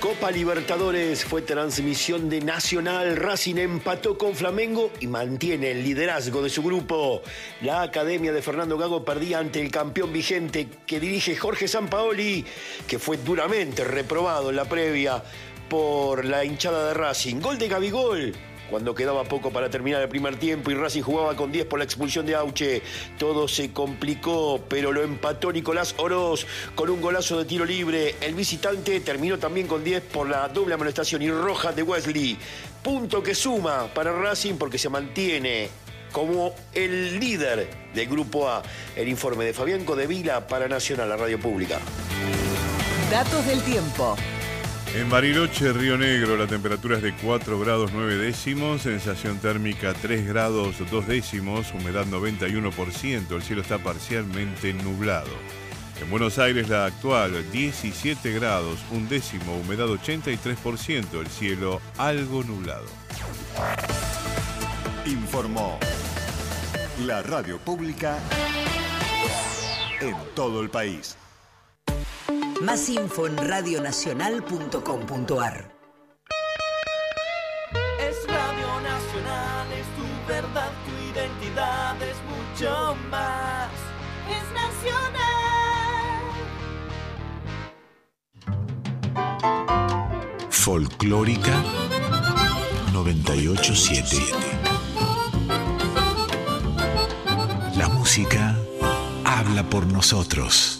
Copa 0.00 0.30
Libertadores 0.30 1.26
fue 1.26 1.42
transmisión 1.42 2.30
de 2.30 2.40
Nacional. 2.40 3.16
Racing 3.16 3.56
empató 3.56 4.16
con 4.16 4.34
Flamengo 4.34 4.90
y 4.98 5.06
mantiene 5.06 5.72
el 5.72 5.84
liderazgo 5.84 6.40
de 6.40 6.48
su 6.48 6.62
grupo. 6.62 7.20
La 7.60 7.82
academia 7.82 8.32
de 8.32 8.40
Fernando 8.40 8.78
Gago 8.78 9.04
perdía 9.04 9.40
ante 9.40 9.60
el 9.60 9.70
campeón 9.70 10.10
vigente 10.10 10.68
que 10.86 11.00
dirige 11.00 11.36
Jorge 11.36 11.68
Sampaoli, 11.68 12.46
que 12.86 12.98
fue 12.98 13.18
duramente 13.18 13.84
reprobado 13.84 14.48
en 14.48 14.56
la 14.56 14.64
previa 14.64 15.22
por 15.68 16.24
la 16.24 16.46
hinchada 16.46 16.88
de 16.88 16.94
Racing. 16.94 17.40
Gol 17.40 17.58
de 17.58 17.68
Gabigol 17.68 18.34
cuando 18.70 18.94
quedaba 18.94 19.24
poco 19.24 19.50
para 19.50 19.68
terminar 19.68 20.00
el 20.00 20.08
primer 20.08 20.36
tiempo 20.36 20.70
y 20.70 20.74
Racing 20.74 21.02
jugaba 21.02 21.36
con 21.36 21.50
10 21.50 21.66
por 21.66 21.80
la 21.80 21.84
expulsión 21.84 22.24
de 22.24 22.36
Auche. 22.36 22.82
Todo 23.18 23.48
se 23.48 23.72
complicó, 23.72 24.64
pero 24.68 24.92
lo 24.92 25.02
empató 25.02 25.52
Nicolás 25.52 25.94
Oroz 25.98 26.46
con 26.74 26.88
un 26.88 27.00
golazo 27.00 27.38
de 27.38 27.44
tiro 27.44 27.64
libre. 27.64 28.14
El 28.20 28.34
visitante 28.34 29.00
terminó 29.00 29.38
también 29.38 29.66
con 29.66 29.82
10 29.82 30.02
por 30.04 30.28
la 30.28 30.48
doble 30.48 30.74
amonestación 30.74 31.20
y 31.22 31.30
roja 31.30 31.72
de 31.72 31.82
Wesley. 31.82 32.38
Punto 32.82 33.22
que 33.22 33.34
suma 33.34 33.88
para 33.92 34.12
Racing 34.12 34.54
porque 34.54 34.78
se 34.78 34.88
mantiene 34.88 35.68
como 36.12 36.54
el 36.72 37.18
líder 37.18 37.68
del 37.94 38.08
Grupo 38.08 38.48
A. 38.48 38.62
El 38.96 39.08
informe 39.08 39.44
de 39.44 39.52
Fabián 39.52 39.84
Codevila 39.84 40.46
para 40.46 40.68
Nacional, 40.68 41.08
la 41.08 41.16
radio 41.16 41.38
pública. 41.40 41.78
Datos 43.10 43.44
del 43.46 43.60
tiempo. 43.62 44.16
En 44.92 45.08
Bariloche, 45.08 45.72
Río 45.72 45.96
Negro, 45.96 46.36
la 46.36 46.48
temperatura 46.48 46.96
es 46.96 47.02
de 47.02 47.14
4 47.14 47.60
grados 47.60 47.92
9 47.92 48.16
décimos, 48.16 48.82
sensación 48.82 49.38
térmica 49.38 49.94
3 49.94 50.26
grados 50.26 50.74
2 50.90 51.06
décimos, 51.06 51.72
humedad 51.72 52.06
91%, 52.06 53.30
el 53.36 53.42
cielo 53.42 53.62
está 53.62 53.78
parcialmente 53.78 54.72
nublado. 54.72 55.30
En 56.02 56.10
Buenos 56.10 56.40
Aires 56.40 56.68
la 56.68 56.86
actual 56.86 57.48
17 57.52 58.32
grados, 58.32 58.80
un 58.90 59.08
décimo, 59.08 59.58
humedad 59.58 59.86
83%, 59.86 61.20
el 61.20 61.28
cielo 61.28 61.80
algo 61.96 62.42
nublado. 62.42 62.86
Informó 65.06 65.78
la 67.06 67.22
radio 67.22 67.58
pública 67.58 68.18
en 70.00 70.16
todo 70.34 70.62
el 70.62 70.68
país. 70.68 71.16
Más 72.60 72.88
info 72.90 73.26
en 73.26 73.38
radionacional.com.ar. 73.38 75.72
Es 77.98 78.16
Radio 78.28 78.80
Nacional, 78.82 79.72
es 79.72 79.86
tu 79.96 80.04
verdad, 80.28 80.70
tu 80.84 80.92
identidad, 81.10 81.96
es 82.02 82.16
mucho 82.28 82.94
más. 83.10 83.70
Es 84.28 84.44
nacional. 84.52 86.20
Folclórica 90.50 91.64
987. 92.92 94.18
La 97.76 97.88
música 97.88 98.54
habla 99.24 99.62
por 99.62 99.86
nosotros. 99.86 100.79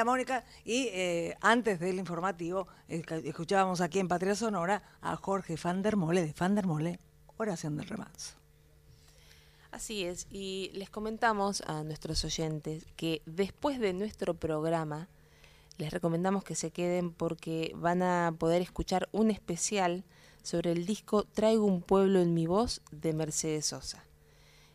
Eh, 0.00 0.04
Mónica. 0.04 0.44
Y 0.64 0.88
eh, 0.92 1.36
antes 1.40 1.78
del 1.80 1.98
informativo, 1.98 2.66
esca- 2.88 3.22
escuchábamos 3.24 3.80
aquí 3.80 3.98
en 3.98 4.08
Patria 4.08 4.34
Sonora 4.34 4.82
a 5.00 5.16
Jorge 5.16 5.56
Van 5.62 5.82
der 5.82 5.96
Mole, 5.96 6.22
de 6.24 6.34
Van 6.38 6.54
der 6.54 6.66
Mole, 6.66 6.98
Oración 7.36 7.76
del 7.76 7.86
Remanso. 7.88 8.34
Así 9.70 10.04
es, 10.04 10.28
y 10.30 10.70
les 10.74 10.88
comentamos 10.88 11.62
a 11.66 11.82
nuestros 11.82 12.24
oyentes 12.24 12.84
que 12.96 13.22
después 13.26 13.80
de 13.80 13.92
nuestro 13.92 14.34
programa 14.34 15.08
les 15.78 15.92
recomendamos 15.92 16.44
que 16.44 16.54
se 16.54 16.70
queden 16.70 17.10
porque 17.10 17.72
van 17.74 18.02
a 18.02 18.32
poder 18.38 18.62
escuchar 18.62 19.08
un 19.10 19.32
especial 19.32 20.04
sobre 20.44 20.70
el 20.70 20.86
disco 20.86 21.24
Traigo 21.24 21.64
un 21.64 21.82
pueblo 21.82 22.20
en 22.20 22.34
mi 22.34 22.46
voz 22.46 22.82
de 22.92 23.12
Mercedes 23.14 23.66
Sosa. 23.66 24.04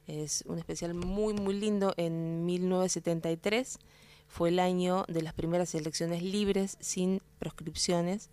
Es 0.06 0.44
un 0.48 0.58
especial 0.60 0.94
muy 0.96 1.34
muy 1.34 1.54
lindo 1.54 1.94
en 1.96 2.46
1973. 2.46 3.80
Fue 4.30 4.50
el 4.50 4.60
año 4.60 5.04
de 5.08 5.22
las 5.22 5.34
primeras 5.34 5.76
elecciones 5.76 6.24
libres 6.24 6.78
sin 6.80 7.22
proscripciones 7.40 8.30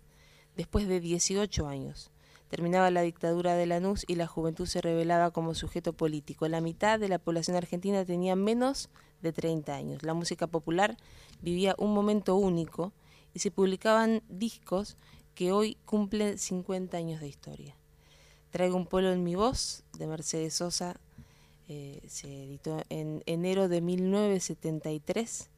después 0.55 0.87
de 0.87 1.01
18 1.01 1.67
años. 1.67 2.11
Terminaba 2.49 2.91
la 2.91 3.01
dictadura 3.01 3.55
de 3.55 3.65
Lanús 3.65 4.05
y 4.07 4.15
la 4.15 4.27
juventud 4.27 4.67
se 4.67 4.79
revelaba 4.79 5.31
como 5.31 5.55
sujeto 5.55 5.91
político. 5.91 6.47
La 6.47 6.61
mitad 6.61 6.99
de 6.99 7.09
la 7.09 7.19
población 7.19 7.57
argentina 7.57 8.05
tenía 8.05 8.37
menos 8.37 8.89
de 9.21 9.33
30 9.33 9.75
años. 9.75 10.03
La 10.03 10.13
música 10.13 10.47
popular 10.47 10.95
vivía 11.41 11.75
un 11.77 11.93
momento 11.93 12.35
único 12.35 12.93
y 13.33 13.39
se 13.39 13.51
publicaban 13.51 14.23
discos 14.29 14.97
que 15.35 15.51
hoy 15.51 15.77
cumplen 15.83 16.37
50 16.37 16.95
años 16.95 17.19
de 17.19 17.27
historia. 17.27 17.75
Traigo 18.51 18.77
un 18.77 18.85
pueblo 18.85 19.11
en 19.11 19.23
mi 19.23 19.35
voz 19.35 19.83
de 19.97 20.07
Mercedes 20.07 20.53
Sosa 20.53 20.95
eh, 21.69 22.01
se 22.07 22.45
editó 22.45 22.81
en 22.87 23.23
enero 23.25 23.67
de 23.67 23.81
1973 23.81 25.49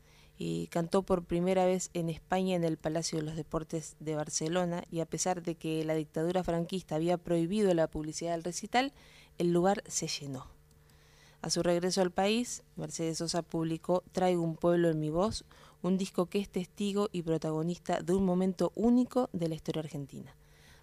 y 0.42 0.68
cantó 0.68 1.04
por 1.04 1.26
primera 1.26 1.66
vez 1.66 1.92
en 1.94 2.10
España 2.10 2.56
en 2.56 2.64
el 2.64 2.78
Palacio 2.78 3.20
de 3.20 3.26
los 3.26 3.36
Deportes 3.36 3.98
de 4.00 4.16
Barcelona 4.16 4.84
y 4.90 5.02
a 5.02 5.06
pesar 5.06 5.44
de 5.44 5.56
que 5.56 5.84
la 5.84 5.96
dictadura 5.96 6.46
franquista 6.46 6.96
había 6.96 7.18
prohibido 7.18 7.74
la 7.74 7.88
publicidad 7.88 8.32
del 8.32 8.46
recital, 8.46 8.94
el 9.38 9.52
lugar 9.52 9.84
se 9.86 10.08
llenó. 10.08 10.48
A 11.42 11.50
su 11.50 11.62
regreso 11.62 12.02
al 12.02 12.12
país, 12.12 12.64
Mercedes 12.78 13.18
Sosa 13.18 13.42
publicó 13.42 14.02
Traigo 14.14 14.42
un 14.42 14.56
pueblo 14.56 14.90
en 14.90 15.02
mi 15.02 15.10
voz, 15.10 15.44
un 15.82 15.98
disco 15.98 16.28
que 16.28 16.40
es 16.40 16.50
testigo 16.50 17.10
y 17.12 17.22
protagonista 17.24 18.02
de 18.02 18.14
un 18.14 18.24
momento 18.24 18.72
único 18.76 19.30
de 19.34 19.50
la 19.50 19.56
historia 19.56 19.82
argentina. 19.82 20.38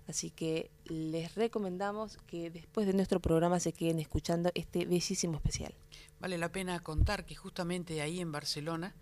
Así 0.06 0.30
que 0.30 0.70
les 0.84 1.34
recomendamos 1.34 2.18
que 2.26 2.50
después 2.50 2.86
de 2.86 2.92
nuestro 2.92 3.20
programa 3.20 3.58
se 3.58 3.72
queden 3.72 4.00
escuchando 4.00 4.50
este 4.54 4.84
bellísimo 4.84 5.36
especial. 5.36 5.74
Vale 6.20 6.36
la 6.36 6.52
pena 6.52 6.78
contar 6.80 7.24
que 7.24 7.34
justamente 7.34 8.02
ahí 8.02 8.20
en 8.20 8.32
Barcelona 8.32 8.94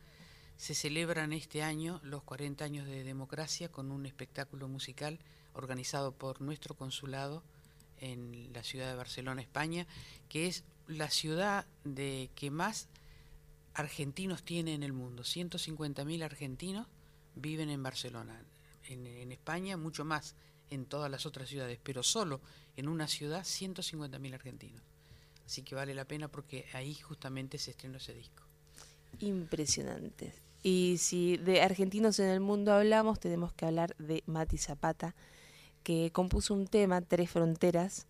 se 0.56 0.74
celebran 0.74 1.32
este 1.32 1.62
año 1.62 2.00
los 2.02 2.22
40 2.22 2.64
años 2.64 2.86
de 2.86 3.04
democracia 3.04 3.70
con 3.70 3.90
un 3.90 4.06
espectáculo 4.06 4.68
musical 4.68 5.18
organizado 5.52 6.12
por 6.12 6.40
nuestro 6.40 6.74
consulado 6.74 7.42
en 7.98 8.52
la 8.52 8.62
ciudad 8.62 8.88
de 8.88 8.96
Barcelona, 8.96 9.40
España, 9.40 9.86
que 10.28 10.46
es 10.46 10.64
la 10.86 11.10
ciudad 11.10 11.66
de 11.84 12.30
que 12.34 12.50
más 12.50 12.88
argentinos 13.74 14.42
tiene 14.42 14.74
en 14.74 14.82
el 14.82 14.92
mundo. 14.92 15.22
150.000 15.22 16.22
argentinos 16.22 16.86
viven 17.34 17.70
en 17.70 17.82
Barcelona. 17.82 18.40
En, 18.88 19.06
en 19.06 19.32
España 19.32 19.76
mucho 19.76 20.04
más 20.04 20.34
en 20.70 20.86
todas 20.86 21.10
las 21.10 21.26
otras 21.26 21.48
ciudades, 21.48 21.78
pero 21.82 22.02
solo 22.02 22.40
en 22.76 22.88
una 22.88 23.08
ciudad 23.08 23.42
150.000 23.42 24.34
argentinos. 24.34 24.82
Así 25.46 25.62
que 25.62 25.74
vale 25.74 25.94
la 25.94 26.06
pena 26.06 26.28
porque 26.28 26.66
ahí 26.72 26.94
justamente 26.94 27.58
se 27.58 27.72
estrenó 27.72 27.98
ese 27.98 28.14
disco. 28.14 28.43
Impresionante. 29.20 30.32
Y 30.62 30.96
si 30.98 31.36
de 31.36 31.60
argentinos 31.60 32.18
en 32.18 32.28
el 32.30 32.40
mundo 32.40 32.72
hablamos, 32.72 33.20
tenemos 33.20 33.52
que 33.52 33.66
hablar 33.66 33.94
de 33.98 34.22
Mati 34.26 34.56
Zapata, 34.56 35.14
que 35.82 36.10
compuso 36.12 36.54
un 36.54 36.66
tema, 36.66 37.02
Tres 37.02 37.30
Fronteras, 37.30 38.06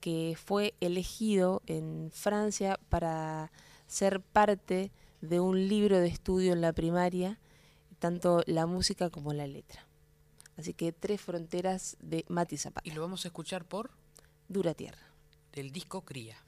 que 0.00 0.36
fue 0.36 0.74
elegido 0.80 1.62
en 1.66 2.10
Francia 2.12 2.78
para 2.88 3.50
ser 3.88 4.20
parte 4.20 4.92
de 5.20 5.40
un 5.40 5.68
libro 5.68 5.98
de 5.98 6.06
estudio 6.06 6.52
en 6.52 6.60
la 6.60 6.72
primaria, 6.72 7.40
tanto 7.98 8.42
la 8.46 8.66
música 8.66 9.10
como 9.10 9.32
la 9.32 9.48
letra. 9.48 9.86
Así 10.56 10.74
que 10.74 10.92
Tres 10.92 11.20
Fronteras 11.20 11.96
de 12.00 12.24
Mati 12.28 12.56
Zapata. 12.56 12.88
Y 12.88 12.92
lo 12.92 13.00
vamos 13.00 13.24
a 13.24 13.28
escuchar 13.28 13.64
por 13.64 13.90
Dura 14.48 14.74
Tierra. 14.74 15.02
del 15.52 15.72
disco 15.72 16.02
Cría. 16.02 16.45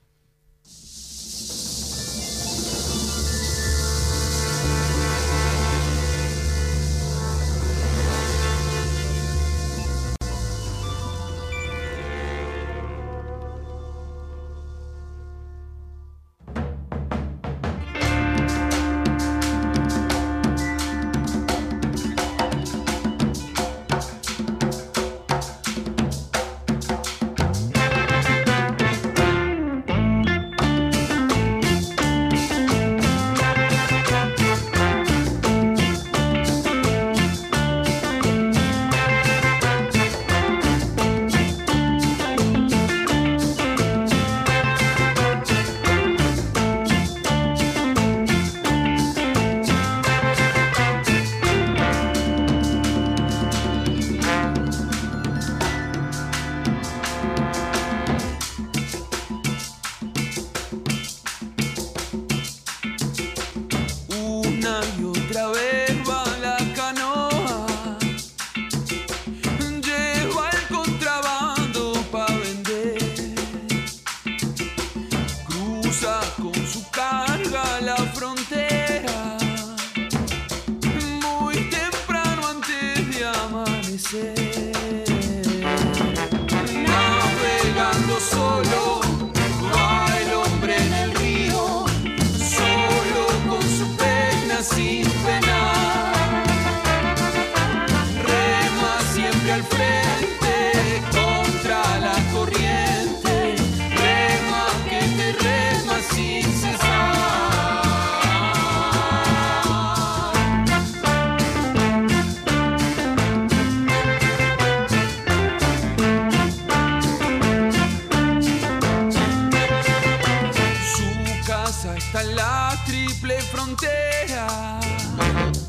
yeah. 124.28 125.67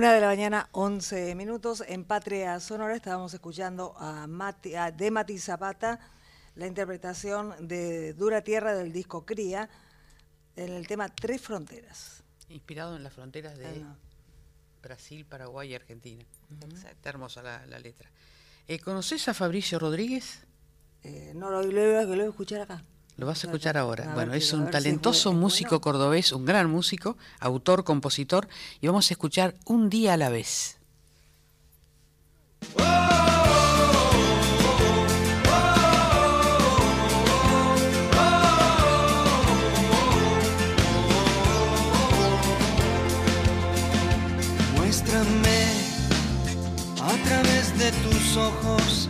Una 0.00 0.14
de 0.14 0.20
la 0.22 0.28
mañana, 0.28 0.66
11 0.72 1.34
minutos. 1.34 1.84
En 1.86 2.04
Patria 2.06 2.58
Sonora 2.58 2.96
estábamos 2.96 3.34
escuchando 3.34 3.94
a, 3.98 4.26
Mati, 4.26 4.74
a 4.74 4.90
de 4.90 5.10
Mati 5.10 5.38
Zapata 5.38 6.00
la 6.54 6.66
interpretación 6.66 7.68
de 7.68 8.14
Dura 8.14 8.40
Tierra 8.40 8.72
del 8.74 8.94
disco 8.94 9.26
Cría 9.26 9.68
en 10.56 10.72
el 10.72 10.86
tema 10.86 11.10
Tres 11.10 11.42
Fronteras. 11.42 12.22
Inspirado 12.48 12.96
en 12.96 13.02
las 13.02 13.12
fronteras 13.12 13.58
de 13.58 13.66
Ah, 13.66 13.72
no. 13.78 13.96
Brasil, 14.80 15.26
Paraguay 15.26 15.72
y 15.72 15.74
Argentina. 15.74 16.24
Está 16.90 17.10
hermosa 17.10 17.42
la, 17.42 17.66
la 17.66 17.78
letra. 17.78 18.10
Eh, 18.68 18.78
¿Conoces 18.78 19.28
a 19.28 19.34
Fabricio 19.34 19.78
Rodríguez? 19.78 20.46
Eh, 21.02 21.32
no, 21.36 21.50
lo, 21.50 21.62
lo- 21.62 22.02
lo 22.04 22.06
voy 22.06 22.20
a 22.24 22.28
escuchar 22.30 22.62
acá. 22.62 22.82
Lo 23.20 23.26
vas 23.26 23.44
a 23.44 23.48
escuchar 23.48 23.76
ahora. 23.76 24.12
A 24.12 24.14
bueno, 24.14 24.32
ver 24.32 24.40
es 24.40 24.50
un 24.54 24.64
ver 24.64 24.72
si 24.72 24.78
es 24.78 24.82
talentoso 24.82 25.28
es 25.28 25.36
músico 25.36 25.82
cordobés, 25.82 26.32
un 26.32 26.46
gran 26.46 26.70
músico, 26.70 27.18
autor, 27.38 27.84
compositor, 27.84 28.48
y 28.80 28.86
vamos 28.86 29.10
a 29.10 29.12
escuchar 29.12 29.56
Un 29.66 29.90
día 29.90 30.14
a 30.14 30.16
la 30.16 30.30
vez. 30.30 30.78
Muéstrame 44.78 45.66
a 47.02 47.22
través 47.26 47.78
de 47.78 47.92
tus 47.92 48.36
ojos 48.38 49.09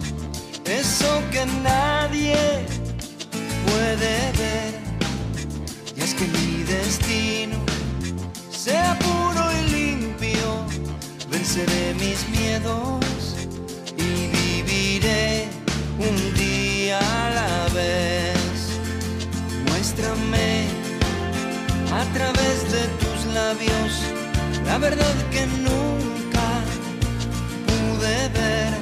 venceré 11.52 11.94
mis 11.94 12.28
miedos 12.28 13.35
y 13.97 14.28
viviré 14.28 15.48
un 15.98 16.35
día 16.35 16.98
a 16.98 17.31
la 17.31 17.74
vez. 17.74 18.78
Muéstrame 19.68 20.66
a 21.93 22.05
través 22.14 22.70
de 22.70 22.82
tus 23.01 23.35
labios 23.35 23.93
la 24.64 24.78
verdad 24.78 25.14
que 25.32 25.47
nunca 25.47 26.47
pude 27.66 28.28
ver 28.39 28.72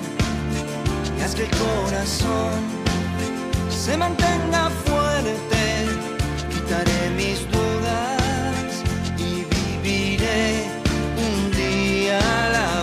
y 1.18 1.22
haz 1.22 1.34
que 1.34 1.44
el 1.44 1.50
corazón 1.50 2.60
se 3.70 3.96
mantenga 3.96 4.68
fuerte 4.84 5.86
quitaré 6.50 7.10
mis 7.16 7.40
dudas 7.50 8.84
y 9.16 9.46
viviré 9.54 10.77
día 12.08 12.77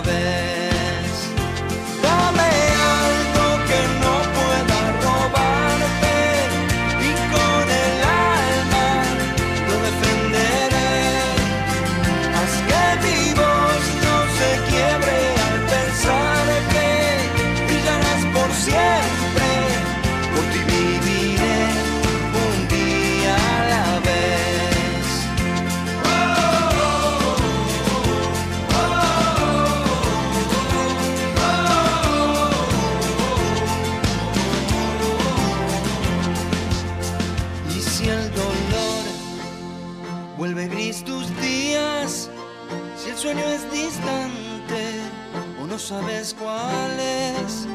no 45.76 45.80
sabes 45.80 46.32
cuál 46.32 46.98
es, 46.98 47.68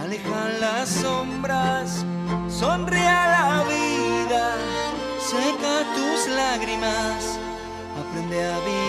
aleja 0.00 0.48
las 0.60 0.88
sombras, 0.88 2.06
sonríe 2.48 3.08
a 3.08 3.26
la 3.28 3.64
vida, 3.64 4.54
seca 5.18 5.82
tus 5.96 6.32
lágrimas, 6.32 7.36
aprende 7.98 8.38
a 8.40 8.58
vivir 8.60 8.83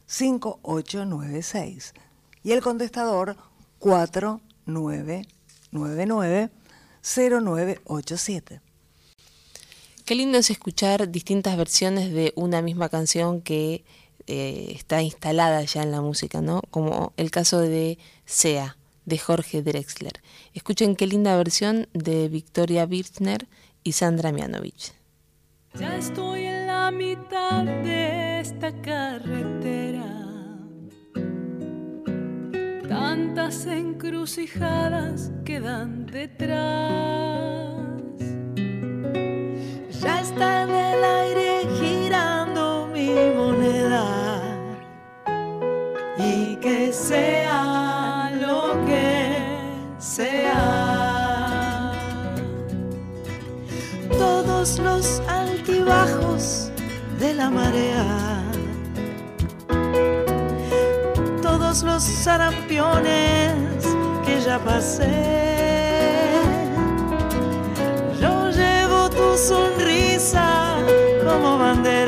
5896 0.07 1.93
y 2.43 2.51
el 2.51 2.61
contestador 2.61 3.37
4999 3.79 6.51
0987. 7.01 8.61
Qué 10.05 10.15
lindo 10.15 10.37
es 10.37 10.49
escuchar 10.49 11.09
distintas 11.09 11.57
versiones 11.57 12.11
de 12.11 12.33
una 12.35 12.61
misma 12.61 12.89
canción 12.89 13.41
que 13.41 13.85
eh, 14.27 14.73
está 14.75 15.01
instalada 15.01 15.61
ya 15.63 15.83
en 15.83 15.91
la 15.91 16.01
música, 16.01 16.41
¿no? 16.41 16.61
Como 16.69 17.13
el 17.17 17.31
caso 17.31 17.59
de 17.59 17.97
Sea, 18.25 18.77
de 19.05 19.17
Jorge 19.17 19.61
Drexler. 19.61 20.21
Escuchen 20.53 20.95
qué 20.95 21.07
linda 21.07 21.35
versión 21.35 21.87
de 21.93 22.29
Victoria 22.29 22.85
Birchner 22.85 23.47
y 23.83 23.93
Sandra 23.93 24.31
Mianovich. 24.31 24.93
Ya 25.73 25.95
estoy 25.97 26.45
en 26.45 26.67
la 26.67 26.91
mitad 26.91 27.63
de 27.63 28.41
esta 28.41 28.73
carretera. 28.81 30.20
Tantas 32.91 33.65
encrucijadas 33.67 35.31
quedan 35.45 36.05
detrás. 36.07 36.59
Ya 40.01 40.19
está 40.19 40.63
en 40.63 40.69
el 40.71 41.01
aire 41.01 41.67
girando 41.79 42.89
mi 42.93 43.13
moneda. 43.33 44.03
Y 46.17 46.57
que 46.57 46.91
sea 46.91 48.29
lo 48.41 48.85
que 48.85 49.37
sea. 49.97 51.93
Todos 54.17 54.79
los 54.79 55.21
altibajos 55.29 56.69
de 57.21 57.35
la 57.35 57.49
marea. 57.49 58.40
Todos 61.71 61.83
los 61.83 62.03
sarampiones 62.03 63.53
que 64.25 64.41
ya 64.41 64.59
pasé. 64.59 65.07
Yo 68.19 68.49
llevo 68.49 69.09
tu 69.09 69.37
sonrisa 69.37 70.75
como 71.25 71.59
bandera 71.59 72.00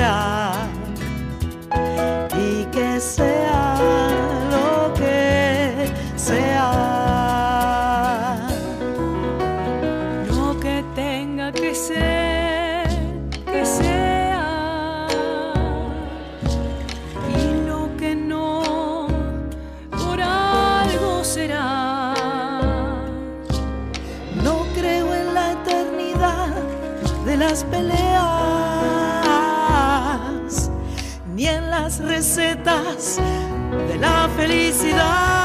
de 33.87 33.97
la 33.99 34.29
felicidad. 34.35 35.42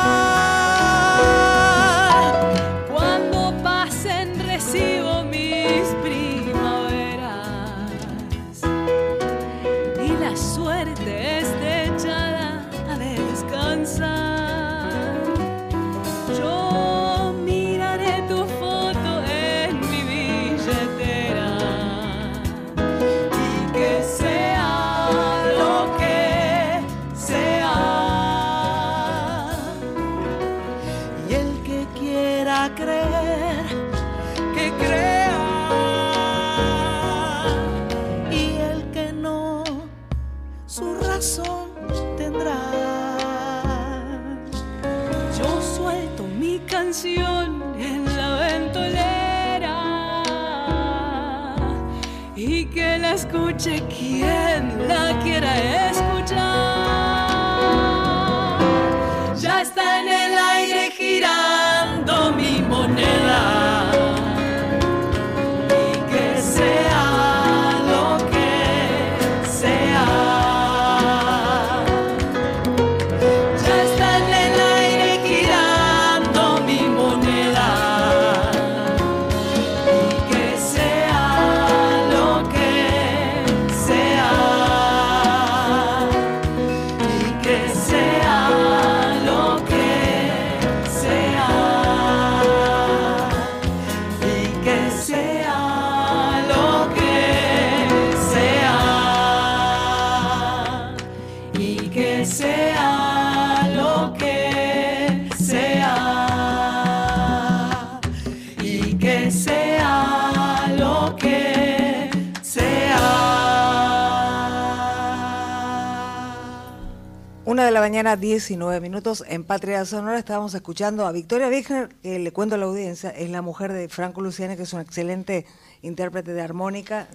De 117.68 117.72
la 117.74 117.80
mañana, 117.80 118.16
19 118.16 118.80
minutos. 118.80 119.22
En 119.28 119.44
Patria 119.44 119.84
Sonora 119.84 120.18
estábamos 120.18 120.54
escuchando 120.54 121.06
a 121.06 121.12
Victoria 121.12 121.48
Wigner, 121.48 121.90
que 122.02 122.18
le 122.18 122.32
cuento 122.32 122.54
a 122.54 122.58
la 122.58 122.64
audiencia, 122.64 123.10
es 123.10 123.28
la 123.28 123.42
mujer 123.42 123.74
de 123.74 123.90
Franco 123.90 124.22
Luciani, 124.22 124.56
que 124.56 124.62
es 124.62 124.72
un 124.72 124.80
excelente 124.80 125.44
intérprete 125.82 126.32
de 126.32 126.40
armónica, 126.40 127.08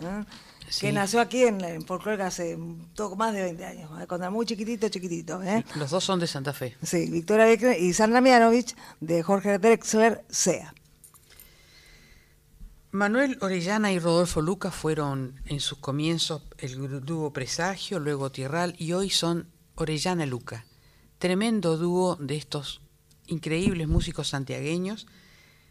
que 0.80 0.92
nació 0.92 1.22
aquí 1.22 1.42
en, 1.42 1.64
en 1.64 1.84
Folclórica 1.84 2.28
hace 2.28 2.56
poco 2.96 3.16
más 3.16 3.34
de 3.34 3.42
20 3.42 3.66
años, 3.66 3.90
¿eh? 4.00 4.06
cuando 4.06 4.26
era 4.26 4.30
muy 4.30 4.46
chiquitito, 4.46 4.90
chiquitito. 4.90 5.42
¿eh? 5.42 5.66
Los 5.74 5.90
dos 5.90 6.04
son 6.04 6.20
de 6.20 6.28
Santa 6.28 6.54
Fe. 6.54 6.78
Sí, 6.84 7.10
Victoria 7.10 7.48
Wigner 7.48 7.82
y 7.82 7.92
Sandra 7.94 8.22
Mianovich, 8.22 8.76
de 9.00 9.24
Jorge 9.24 9.58
Drexler, 9.58 10.24
SEA. 10.30 10.72
Manuel 12.92 13.40
Orellana 13.42 13.92
y 13.92 13.98
Rodolfo 13.98 14.40
Luca 14.40 14.70
fueron 14.70 15.34
en 15.46 15.60
sus 15.60 15.80
comienzos 15.80 16.44
el 16.60 17.04
dúo 17.04 17.34
Presagio, 17.34 17.98
luego 17.98 18.32
Tierral 18.32 18.76
y 18.78 18.94
hoy 18.94 19.10
son 19.10 19.48
Orellana 19.76 20.26
Luca. 20.26 20.66
Tremendo 21.18 21.78
dúo 21.78 22.16
de 22.18 22.36
estos 22.36 22.82
increíbles 23.28 23.88
músicos 23.88 24.30
santiagueños. 24.30 25.08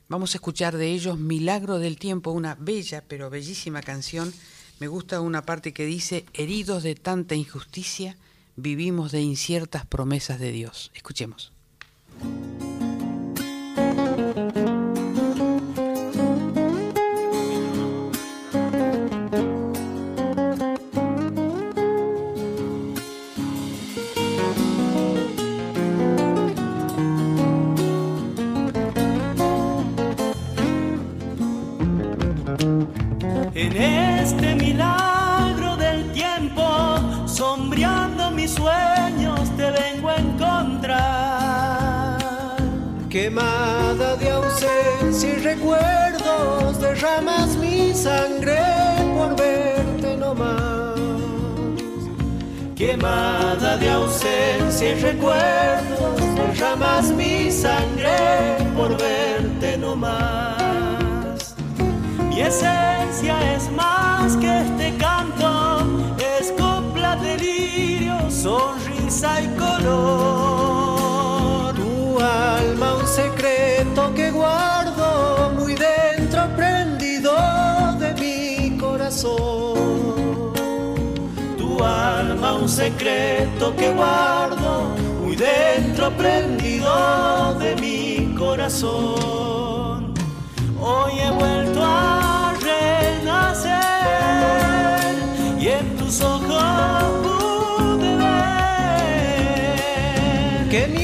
Vamos 0.09 0.35
a 0.35 0.39
escuchar 0.39 0.77
de 0.77 0.93
ellos 0.93 1.19
Milagro 1.19 1.79
del 1.79 1.99
Tiempo, 1.99 2.31
una 2.31 2.55
bella 2.55 3.05
pero 3.07 3.31
bellísima 3.31 3.83
canción. 3.83 4.33
Me 4.81 4.89
gusta 4.89 5.20
una 5.20 5.43
parte 5.43 5.73
que 5.73 5.87
dice, 5.87 6.24
heridos 6.35 6.83
de 6.83 6.95
tanta 6.95 7.35
injusticia, 7.35 8.16
vivimos 8.57 9.12
de 9.12 9.20
inciertas 9.20 9.87
promesas 9.87 10.41
de 10.41 10.53
Dios. 10.53 10.91
Escuchemos. 10.95 11.53
Quemada 43.12 44.16
de 44.16 44.30
ausencia 44.30 45.34
y 45.34 45.36
recuerdos, 45.40 46.80
derramas 46.80 47.59
mi 47.59 47.93
sangre 47.93 48.56
por 49.14 49.36
verte 49.36 50.16
nomás. 50.16 50.98
Quemada 52.74 53.76
de 53.76 53.90
ausencia 53.90 54.93
y 54.93 54.94
recuerdos, 54.94 56.22
derramas 56.36 57.10
mi 57.10 57.51
sangre 57.51 58.56
por 58.74 58.97
verte 58.97 59.76
nomás. 59.76 61.55
Mi 62.30 62.40
esencia 62.40 63.55
es 63.55 63.70
más 63.72 64.39
que 64.39 64.62
este 64.62 64.97
canto, 64.97 65.82
es 66.18 66.51
copla, 66.52 67.16
delirio, 67.16 68.30
sonrisa 68.30 69.43
y 69.43 69.48
color. 69.59 70.61
Alma 72.23 72.94
un 72.94 73.07
secreto 73.09 74.15
que 74.15 74.31
guardo 74.31 75.51
muy 75.59 75.74
dentro 75.74 76.47
prendido 76.55 77.32
de 77.99 78.15
mi 78.15 78.78
corazón. 78.78 80.53
Tu 81.59 81.82
alma 81.82 82.55
un 82.55 82.69
secreto 82.69 83.74
que 83.74 83.93
guardo 83.93 84.94
muy 85.20 85.35
dentro 85.35 86.12
prendido 86.12 87.55
de 87.59 87.74
mi 87.77 88.32
corazón. 88.39 90.15
Hoy 90.81 91.19
he 91.19 91.31
vuelto 91.32 91.82
a 91.82 92.55
renacer 92.61 93.73
y 95.59 95.69
en 95.69 95.97
tus 95.97 96.20
ojos 96.20 97.03
pude 97.24 98.16
ver 98.16 98.28
Que 100.70 100.86
mientras 100.86 101.02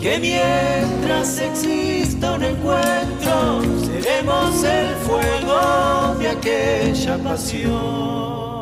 que 0.00 0.18
mientras 0.20 1.40
exista 1.40 2.34
un 2.34 2.44
encuentro, 2.44 3.60
seremos 3.84 4.62
el 4.62 4.94
fuego 5.04 6.14
de 6.20 6.28
aquella 6.28 7.18
pasión. 7.18 8.55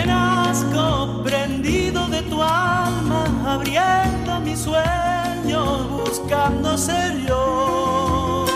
Renazco 0.00 1.22
prendido 1.22 2.08
de 2.08 2.22
tu 2.22 2.42
alma, 2.42 3.24
abriendo 3.46 4.40
mis 4.40 4.58
sueños, 4.58 5.90
buscando 5.90 6.78
ser 6.78 7.26
yo. 7.26 8.46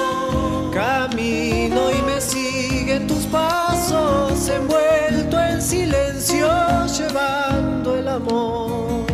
Camino 0.73 1.91
y 1.91 2.01
me 2.03 2.19
siguen 2.19 3.07
tus 3.07 3.27
pasos, 3.27 4.49
envuelto 4.49 5.39
en 5.39 5.61
silencio, 5.61 6.49
llevando 6.87 7.95
el 7.95 8.09
amor. 8.09 9.05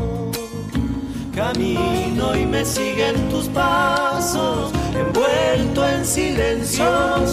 Camino 1.35 2.37
y 2.37 2.47
me 2.47 2.65
siguen 2.65 3.29
tus 3.29 3.47
pasos, 3.49 4.71
envuelto 4.95 5.85
en 5.85 6.07
silencio, 6.07 6.87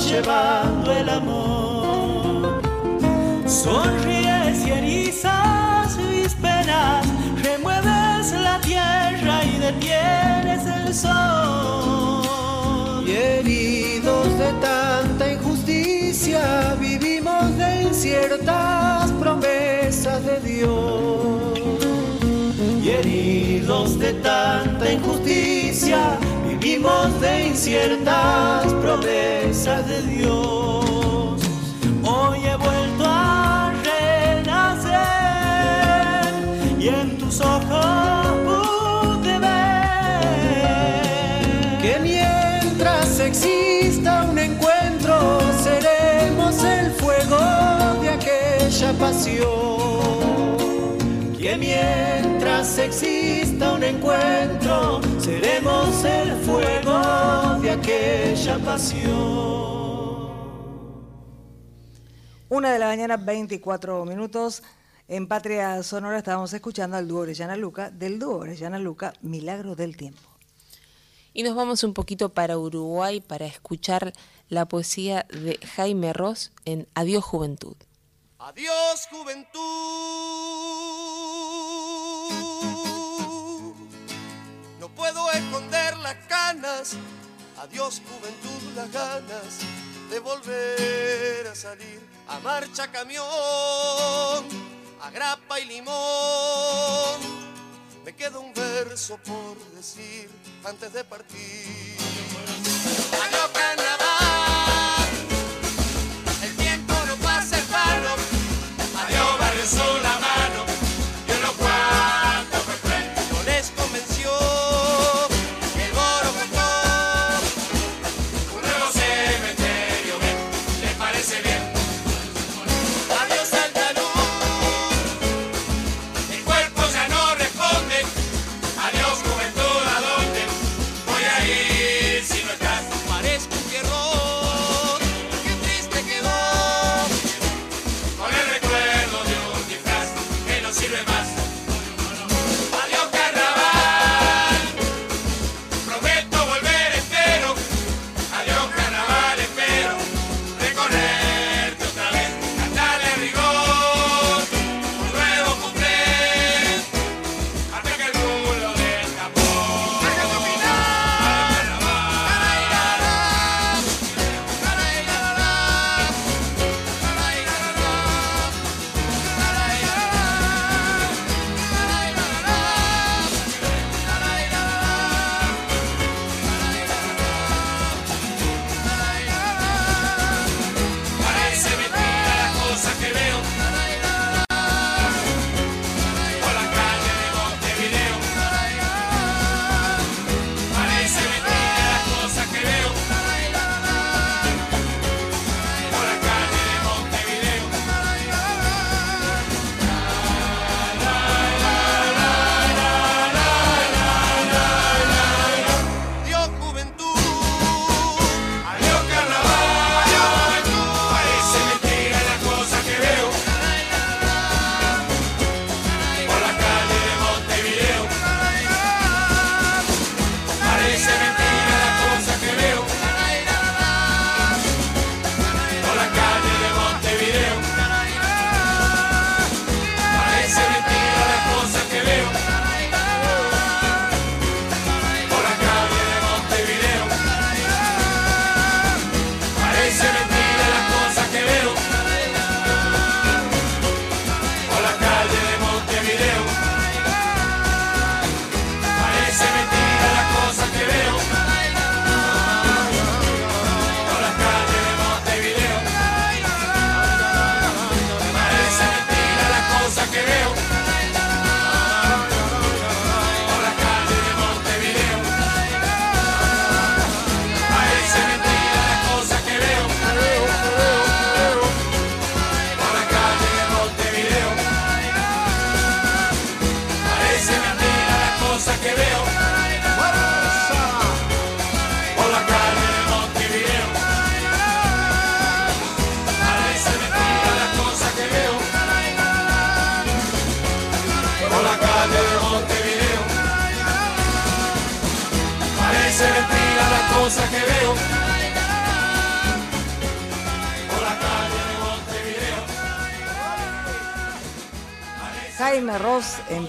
llevando 0.10 0.92
el 0.92 1.10
amor. 1.10 2.62
Sonríes 3.46 4.27
Y 13.06 13.12
heridos 13.12 14.40
de 14.40 14.54
tanta 14.62 15.34
injusticia, 15.34 16.78
vivimos 16.80 17.58
de 17.58 17.84
inciertas 17.84 19.12
promesas 19.20 20.24
de 20.24 20.40
Dios. 20.40 21.60
Y 22.82 22.90
heridos 22.90 24.00
de 24.00 24.14
tanta 24.14 24.94
injusticia, 24.94 26.18
vivimos 26.48 27.20
de 27.20 27.48
inciertas 27.48 28.74
promesas 28.76 29.86
de 29.90 30.02
Dios. 30.04 30.57
Pasión. 49.00 49.78
que 51.38 51.58
mientras 51.58 52.78
exista 52.78 53.74
un 53.74 53.84
encuentro, 53.84 55.02
seremos 55.20 56.04
el 56.04 56.36
fuego 56.42 57.60
de 57.62 57.72
aquella 57.72 58.58
pasión. 58.60 60.28
Una 62.50 62.72
de 62.72 62.80
la 62.80 62.88
mañana, 62.88 63.18
24 63.18 64.06
minutos. 64.06 64.64
En 65.10 65.28
Patria 65.28 65.82
Sonora 65.84 66.18
estábamos 66.18 66.52
escuchando 66.54 66.98
al 66.98 67.08
dúo 67.08 67.22
Orellana 67.22 67.56
Luca, 67.56 67.90
del 67.92 68.20
dúo 68.20 68.40
Orellana 68.40 68.78
Luca, 68.78 69.14
Milagro 69.22 69.76
del 69.76 69.96
Tiempo. 69.96 70.30
Y 71.34 71.44
nos 71.44 71.56
vamos 71.56 71.84
un 71.84 71.94
poquito 71.94 72.30
para 72.30 72.58
Uruguay 72.58 73.22
para 73.22 73.46
escuchar 73.46 74.12
la 74.50 74.66
poesía 74.66 75.26
de 75.30 75.60
Jaime 75.76 76.12
Ross 76.12 76.52
en 76.66 76.88
Adiós 76.94 77.24
Juventud. 77.24 77.78
Adiós 78.48 79.10
juventud, 79.12 79.60
no 84.80 84.88
puedo 84.96 85.30
esconder 85.32 85.98
las 85.98 86.16
canas. 86.30 86.94
Adiós 87.58 88.02
juventud, 88.08 88.74
las 88.74 88.90
ganas 88.90 89.60
de 90.10 90.20
volver 90.22 91.46
a 91.46 91.56
salir 91.56 92.00
a 92.30 92.40
marcha 92.40 92.90
camión, 92.90 93.26
a 93.26 95.10
grapa 95.12 95.60
y 95.60 95.66
limón. 95.66 97.20
Me 98.06 98.16
queda 98.16 98.40
un 98.40 98.54
verso 98.54 99.18
por 99.26 99.58
decir 99.76 100.30
antes 100.64 100.94
de 100.94 101.04
partir. 101.04 101.98
Adiós 109.68 110.07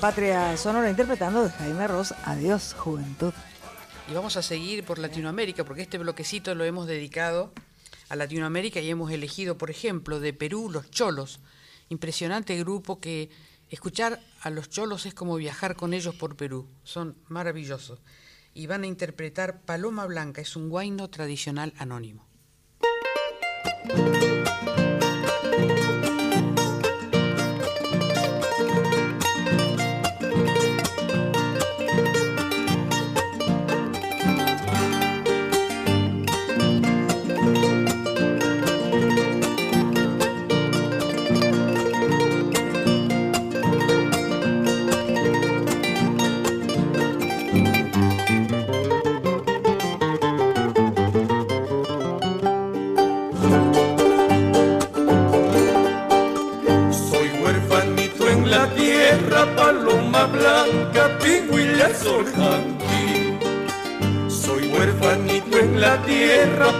Patria 0.00 0.56
Sonora 0.56 0.88
interpretando 0.88 1.42
de 1.42 1.50
Jaime 1.50 1.88
Ross 1.88 2.14
Adiós 2.24 2.74
Juventud. 2.78 3.32
Y 4.08 4.14
vamos 4.14 4.36
a 4.36 4.42
seguir 4.42 4.84
por 4.84 4.98
Latinoamérica 4.98 5.64
porque 5.64 5.82
este 5.82 5.98
bloquecito 5.98 6.54
lo 6.54 6.64
hemos 6.64 6.86
dedicado 6.86 7.52
a 8.08 8.14
Latinoamérica 8.14 8.80
y 8.80 8.90
hemos 8.90 9.10
elegido, 9.10 9.58
por 9.58 9.70
ejemplo, 9.70 10.20
de 10.20 10.32
Perú 10.32 10.70
Los 10.70 10.90
Cholos. 10.90 11.40
Impresionante 11.88 12.56
grupo 12.58 13.00
que 13.00 13.30
escuchar 13.70 14.20
a 14.40 14.50
los 14.50 14.70
cholos 14.70 15.04
es 15.04 15.14
como 15.14 15.36
viajar 15.36 15.74
con 15.74 15.92
ellos 15.92 16.14
por 16.14 16.36
Perú. 16.36 16.68
Son 16.84 17.16
maravillosos. 17.26 17.98
Y 18.54 18.68
van 18.68 18.84
a 18.84 18.86
interpretar 18.86 19.62
Paloma 19.62 20.06
Blanca, 20.06 20.40
es 20.40 20.54
un 20.54 20.68
guayno 20.68 21.08
tradicional 21.10 21.72
anónimo. 21.76 22.26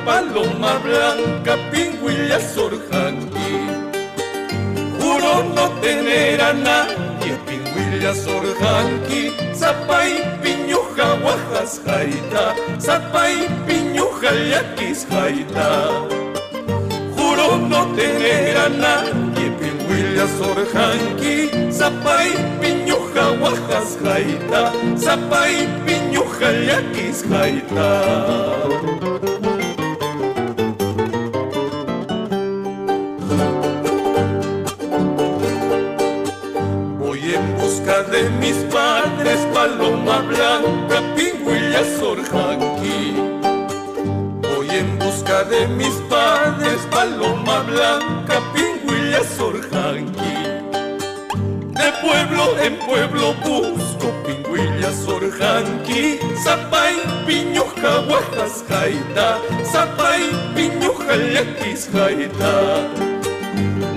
Paloma 0.09 0.73
blanca, 0.85 1.55
pingüilla 1.71 2.41
sorjanqui. 2.53 3.51
Juro 4.99 5.35
no 5.57 5.67
tener 5.83 6.41
a 6.49 6.53
nadie, 6.67 7.35
pingüilla 7.47 8.13
sorjanqui. 8.25 9.23
Zapay 9.61 10.11
piñuja, 10.43 11.09
guajas 11.23 11.73
jaita, 11.87 12.45
zapay 12.87 13.35
piñuja, 13.67 14.33
yaquis 14.53 15.01
jaita. 15.11 15.69
Juro 17.17 17.49
no 17.71 17.83
tener 17.99 18.57
a 18.65 18.69
nadie, 18.85 19.47
pingüilla 19.61 20.27
sorjanqui, 20.39 21.37
zapay 21.81 22.29
piñuja, 22.63 23.25
guajas 23.41 23.91
jaita, 24.05 24.63
zapay 25.05 25.55
piñuja, 25.85 26.51
yaquis 26.71 27.19
jaita. 27.31 29.18
Pueblo 52.01 52.59
en 52.59 52.77
pueblo 52.77 53.35
busco 53.45 54.13
pingüilla 54.25 54.93
sorjanqui, 54.93 56.19
zapay, 56.43 56.95
piñuja, 57.27 57.93
guajas, 58.07 58.65
jaita, 58.69 59.39
zapay, 59.73 60.23
piñuja, 60.55 61.17
yaquis, 61.35 61.89
jaita. 61.93 62.53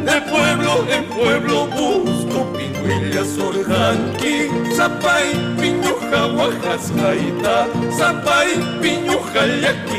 De 0.06 0.22
pueblo 0.32 0.86
en 0.90 1.06
pueblo 1.06 1.68
busco 1.68 2.40
pingüilla 2.54 3.24
sorjanqui, 3.26 4.50
zapay, 4.76 5.34
piñuja, 5.60 6.22
guajas, 6.36 6.92
jaita, 6.96 7.68
zapay, 7.98 8.50
piñuja, 8.82 9.46
yaquis. 9.62 9.92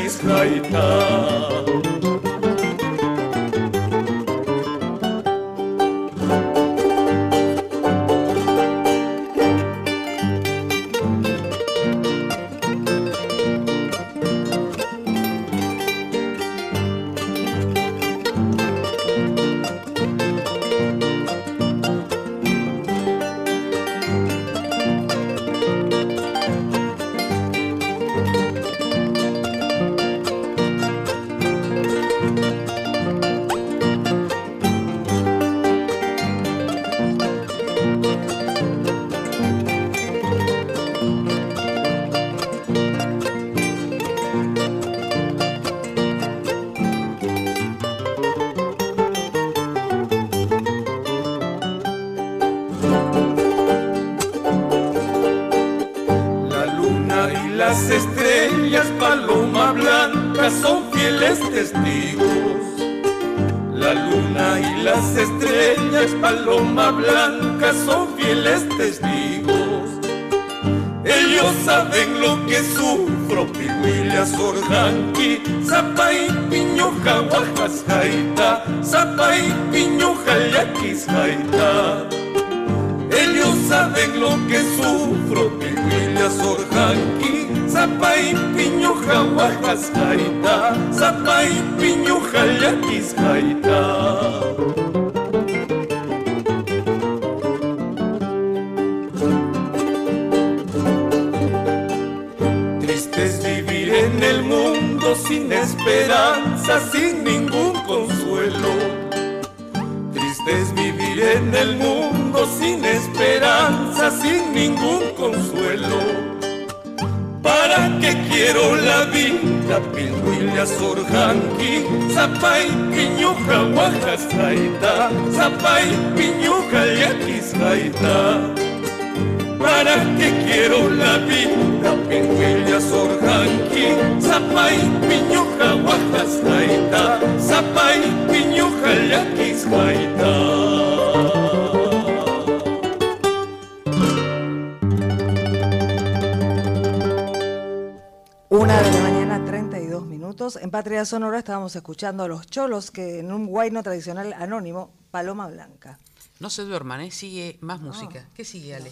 Sonora 151.05 151.39
estábamos 151.39 151.75
escuchando 151.75 152.23
a 152.23 152.27
los 152.27 152.47
cholos 152.47 152.91
que 152.91 153.19
en 153.19 153.31
un 153.31 153.47
guayno 153.47 153.83
tradicional 153.83 154.33
anónimo, 154.33 154.91
Paloma 155.11 155.47
Blanca. 155.47 155.99
No 156.39 156.49
se 156.49 156.63
duerman, 156.63 157.01
¿eh? 157.01 157.11
sigue 157.11 157.57
más 157.61 157.81
música. 157.81 158.27
¿Qué 158.35 158.45
sigue, 158.45 158.75
Ale? 158.75 158.91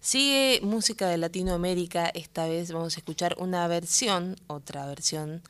Sigue 0.00 0.60
música 0.62 1.08
de 1.08 1.18
Latinoamérica. 1.18 2.06
Esta 2.08 2.46
vez 2.46 2.72
vamos 2.72 2.96
a 2.96 3.00
escuchar 3.00 3.36
una 3.38 3.68
versión, 3.68 4.36
otra 4.46 4.86
versión, 4.86 5.42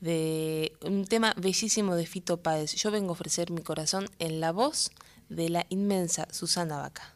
de 0.00 0.72
un 0.82 1.06
tema 1.06 1.34
bellísimo 1.36 1.96
de 1.96 2.06
Fito 2.06 2.36
Páez. 2.36 2.74
Yo 2.74 2.90
vengo 2.90 3.08
a 3.08 3.12
ofrecer 3.12 3.50
mi 3.50 3.62
corazón 3.62 4.08
en 4.18 4.40
la 4.40 4.52
voz 4.52 4.90
de 5.28 5.48
la 5.48 5.66
inmensa 5.70 6.28
Susana 6.30 6.78
Vaca. 6.78 7.15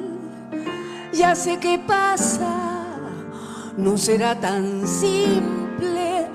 ya 1.13 1.35
sé 1.35 1.59
qué 1.59 1.79
pasa. 1.79 2.87
No 3.77 3.97
será 3.97 4.39
tan 4.39 4.87
simple 4.87 6.27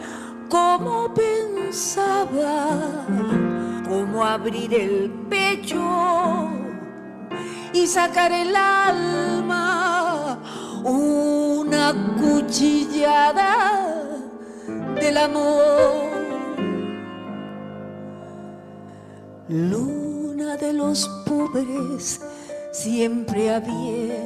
como 0.48 1.12
pensaba, 1.12 3.05
como 3.89 4.24
abrir 4.24 4.73
el 4.74 5.11
pecho 5.28 6.48
y 7.73 7.86
sacar 7.86 8.32
el 8.32 8.57
alma, 8.57 10.39
una 10.82 11.94
cuchillada 12.20 13.86
del 15.01 15.16
amor. 15.19 16.07
Luna 19.48 20.57
de 20.57 20.73
los 20.73 21.09
pobres, 21.27 22.20
siempre 22.73 23.55
abierta, 23.55 24.26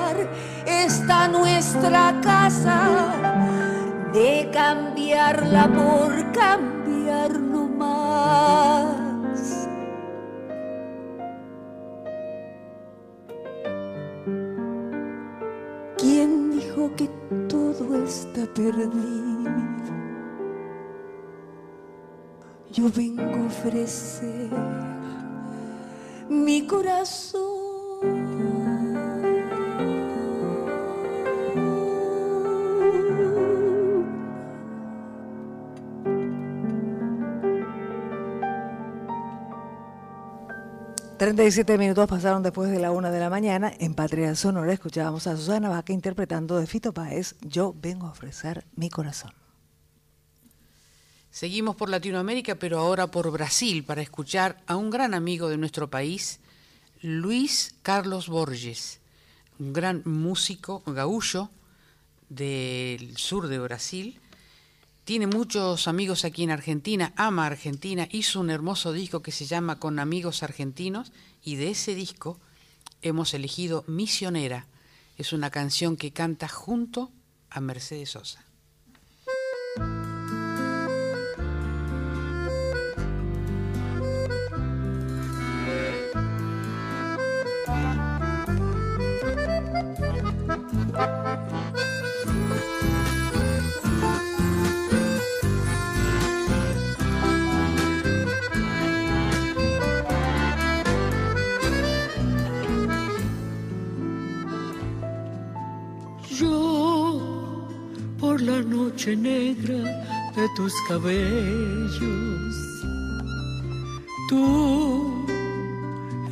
esta 1.11 1.27
nuestra 1.27 2.21
casa, 2.21 2.79
de 4.13 4.49
cambiarla 4.53 5.67
por 5.67 6.31
cambiar 6.31 7.37
más. 7.77 8.07
¿Quién 15.97 16.51
dijo 16.51 16.95
que 16.95 17.09
todo 17.49 18.05
está 18.05 18.45
perdido? 18.53 19.51
Yo 22.71 22.89
vengo 22.95 23.35
a 23.35 23.47
ofrecer 23.47 24.49
mi 26.29 26.65
corazón. 26.65 27.60
Treinta 41.21 41.43
y 41.43 41.51
siete 41.51 41.77
minutos 41.77 42.09
pasaron 42.09 42.41
después 42.41 42.71
de 42.71 42.79
la 42.79 42.89
una 42.89 43.11
de 43.11 43.19
la 43.19 43.29
mañana. 43.29 43.71
En 43.77 43.93
Patria 43.93 44.33
Sonora 44.33 44.73
escuchábamos 44.73 45.27
a 45.27 45.37
Susana 45.37 45.69
Vaca 45.69 45.93
interpretando 45.93 46.57
de 46.57 46.65
Fito 46.65 46.95
Páez 46.95 47.35
Yo 47.41 47.75
vengo 47.79 48.07
a 48.07 48.09
ofrecer 48.09 48.65
mi 48.75 48.89
corazón. 48.89 49.31
Seguimos 51.29 51.75
por 51.75 51.89
Latinoamérica, 51.89 52.55
pero 52.55 52.79
ahora 52.79 53.11
por 53.11 53.29
Brasil, 53.29 53.83
para 53.83 54.01
escuchar 54.01 54.63
a 54.65 54.77
un 54.77 54.89
gran 54.89 55.13
amigo 55.13 55.47
de 55.47 55.59
nuestro 55.59 55.91
país, 55.91 56.39
Luis 57.03 57.75
Carlos 57.83 58.27
Borges, 58.27 58.99
un 59.59 59.73
gran 59.73 60.01
músico 60.05 60.81
gaullo 60.87 61.51
del 62.29 63.15
sur 63.15 63.47
de 63.47 63.59
Brasil. 63.59 64.19
Tiene 65.03 65.25
muchos 65.25 65.87
amigos 65.87 66.25
aquí 66.25 66.43
en 66.43 66.51
Argentina, 66.51 67.11
ama 67.15 67.47
Argentina, 67.47 68.07
hizo 68.11 68.39
un 68.39 68.51
hermoso 68.51 68.93
disco 68.93 69.23
que 69.23 69.31
se 69.31 69.45
llama 69.45 69.79
Con 69.79 69.97
Amigos 69.97 70.43
Argentinos 70.43 71.11
y 71.43 71.55
de 71.55 71.71
ese 71.71 71.95
disco 71.95 72.39
hemos 73.01 73.33
elegido 73.33 73.83
Misionera. 73.87 74.67
Es 75.17 75.33
una 75.33 75.49
canción 75.49 75.97
que 75.97 76.11
canta 76.13 76.47
junto 76.47 77.11
a 77.49 77.61
Mercedes 77.61 78.11
Sosa. 78.11 78.45
La 108.41 108.61
noche 108.61 109.15
negra 109.15 109.77
de 110.35 110.49
tus 110.55 110.73
cabellos. 110.87 112.55
Tú 114.29 115.25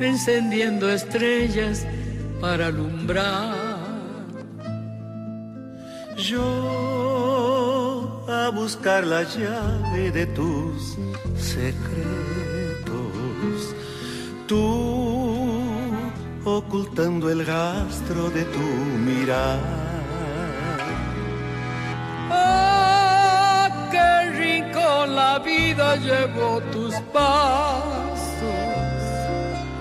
encendiendo 0.00 0.90
estrellas 0.90 1.86
para 2.40 2.66
alumbrar. 2.66 3.78
Yo 6.16 6.44
a 8.28 8.50
buscar 8.50 9.06
la 9.06 9.22
llave 9.22 10.10
de 10.10 10.26
tus 10.26 10.96
secretos. 11.38 12.94
Tú 14.46 15.10
ocultando 16.44 17.30
el 17.30 17.46
rastro 17.46 18.30
de 18.30 18.44
tu 18.44 18.58
mirar. 19.04 19.79
¿A 22.30 23.88
qué 23.90 24.30
rincón 24.30 25.16
la 25.16 25.38
vida 25.40 25.96
llevó 25.96 26.60
tus 26.72 26.94
pasos? 27.12 28.50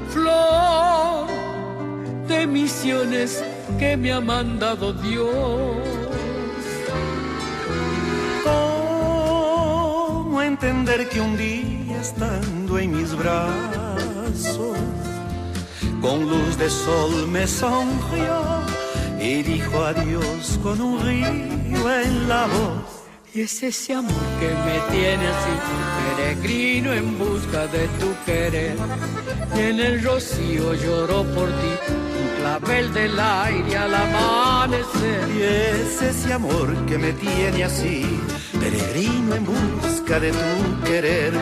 Flor 0.09 1.27
de 2.27 2.47
misiones 2.47 3.43
que 3.77 3.95
me 3.95 4.11
ha 4.11 4.19
mandado 4.19 4.93
Dios. 4.93 5.77
¿Cómo 8.43 10.41
entender 10.41 11.07
que 11.09 11.21
un 11.21 11.38
día 11.38 12.01
estando 12.01 12.80
en 12.80 12.95
mis 12.97 13.15
brazos, 13.15 14.77
con 16.01 16.30
luz 16.30 16.57
de 16.57 16.69
sol 16.69 17.27
me 17.27 17.45
sonrió 17.45 18.78
y 19.22 19.44
dijo 19.44 19.84
adiós 19.84 20.60
con 20.64 20.82
un 20.82 21.02
río 21.06 22.02
en 22.02 22.30
la 22.30 22.46
voz? 22.48 23.00
Y 23.32 23.41
es 23.41 23.62
ese 23.62 23.94
amor 23.94 24.12
que 24.40 24.48
me 24.48 24.80
tiene 24.91 25.28
así, 25.28 25.56
peregrino 26.18 26.94
en 26.94 27.20
busca 27.20 27.68
de 27.68 27.88
tu 28.00 28.12
querer. 28.26 28.76
Y 29.56 29.60
en 29.60 29.80
el 29.80 30.04
rocío 30.04 30.74
lloró 30.74 31.24
por 31.36 31.48
ti, 31.48 31.74
un 32.22 32.41
clavel 32.41 32.91
del 32.91 33.20
aire 33.20 33.78
al 33.78 33.94
amanecer. 33.94 35.30
Y 35.38 35.44
es 35.44 36.02
ese 36.02 36.34
amor 36.34 36.74
que 36.88 36.98
me 36.98 37.14
tiene 37.14 37.64
así, 37.66 38.20
peregrino 38.60 39.36
en 39.36 39.46
busca 39.46 40.20
de 40.20 40.32
tu 40.32 40.84
querer. 40.86 41.34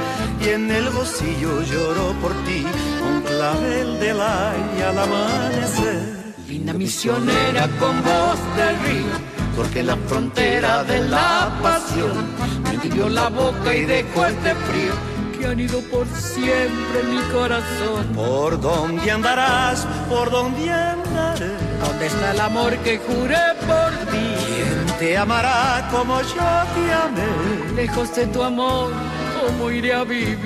Y 0.42 0.50
en 0.50 0.70
el 0.70 0.92
rocío 0.92 1.62
lloró 1.64 2.12
por 2.22 2.34
ti, 2.44 2.66
un 3.10 3.22
clavel 3.22 3.98
del 4.02 4.20
aire 4.20 4.84
al 4.84 5.00
amanecer. 5.00 6.27
Linda 6.48 6.72
misionera 6.74 7.68
con 7.80 8.02
voz 8.04 8.40
del 8.56 8.80
río 8.80 9.38
porque 9.58 9.84
la 9.84 9.98
frontera 10.08 10.84
de 10.84 11.00
la 11.10 11.52
pasión 11.62 12.26
me 12.64 12.90
dio 12.90 13.10
la 13.10 13.28
boca 13.30 13.76
y 13.76 13.86
dejó 13.86 14.26
este 14.28 14.56
frío 14.56 14.94
que 15.38 15.46
han 15.46 15.60
ido 15.60 15.82
por 15.92 16.08
siempre 16.08 17.02
en 17.02 17.16
mi 17.16 17.22
corazón. 17.34 18.06
¿Por 18.16 18.62
dónde 18.62 19.12
andarás? 19.12 19.86
¿Por 20.08 20.30
dónde 20.30 20.72
andaré? 20.72 21.52
¿Dónde 21.82 22.06
está 22.06 22.32
el 22.32 22.40
amor 22.40 22.78
que 22.78 22.98
juré 23.00 23.44
por 23.68 23.92
ti? 24.12 24.36
¿Quién 24.46 24.98
te 25.00 25.18
amará 25.18 25.90
como 25.92 26.22
yo 26.22 26.50
te 26.76 26.94
amé? 26.94 27.76
Lejos 27.76 28.16
de 28.16 28.28
tu 28.28 28.42
amor, 28.42 28.94
¿cómo 29.42 29.70
iré 29.72 29.94
a 29.94 30.04
vivir? 30.04 30.38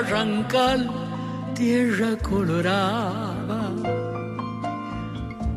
Barrancal, 0.00 0.90
tierra 1.54 2.16
colorada. 2.22 3.70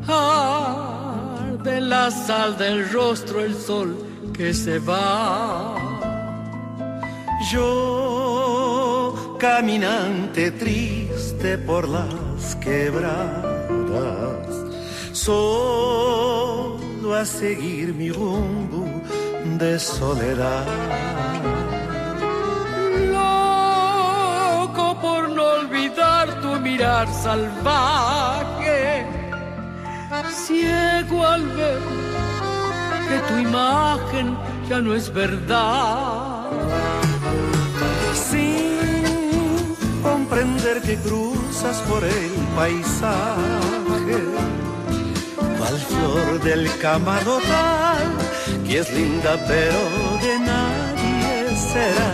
Arde 0.08 1.82
la 1.82 2.12
sal 2.12 2.58
del 2.58 2.90
rostro 2.92 3.42
el 3.42 3.56
sol 3.56 3.96
que 4.34 4.54
se 4.54 4.80
va. 4.80 5.76
Yo, 7.52 9.38
caminante 9.40 10.52
triste 10.52 11.58
por 11.58 11.88
las 11.88 12.56
quebradas, 12.58 14.48
solo 15.14 17.16
a 17.16 17.26
seguir 17.26 17.94
mi 17.94 18.12
rumbo 18.12 18.86
de 19.60 19.80
soledad. 19.80 21.53
Mirar 26.74 27.08
salvaje, 27.14 29.06
ciego 30.46 31.24
al 31.24 31.46
ver 31.58 31.82
que 33.08 33.18
tu 33.28 33.36
imagen 33.50 34.36
ya 34.68 34.80
no 34.82 34.96
es 34.96 35.14
verdad. 35.14 36.50
Sin 38.30 39.76
comprender 40.02 40.82
que 40.82 40.96
cruzas 40.98 41.78
por 41.90 42.04
el 42.04 42.34
paisaje, 42.56 44.20
cual 45.58 45.78
flor 45.90 46.42
del 46.42 46.64
camarotal, 46.80 48.08
que 48.66 48.80
es 48.80 48.92
linda 48.94 49.34
pero 49.48 49.82
de 50.26 50.34
nadie 50.40 51.56
será. 51.72 52.14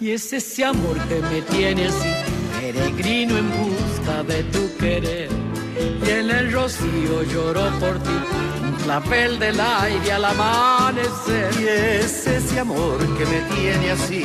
Y 0.00 0.12
es 0.12 0.32
ese 0.32 0.64
amor 0.64 0.96
que 1.08 1.20
me 1.30 1.42
tiene 1.42 1.88
así, 1.88 2.12
peregrino 2.72 3.38
en 3.38 3.48
busca 3.50 4.22
de 4.24 4.42
tu 4.44 4.76
querer. 4.76 5.30
Y 6.06 6.10
en 6.10 6.30
el 6.30 6.52
rocío 6.52 7.22
lloró 7.32 7.66
por 7.78 7.98
ti, 8.00 8.18
un 8.62 8.72
clavel 8.84 9.38
del 9.38 9.58
aire 9.60 10.12
al 10.12 10.24
amanecer. 10.24 11.50
Y 11.58 11.66
es 11.66 12.26
ese 12.26 12.60
amor 12.60 12.98
que 13.16 13.24
me 13.24 13.40
tiene 13.54 13.90
así, 13.92 14.24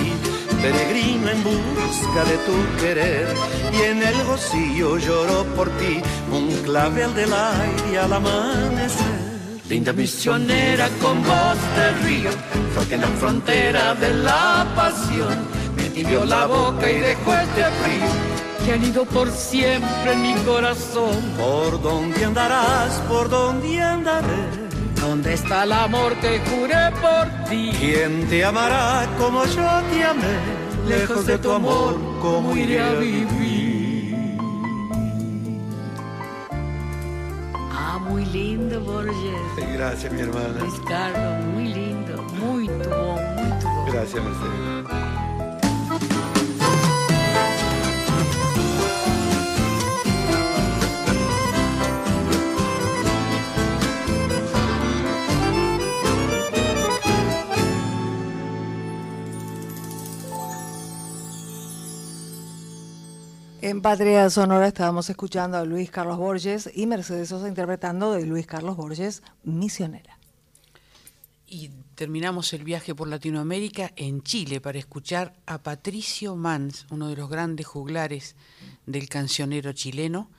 peregrino 0.62 1.30
en 1.30 1.44
busca 1.44 2.22
de 2.32 2.38
tu 2.48 2.58
querer. 2.82 3.28
Y 3.72 3.82
en 3.92 4.04
el 4.04 4.26
rocío 4.26 4.98
lloró 4.98 5.46
por 5.56 5.70
ti, 5.80 6.02
un 6.30 6.50
clavel 6.64 7.14
del 7.16 7.32
aire 7.32 8.00
al 8.00 8.14
amanecer. 8.14 9.24
Linda 9.70 9.94
misionera 9.94 10.90
con 11.02 11.24
voz 11.24 11.60
de 11.78 11.92
río, 12.06 12.30
porque 12.76 12.96
en 12.96 13.02
la 13.02 13.08
frontera 13.08 13.96
de 13.96 14.14
la 14.16 14.68
pasión 14.76 15.38
me 15.78 15.90
tibió 15.90 16.26
la 16.26 16.46
boca 16.46 16.92
y 16.92 17.00
dejó 17.00 17.34
este 17.34 17.64
frío 17.82 18.33
que 18.66 18.74
han 18.74 18.84
ido 18.84 19.06
por 19.06 19.30
siempre 19.32 20.14
en 20.14 20.22
mi 20.22 20.34
corazón. 20.44 21.16
¿Por 21.38 21.82
dónde 21.82 22.24
andarás? 22.26 22.94
¿Por 23.10 23.30
dónde 23.30 23.82
andaré? 23.82 24.48
¿Dónde 25.00 25.34
está 25.34 25.64
el 25.64 25.72
amor 25.74 26.16
que 26.16 26.40
juré 26.40 26.92
por 27.02 27.50
ti? 27.50 27.72
¿Quién 27.78 28.28
te 28.30 28.44
amará 28.46 29.08
como 29.18 29.44
yo 29.46 29.68
te 29.92 30.04
amé? 30.04 30.64
Lejos 30.88 31.26
de 31.26 31.38
tu 31.38 31.52
amor, 31.52 32.00
¿cómo 32.22 32.56
iré 32.56 32.82
a 32.82 32.94
vivir? 32.94 34.38
Ah, 37.72 38.00
muy 38.00 38.26
lindo, 38.26 38.80
Borges. 38.82 39.74
Gracias, 39.74 40.12
mi 40.12 40.22
hermana. 40.22 40.60
Luis 40.60 40.80
Carlos, 40.88 41.46
muy 41.54 41.68
lindo, 41.68 42.24
muy 42.40 42.68
tu 42.68 42.90
voz, 42.90 43.22
muy 43.38 43.60
tu 43.60 43.68
voz. 43.68 43.94
Gracias, 43.94 44.24
Mercedes. 44.24 45.03
En 63.66 63.82
Patria 63.82 64.30
Sonora 64.30 64.68
estábamos 64.68 65.10
escuchando 65.10 65.56
a 65.56 65.64
Luis 65.64 65.90
Carlos 65.90 66.18
Borges 66.18 66.70
y 66.76 66.86
Mercedes 66.86 67.30
Sosa 67.30 67.48
interpretando 67.48 68.12
de 68.12 68.26
Luis 68.26 68.46
Carlos 68.46 68.76
Borges, 68.76 69.24
Misionera. 69.46 70.20
Y 71.48 71.70
terminamos 71.96 72.52
el 72.52 72.66
viaje 72.66 72.94
por 72.94 73.08
Latinoamérica 73.08 73.94
en 73.96 74.22
Chile 74.22 74.60
para 74.60 74.80
escuchar 74.80 75.34
a 75.46 75.64
Patricio 75.64 76.36
Mans, 76.36 76.88
uno 76.90 77.08
de 77.08 77.16
los 77.16 77.30
grandes 77.30 77.66
juglares 77.66 78.36
del 78.86 79.08
cancionero 79.08 79.72
chileno, 79.72 80.30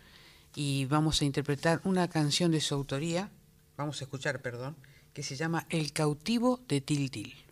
y 0.54 0.84
vamos 0.84 1.22
a 1.22 1.24
interpretar 1.24 1.80
una 1.84 2.08
canción 2.08 2.50
de 2.50 2.60
su 2.60 2.74
autoría, 2.74 3.30
vamos 3.78 4.02
a 4.02 4.04
escuchar, 4.04 4.42
perdón, 4.42 4.76
que 5.14 5.22
se 5.22 5.34
llama 5.34 5.66
El 5.70 5.94
cautivo 5.94 6.60
de 6.68 6.82
Tiltil. 6.82 7.43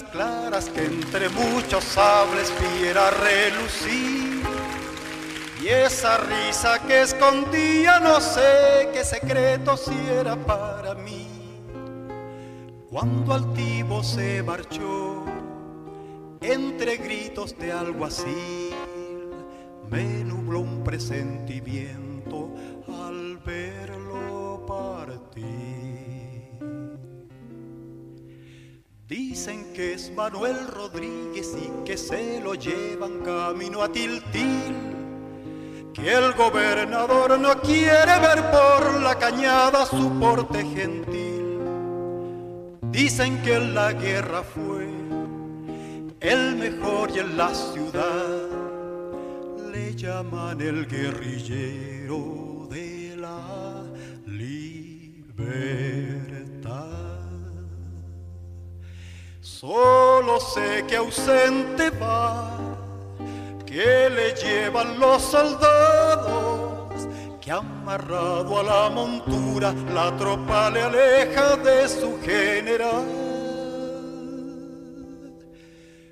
Claras 0.00 0.70
que 0.70 0.86
entre 0.86 1.28
muchos 1.28 1.84
sables 1.84 2.50
viera 2.80 3.10
relucir. 3.10 4.42
Y 5.62 5.68
esa 5.68 6.16
risa 6.16 6.78
que 6.86 7.02
escondía 7.02 8.00
no 8.00 8.20
sé 8.20 8.88
qué 8.92 9.04
secreto 9.04 9.76
si 9.76 9.94
era 10.08 10.34
para 10.36 10.94
mí. 10.94 11.28
Cuando 12.90 13.34
altivo 13.34 14.02
se 14.02 14.42
marchó, 14.42 15.24
entre 16.40 16.96
gritos 16.96 17.56
de 17.58 17.72
algo 17.72 18.06
así, 18.06 18.70
me 19.90 20.24
nubló 20.24 20.60
un 20.60 20.82
presentimiento 20.82 22.50
al 22.88 23.36
verlo 23.38 24.64
partir. 24.66 25.61
Dicen 29.12 29.74
que 29.74 29.92
es 29.92 30.10
Manuel 30.10 30.68
Rodríguez 30.68 31.54
y 31.54 31.84
que 31.84 31.98
se 31.98 32.40
lo 32.40 32.54
llevan 32.54 33.18
camino 33.18 33.82
a 33.82 33.92
Tiltil. 33.92 34.74
Que 35.92 36.14
el 36.14 36.32
gobernador 36.32 37.38
no 37.38 37.60
quiere 37.60 38.18
ver 38.20 38.42
por 38.50 39.02
la 39.02 39.18
cañada 39.18 39.84
su 39.84 40.18
porte 40.18 40.64
gentil. 40.64 41.58
Dicen 42.90 43.42
que 43.42 43.60
la 43.60 43.92
guerra 43.92 44.42
fue 44.42 44.88
el 46.20 46.56
mejor 46.56 47.10
y 47.14 47.18
en 47.18 47.36
la 47.36 47.54
ciudad 47.54 48.48
le 49.70 49.94
llaman 49.94 50.58
el 50.58 50.86
guerrillero 50.86 52.66
de 52.70 53.14
la 53.18 53.84
libertad. 54.24 56.11
Solo 59.62 60.40
sé 60.40 60.84
que 60.88 60.96
ausente 60.96 61.90
va, 61.90 62.50
que 63.64 64.10
le 64.10 64.34
llevan 64.34 64.98
los 64.98 65.22
soldados, 65.22 67.06
que 67.40 67.52
amarrado 67.52 68.58
a 68.58 68.62
la 68.64 68.90
montura 68.90 69.72
la 69.94 70.16
tropa 70.16 70.68
le 70.68 70.82
aleja 70.82 71.56
de 71.58 71.88
su 71.88 72.20
general. 72.22 73.06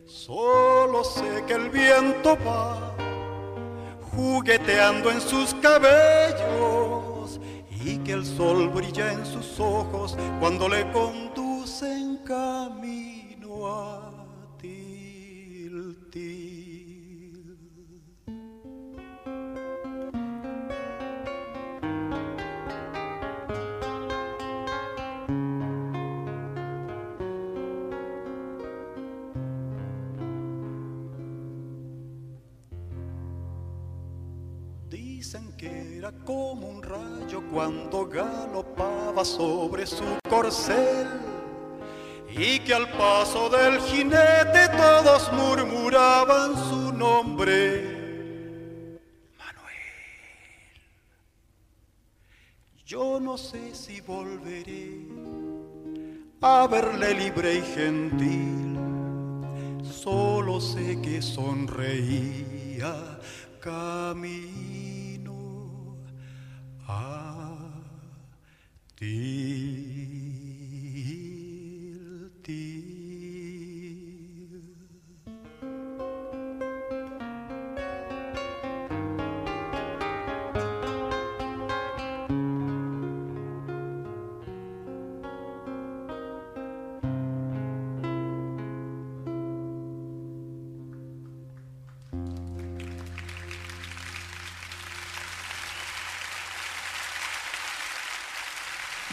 Solo 0.06 1.02
sé 1.02 1.44
que 1.48 1.54
el 1.54 1.70
viento 1.70 2.38
va 2.46 2.78
jugueteando 4.12 5.10
en 5.10 5.20
sus 5.20 5.54
cabellos 5.54 7.40
y 7.68 7.98
que 7.98 8.12
el 8.12 8.24
sol 8.24 8.68
brilla 8.68 9.12
en 9.12 9.26
sus 9.26 9.58
ojos 9.58 10.16
cuando 10.38 10.68
le 10.68 10.88
conducen 10.92 12.18
camino. 12.18 13.09
Dicen 34.88 35.52
que 35.58 35.98
era 35.98 36.12
como 36.24 36.66
un 36.66 36.82
rayo 36.82 37.42
cuando 37.52 38.06
galopaba 38.08 39.22
sobre 39.22 39.86
su 39.86 40.04
corcel 40.30 41.29
y 42.36 42.60
que 42.60 42.74
al 42.74 42.88
paso 42.92 43.48
del 43.48 43.80
jinete 43.80 44.68
todos 44.76 45.32
murmuraban 45.32 46.54
su 46.68 46.92
nombre. 46.92 47.82
Manuel. 49.38 49.74
Yo 52.84 53.20
no 53.20 53.36
sé 53.36 53.74
si 53.74 54.00
volveré 54.00 55.06
a 56.40 56.66
verle 56.66 57.14
libre 57.14 57.56
y 57.56 57.62
gentil, 57.62 58.78
solo 59.82 60.60
sé 60.60 61.00
que 61.02 61.20
sonreía 61.20 62.94
camino 63.60 64.56
a 66.86 67.56
Tiltil. 68.96 70.29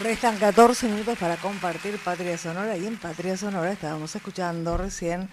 Restan 0.08 0.38
14 0.38 0.88
minutos 0.88 1.18
para 1.18 1.36
compartir 1.36 1.98
Patria 2.02 2.38
Sonora 2.38 2.78
y 2.78 2.86
en 2.86 2.96
Patria 2.96 3.36
Sonora 3.36 3.70
estábamos 3.70 4.16
escuchando 4.16 4.78
recién 4.78 5.28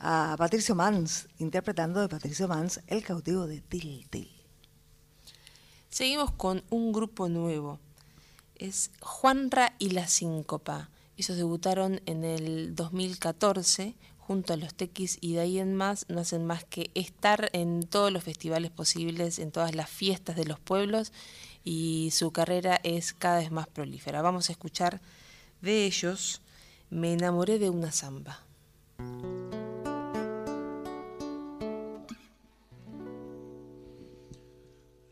a 0.00 0.34
Patricio 0.36 0.74
Mans, 0.74 1.28
interpretando 1.38 2.00
de 2.00 2.08
Patricio 2.08 2.48
Mans 2.48 2.80
El 2.88 3.04
cautivo 3.04 3.46
de 3.46 3.60
Tiltil. 3.60 4.28
Seguimos 5.88 6.32
con 6.32 6.64
un 6.68 6.90
grupo 6.90 7.28
nuevo. 7.28 7.78
Es 8.56 8.90
Juanra 8.98 9.76
y 9.78 9.90
la 9.90 10.08
Síncopa. 10.08 10.90
Ellos 11.16 11.36
debutaron 11.36 12.00
en 12.06 12.24
el 12.24 12.74
2014 12.74 13.94
junto 14.18 14.52
a 14.52 14.56
los 14.56 14.74
Tequis 14.74 15.18
y 15.20 15.34
de 15.34 15.42
ahí 15.42 15.60
en 15.60 15.76
más 15.76 16.06
no 16.08 16.22
hacen 16.22 16.44
más 16.44 16.64
que 16.64 16.90
estar 16.96 17.50
en 17.52 17.84
todos 17.84 18.10
los 18.10 18.24
festivales 18.24 18.72
posibles, 18.72 19.38
en 19.38 19.52
todas 19.52 19.76
las 19.76 19.88
fiestas 19.88 20.34
de 20.34 20.44
los 20.44 20.58
pueblos 20.58 21.12
y 21.70 22.10
su 22.12 22.30
carrera 22.30 22.80
es 22.82 23.12
cada 23.12 23.40
vez 23.40 23.50
más 23.50 23.66
prolífera. 23.68 24.22
Vamos 24.22 24.48
a 24.48 24.52
escuchar 24.52 25.02
de 25.60 25.84
ellos 25.84 26.40
Me 26.88 27.12
enamoré 27.12 27.58
de 27.58 27.68
una 27.68 27.92
samba. 27.92 28.40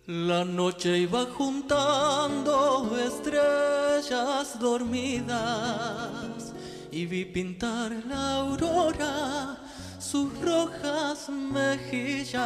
La 0.07 0.47
noche 0.47 0.97
iba 0.97 1.27
juntando 1.27 2.97
estrellas 3.05 4.59
dormidas 4.59 6.55
y 6.91 7.05
vi 7.05 7.27
pintar 7.27 7.93
la 8.09 8.37
aurora 8.37 9.59
sus 9.99 10.33
rojas 10.41 11.29
mejillas. 11.29 12.41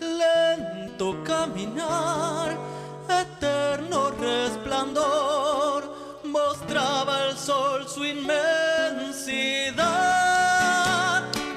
Lento 0.00 0.73
caminar, 1.24 2.56
eterno 3.08 4.10
resplandor, 4.10 5.84
mostraba 6.24 7.26
el 7.26 7.36
sol 7.36 7.86
su 7.88 8.04
inmensidad. 8.04 9.74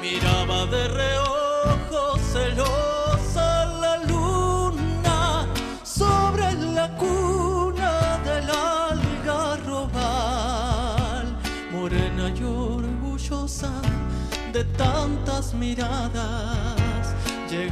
Miraba 0.02 0.66
de 0.66 0.88
reojo 0.88 2.18
celosa 2.34 3.66
la 3.80 3.98
luna 4.06 5.46
sobre 5.84 6.54
la 6.54 6.90
cuna 6.98 8.18
del 8.26 8.50
algarrobal, 8.50 9.78
morena 11.72 12.30
y 12.30 12.44
orgullosa 12.44 13.72
de 14.52 14.64
tantas 14.64 15.54
miradas. 15.54 16.77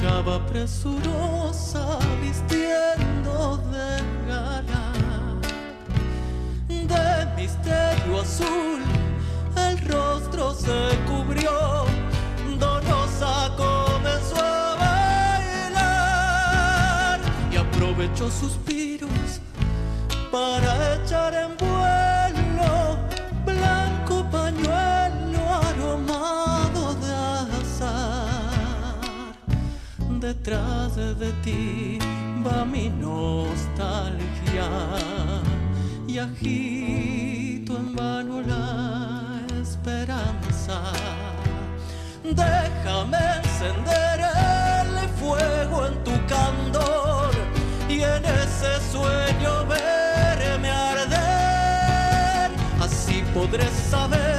Llegaba 0.06 0.38
presurosa 0.46 1.98
vistiendo 2.22 3.58
de 3.72 4.04
gala. 4.28 4.94
De 6.68 7.26
misterio 7.36 8.22
azul 8.22 8.84
el 9.58 9.80
rostro 9.88 10.54
se 10.54 10.96
cubrió. 11.08 11.86
Donosa 12.60 13.50
comenzó 13.58 14.36
a 14.38 14.76
bailar 15.74 17.20
y 17.52 17.58
aprovechó 17.58 18.30
suspiros 18.30 19.42
para 20.32 20.98
echar 20.98 21.34
en 21.34 21.55
detrás 30.46 30.96
de 30.96 31.32
ti 31.44 31.98
va 32.46 32.66
mi 32.66 32.90
nostalgia 32.90 34.70
y 36.08 36.20
agito 36.20 37.76
en 37.76 37.96
vano 37.96 38.42
la 38.42 39.42
esperanza. 39.60 40.82
Déjame 42.24 43.18
encender 43.38 44.20
el 44.82 45.10
fuego 45.20 45.88
en 45.88 46.04
tu 46.04 46.12
candor 46.28 47.32
y 47.90 48.02
en 48.02 48.24
ese 48.26 48.72
sueño 48.92 49.66
verme 49.68 50.70
arder. 50.70 52.52
Así 52.80 53.24
podré 53.34 53.68
saber 53.90 54.35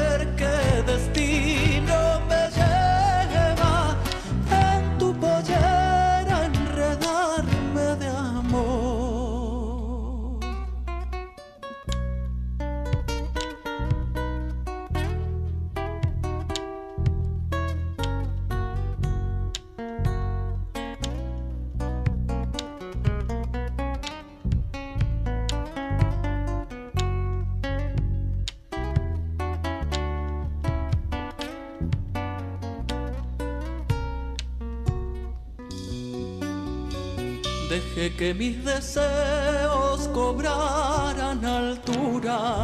mis 38.36 38.62
deseos 38.62 40.08
cobraran 40.12 41.42
altura 41.42 42.62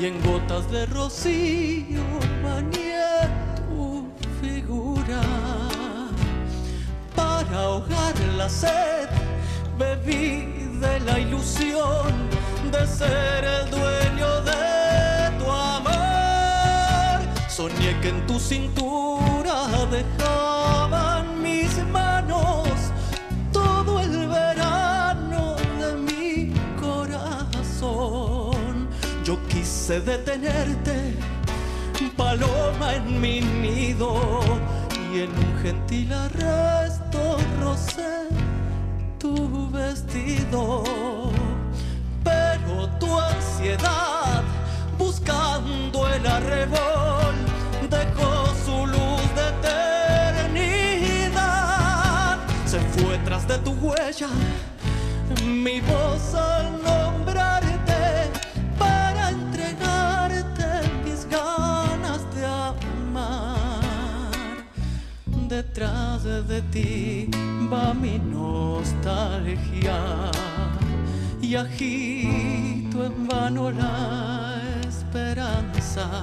y 0.00 0.06
en 0.06 0.22
gotas 0.22 0.70
de 0.70 0.86
rocío 0.86 2.00
bañé 2.42 3.04
tu 3.68 4.06
figura. 4.40 5.20
Para 7.14 7.58
ahogar 7.58 8.14
la 8.38 8.48
sed 8.48 9.08
bebí 9.78 10.70
de 10.80 11.00
la 11.00 11.18
ilusión 11.18 12.12
de 12.70 12.86
ser 12.86 13.44
el 13.44 13.70
dueño 13.70 14.40
de 14.40 15.38
tu 15.38 15.50
amor. 15.50 17.20
Soñé 17.48 18.00
que 18.00 18.08
en 18.08 18.26
tu 18.26 18.40
cintura 18.40 19.68
dejaban 19.90 20.21
quise 29.82 30.00
detenerte, 30.00 31.12
paloma 32.16 32.94
en 32.94 33.20
mi 33.20 33.40
nido, 33.40 34.14
y 35.12 35.22
en 35.22 35.30
un 35.30 35.58
gentil 35.60 36.12
arresto 36.12 37.36
rocé 37.60 38.28
tu 39.18 39.68
vestido. 39.72 40.84
Pero 42.22 42.88
tu 43.00 43.18
ansiedad, 43.18 44.44
buscando 44.96 46.06
el 46.06 46.24
arrebol, 46.28 47.34
dejó 47.90 48.46
su 48.64 48.86
luz 48.86 49.34
de 49.34 49.48
eternidad. 51.24 52.38
Se 52.66 52.78
fue 52.78 53.18
tras 53.24 53.48
de 53.48 53.58
tu 53.58 53.72
huella, 53.72 54.28
mi 55.44 55.80
voz 55.80 56.34
al 56.36 56.70
nombrarte, 56.84 57.31
Detrás 65.52 66.24
de 66.24 66.62
ti 66.72 67.28
va 67.70 67.92
mi 67.92 68.18
nostalgia 68.18 70.00
y 71.42 71.54
agito 71.56 73.04
en 73.04 73.28
vano 73.28 73.70
la 73.70 74.62
esperanza. 74.88 76.22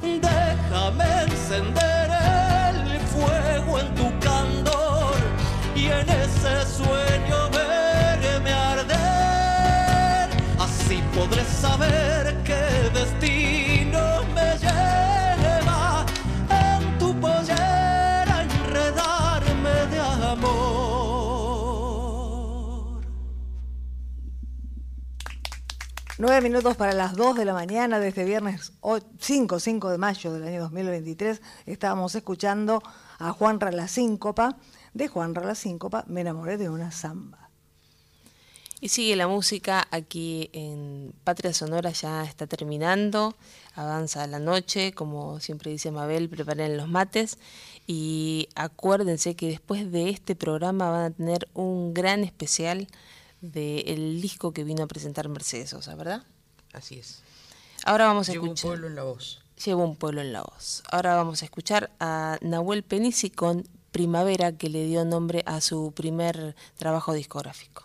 Déjame 0.00 1.04
encender 1.26 2.08
el 2.70 3.00
fuego 3.14 3.80
en 3.80 3.94
tu 3.96 4.08
candor 4.20 5.16
y 5.74 5.86
en 5.86 6.08
ese 6.08 6.54
sueño 6.78 7.50
verme 7.50 8.52
arder. 8.52 10.30
Así 10.60 11.02
podré 11.16 11.44
saber 11.44 12.23
Nueve 26.26 26.40
minutos 26.40 26.74
para 26.78 26.94
las 26.94 27.16
2 27.16 27.36
de 27.36 27.44
la 27.44 27.52
mañana 27.52 28.00
de 28.00 28.08
este 28.08 28.24
viernes 28.24 28.72
5, 29.18 29.60
5 29.60 29.90
de 29.90 29.98
mayo 29.98 30.32
del 30.32 30.44
año 30.44 30.62
2023. 30.62 31.42
Estábamos 31.66 32.14
escuchando 32.14 32.82
a 33.18 33.32
Juan 33.32 33.58
La 33.72 33.88
Síncopa. 33.88 34.56
De 34.94 35.06
Juan 35.06 35.34
La 35.34 35.54
Síncopa, 35.54 36.06
me 36.08 36.22
enamoré 36.22 36.56
de 36.56 36.70
una 36.70 36.92
samba. 36.92 37.50
Y 38.80 38.88
sigue 38.88 39.16
la 39.16 39.28
música 39.28 39.86
aquí 39.90 40.48
en 40.54 41.12
Patria 41.24 41.52
Sonora, 41.52 41.90
ya 41.90 42.24
está 42.24 42.46
terminando, 42.46 43.36
avanza 43.74 44.26
la 44.26 44.38
noche, 44.38 44.94
como 44.94 45.40
siempre 45.40 45.72
dice 45.72 45.90
Mabel, 45.90 46.30
preparen 46.30 46.78
los 46.78 46.88
mates 46.88 47.36
y 47.86 48.48
acuérdense 48.54 49.36
que 49.36 49.48
después 49.48 49.92
de 49.92 50.08
este 50.08 50.34
programa 50.34 50.90
van 50.90 51.04
a 51.04 51.10
tener 51.10 51.48
un 51.52 51.92
gran 51.92 52.24
especial 52.24 52.86
del 53.52 54.20
disco 54.20 54.52
que 54.52 54.64
vino 54.64 54.82
a 54.84 54.86
presentar 54.86 55.28
Mercedes 55.28 55.70
Sosa, 55.70 55.94
¿verdad? 55.94 56.22
Así 56.72 56.98
es. 56.98 57.22
Ahora 57.84 58.06
vamos 58.06 58.28
a 58.28 58.32
Llevo 58.32 58.46
escuchar. 58.46 58.64
un 58.66 58.70
pueblo 58.72 58.86
en 58.88 58.94
la 58.96 59.02
voz. 59.04 59.40
Llevo 59.64 59.84
un 59.84 59.96
pueblo 59.96 60.20
en 60.20 60.32
la 60.32 60.42
voz. 60.42 60.82
Ahora 60.90 61.14
vamos 61.14 61.42
a 61.42 61.44
escuchar 61.44 61.90
a 62.00 62.38
Nahuel 62.40 62.82
Penisi 62.82 63.30
con 63.30 63.68
Primavera, 63.92 64.52
que 64.52 64.68
le 64.68 64.86
dio 64.86 65.04
nombre 65.04 65.42
a 65.46 65.60
su 65.60 65.92
primer 65.94 66.56
trabajo 66.76 67.12
discográfico. 67.12 67.84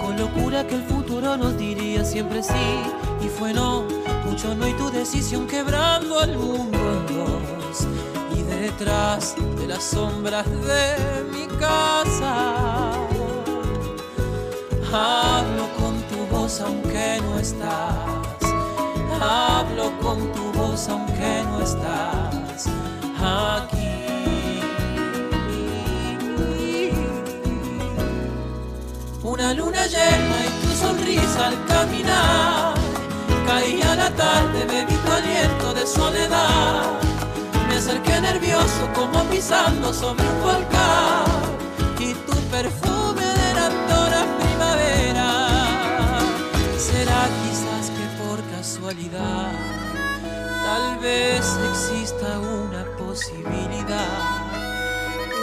con 0.00 0.16
locura 0.16 0.66
que 0.66 0.74
el 0.74 0.82
futuro 0.82 1.36
nos 1.36 1.56
diría 1.56 2.04
siempre 2.04 2.42
sí. 2.42 2.52
Y 3.24 3.28
fue 3.28 3.52
no, 3.52 3.84
mucho 4.24 4.54
no 4.54 4.66
y 4.66 4.72
tu 4.74 4.90
decisión 4.90 5.46
quebrando 5.46 6.18
al 6.18 6.36
mundo 6.36 6.78
en 6.78 7.06
dos. 7.16 7.86
Y 8.36 8.42
detrás 8.42 9.34
de 9.58 9.66
las 9.66 9.84
sombras 9.84 10.46
de 10.50 11.24
mi 11.32 11.46
casa, 11.58 12.92
hablo 14.92 15.68
con 15.78 16.00
tu 16.08 16.26
voz 16.34 16.60
aunque 16.60 17.20
no 17.22 17.38
estás. 17.38 18.38
Hablo 19.20 19.92
con 20.00 20.32
tu 20.32 20.52
voz 20.58 20.88
aunque 20.88 21.44
no 21.50 21.60
estás 21.60 22.66
aquí. 23.22 23.81
la 29.52 29.58
luna 29.58 29.86
llena 29.86 30.36
y 30.46 30.66
tu 30.66 30.72
sonrisa 30.74 31.48
al 31.48 31.66
caminar. 31.66 32.74
Caía 33.46 33.94
la 33.96 34.10
tarde, 34.10 34.64
bebí 34.64 34.94
tu 35.04 35.12
aliento 35.12 35.74
de 35.74 35.86
soledad. 35.86 36.92
Me 37.68 37.76
acerqué 37.76 38.20
nervioso 38.20 38.82
como 38.94 39.22
pisando 39.24 39.92
sobre 39.92 40.24
un 40.26 40.42
volcán 40.42 41.24
y 41.98 42.14
tu 42.26 42.36
perfume 42.50 43.26
de 43.40 43.48
raptora 43.60 44.20
primavera. 44.40 45.28
Será 46.78 47.22
quizás 47.42 47.90
que 47.96 48.06
por 48.22 48.38
casualidad 48.56 49.52
tal 50.64 50.98
vez 51.00 51.44
exista 51.70 52.38
una 52.38 52.84
posibilidad, 52.96 54.18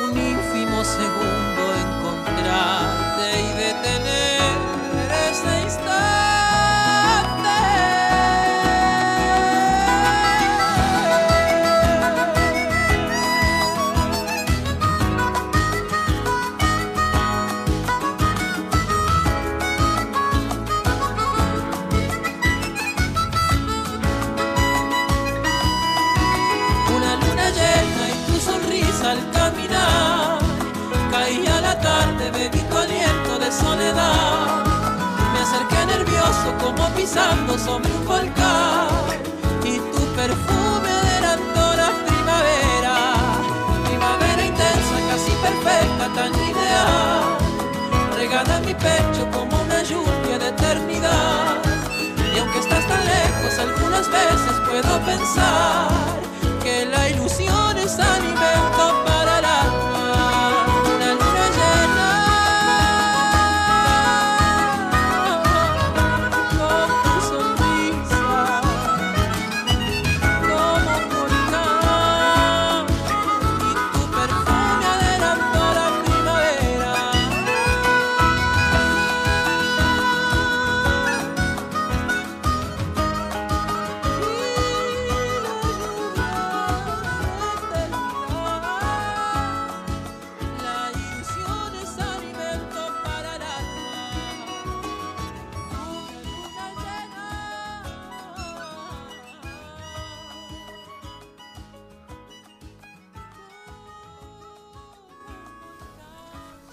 un 0.03 0.18
ínfimo 0.18 0.84
segundo 0.84 1.61
encontrar 1.84 3.09
y 3.38 3.54
detener 3.54 4.29
como 37.10 37.56
pisando 37.56 37.57
sobre 37.57 37.91
un 37.91 38.06
volcán. 38.06 38.88
Y 39.64 39.77
tu 39.77 40.02
perfume 40.15 40.90
adelantó 40.90 41.76
la 41.76 41.91
primavera. 42.06 43.14
Primavera 43.86 44.45
intensa, 44.45 44.95
casi 45.10 45.31
perfecta, 45.41 46.06
tan 46.15 46.34
ideal. 46.34 47.38
Regada 48.18 48.57
en 48.57 48.65
mi 48.65 48.73
pecho 48.73 49.27
como 49.31 49.61
una 49.61 49.81
lluvia 49.84 50.38
de 50.40 50.49
eternidad. 50.49 51.57
Y 52.36 52.40
aunque 52.40 52.60
estás 52.60 52.88
tan 52.88 53.03
lejos, 53.06 53.60
algunas 53.60 54.07
veces 54.10 54.53
puedo 54.68 54.99
pensar 55.06 55.90
que 56.64 56.86
la 56.86 57.10
ilusión 57.10 57.77
es 57.77 57.98
alimento 57.99 59.09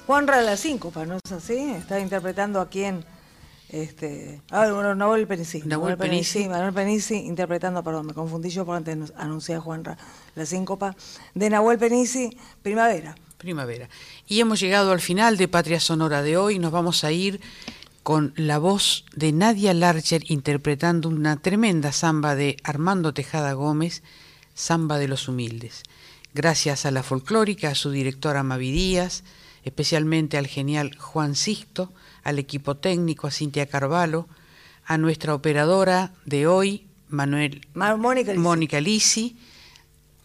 Juanra 0.07 0.41
la 0.41 0.57
síncopa, 0.57 1.05
¿no 1.05 1.16
es 1.16 1.33
así? 1.33 1.73
Está 1.73 1.99
interpretando 1.99 2.61
a 2.61 2.69
quién. 2.69 3.05
Este, 3.69 4.41
ah, 4.51 4.70
bueno, 4.70 4.95
Nahuel 4.95 5.27
Penici. 5.27 5.62
Nahuel 5.65 5.97
Penici. 5.97 6.49
Manuel 6.49 6.73
Penici 6.73 7.16
interpretando, 7.16 7.83
perdón, 7.83 8.07
me 8.07 8.15
confundí 8.15 8.49
yo 8.51 8.65
por 8.65 8.77
antes 8.77 9.12
anunciar 9.16 9.59
a 9.59 9.61
Juanra 9.61 9.99
la 10.37 10.47
síncopa 10.47 10.95
de 11.35 11.51
Nahuel 11.51 11.78
Penici, 11.78 12.39
Primavera. 12.62 13.16
Primavera. 13.37 13.89
Y 14.28 14.39
hemos 14.39 14.61
llegado 14.61 14.93
al 14.93 15.01
final 15.01 15.37
de 15.37 15.49
Patria 15.49 15.81
Sonora 15.81 16.23
de 16.23 16.37
hoy. 16.37 16.61
Nos 16.61 16.70
vamos 16.70 17.03
a 17.03 17.11
ir 17.11 17.41
con 18.05 18.33
la 18.37 18.59
voz 18.59 19.05
de 19.16 19.33
Nadia 19.33 19.74
Larcher 19.74 20.23
interpretando 20.31 21.09
una 21.09 21.37
tremenda 21.37 21.91
samba 21.91 22.37
de 22.37 22.57
Armando 22.62 23.12
Tejada 23.12 23.55
Gómez, 23.55 24.05
Samba 24.55 24.99
de 24.99 25.09
los 25.09 25.27
Humildes. 25.27 25.83
Gracias 26.33 26.87
a 26.87 26.93
la 26.93 27.03
folclórica, 27.03 27.70
a 27.70 27.74
su 27.74 27.91
directora 27.91 28.45
Mavi 28.45 28.70
Díaz, 28.70 29.24
especialmente 29.66 30.38
al 30.38 30.47
genial 30.47 30.97
Juan 30.97 31.34
Sisto, 31.34 31.93
al 32.22 32.38
equipo 32.38 32.76
técnico, 32.76 33.26
a 33.26 33.32
Cintia 33.32 33.66
Carvalho, 33.66 34.28
a 34.84 34.97
nuestra 34.97 35.34
operadora 35.34 36.12
de 36.24 36.47
hoy, 36.47 36.86
Manuel 37.09 37.66
Mónica 37.74 38.30
Lisi. 38.30 38.43
Mónica 38.43 38.80
Lisi, 38.80 39.36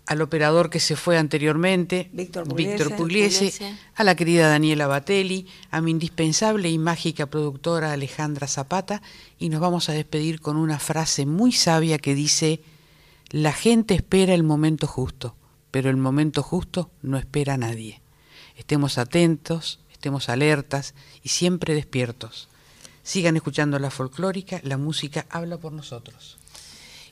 al 0.06 0.22
operador 0.22 0.70
que 0.70 0.80
se 0.80 0.96
fue 0.96 1.18
anteriormente, 1.18 2.12
Víctor 2.14 2.48
Pugliese. 2.48 2.70
Víctor 2.72 2.96
Pugliese, 2.96 3.46
Pugliese. 3.46 3.78
a 3.96 4.04
la 4.04 4.16
querida 4.16 4.48
Daniela 4.48 4.86
Batelli, 4.86 5.48
a 5.72 5.82
mi 5.82 5.90
indispensable 5.90 6.70
y 6.70 6.78
mágica 6.78 7.26
productora 7.26 7.94
Alejandra 7.94 8.46
Zapata, 8.46 9.02
y 9.40 9.50
nos 9.50 9.60
vamos 9.60 9.90
a 9.90 9.94
despedir 9.94 10.40
con 10.40 10.56
una 10.56 10.78
frase 10.78 11.26
muy 11.26 11.52
sabia 11.52 11.98
que 11.98 12.14
dice, 12.14 12.62
la 13.32 13.54
gente 13.54 13.96
espera 13.96 14.36
el 14.36 14.44
momento 14.44 14.86
justo, 14.86 15.36
pero 15.72 15.90
el 15.90 15.98
momento 15.98 16.44
justo 16.44 16.92
no 17.02 17.18
espera 17.18 17.56
a 17.56 17.58
nadie. 17.58 18.01
Estemos 18.62 19.00
atentos, 19.00 19.80
estemos 19.92 20.30
alertas 20.30 20.94
y 21.24 21.30
siempre 21.30 21.74
despiertos. 21.74 22.48
Sigan 23.02 23.36
escuchando 23.36 23.80
la 23.80 23.90
folclórica, 23.90 24.62
la 24.64 24.78
música 24.78 25.26
habla 25.32 25.58
por 25.58 25.74
nosotros. 25.74 26.38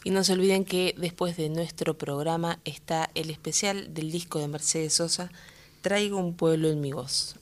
Y 0.04 0.12
no 0.12 0.24
se 0.24 0.34
olviden 0.34 0.64
que 0.64 0.94
después 0.96 1.38
de 1.38 1.50
nuestro 1.50 1.98
programa 1.98 2.60
está 2.66 3.10
el 3.16 3.32
especial 3.32 3.96
del 3.96 4.12
disco 4.12 4.38
de 4.38 4.48
Mercedes 4.48 4.94
Sosa, 4.94 5.32
Traigo 5.82 6.20
un 6.20 6.36
pueblo 6.36 6.70
en 6.70 6.82
mi 6.82 6.92
voz. 6.92 7.36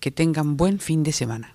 Que 0.00 0.10
tengan 0.10 0.56
buen 0.56 0.80
fin 0.80 1.02
de 1.02 1.12
semana. 1.12 1.54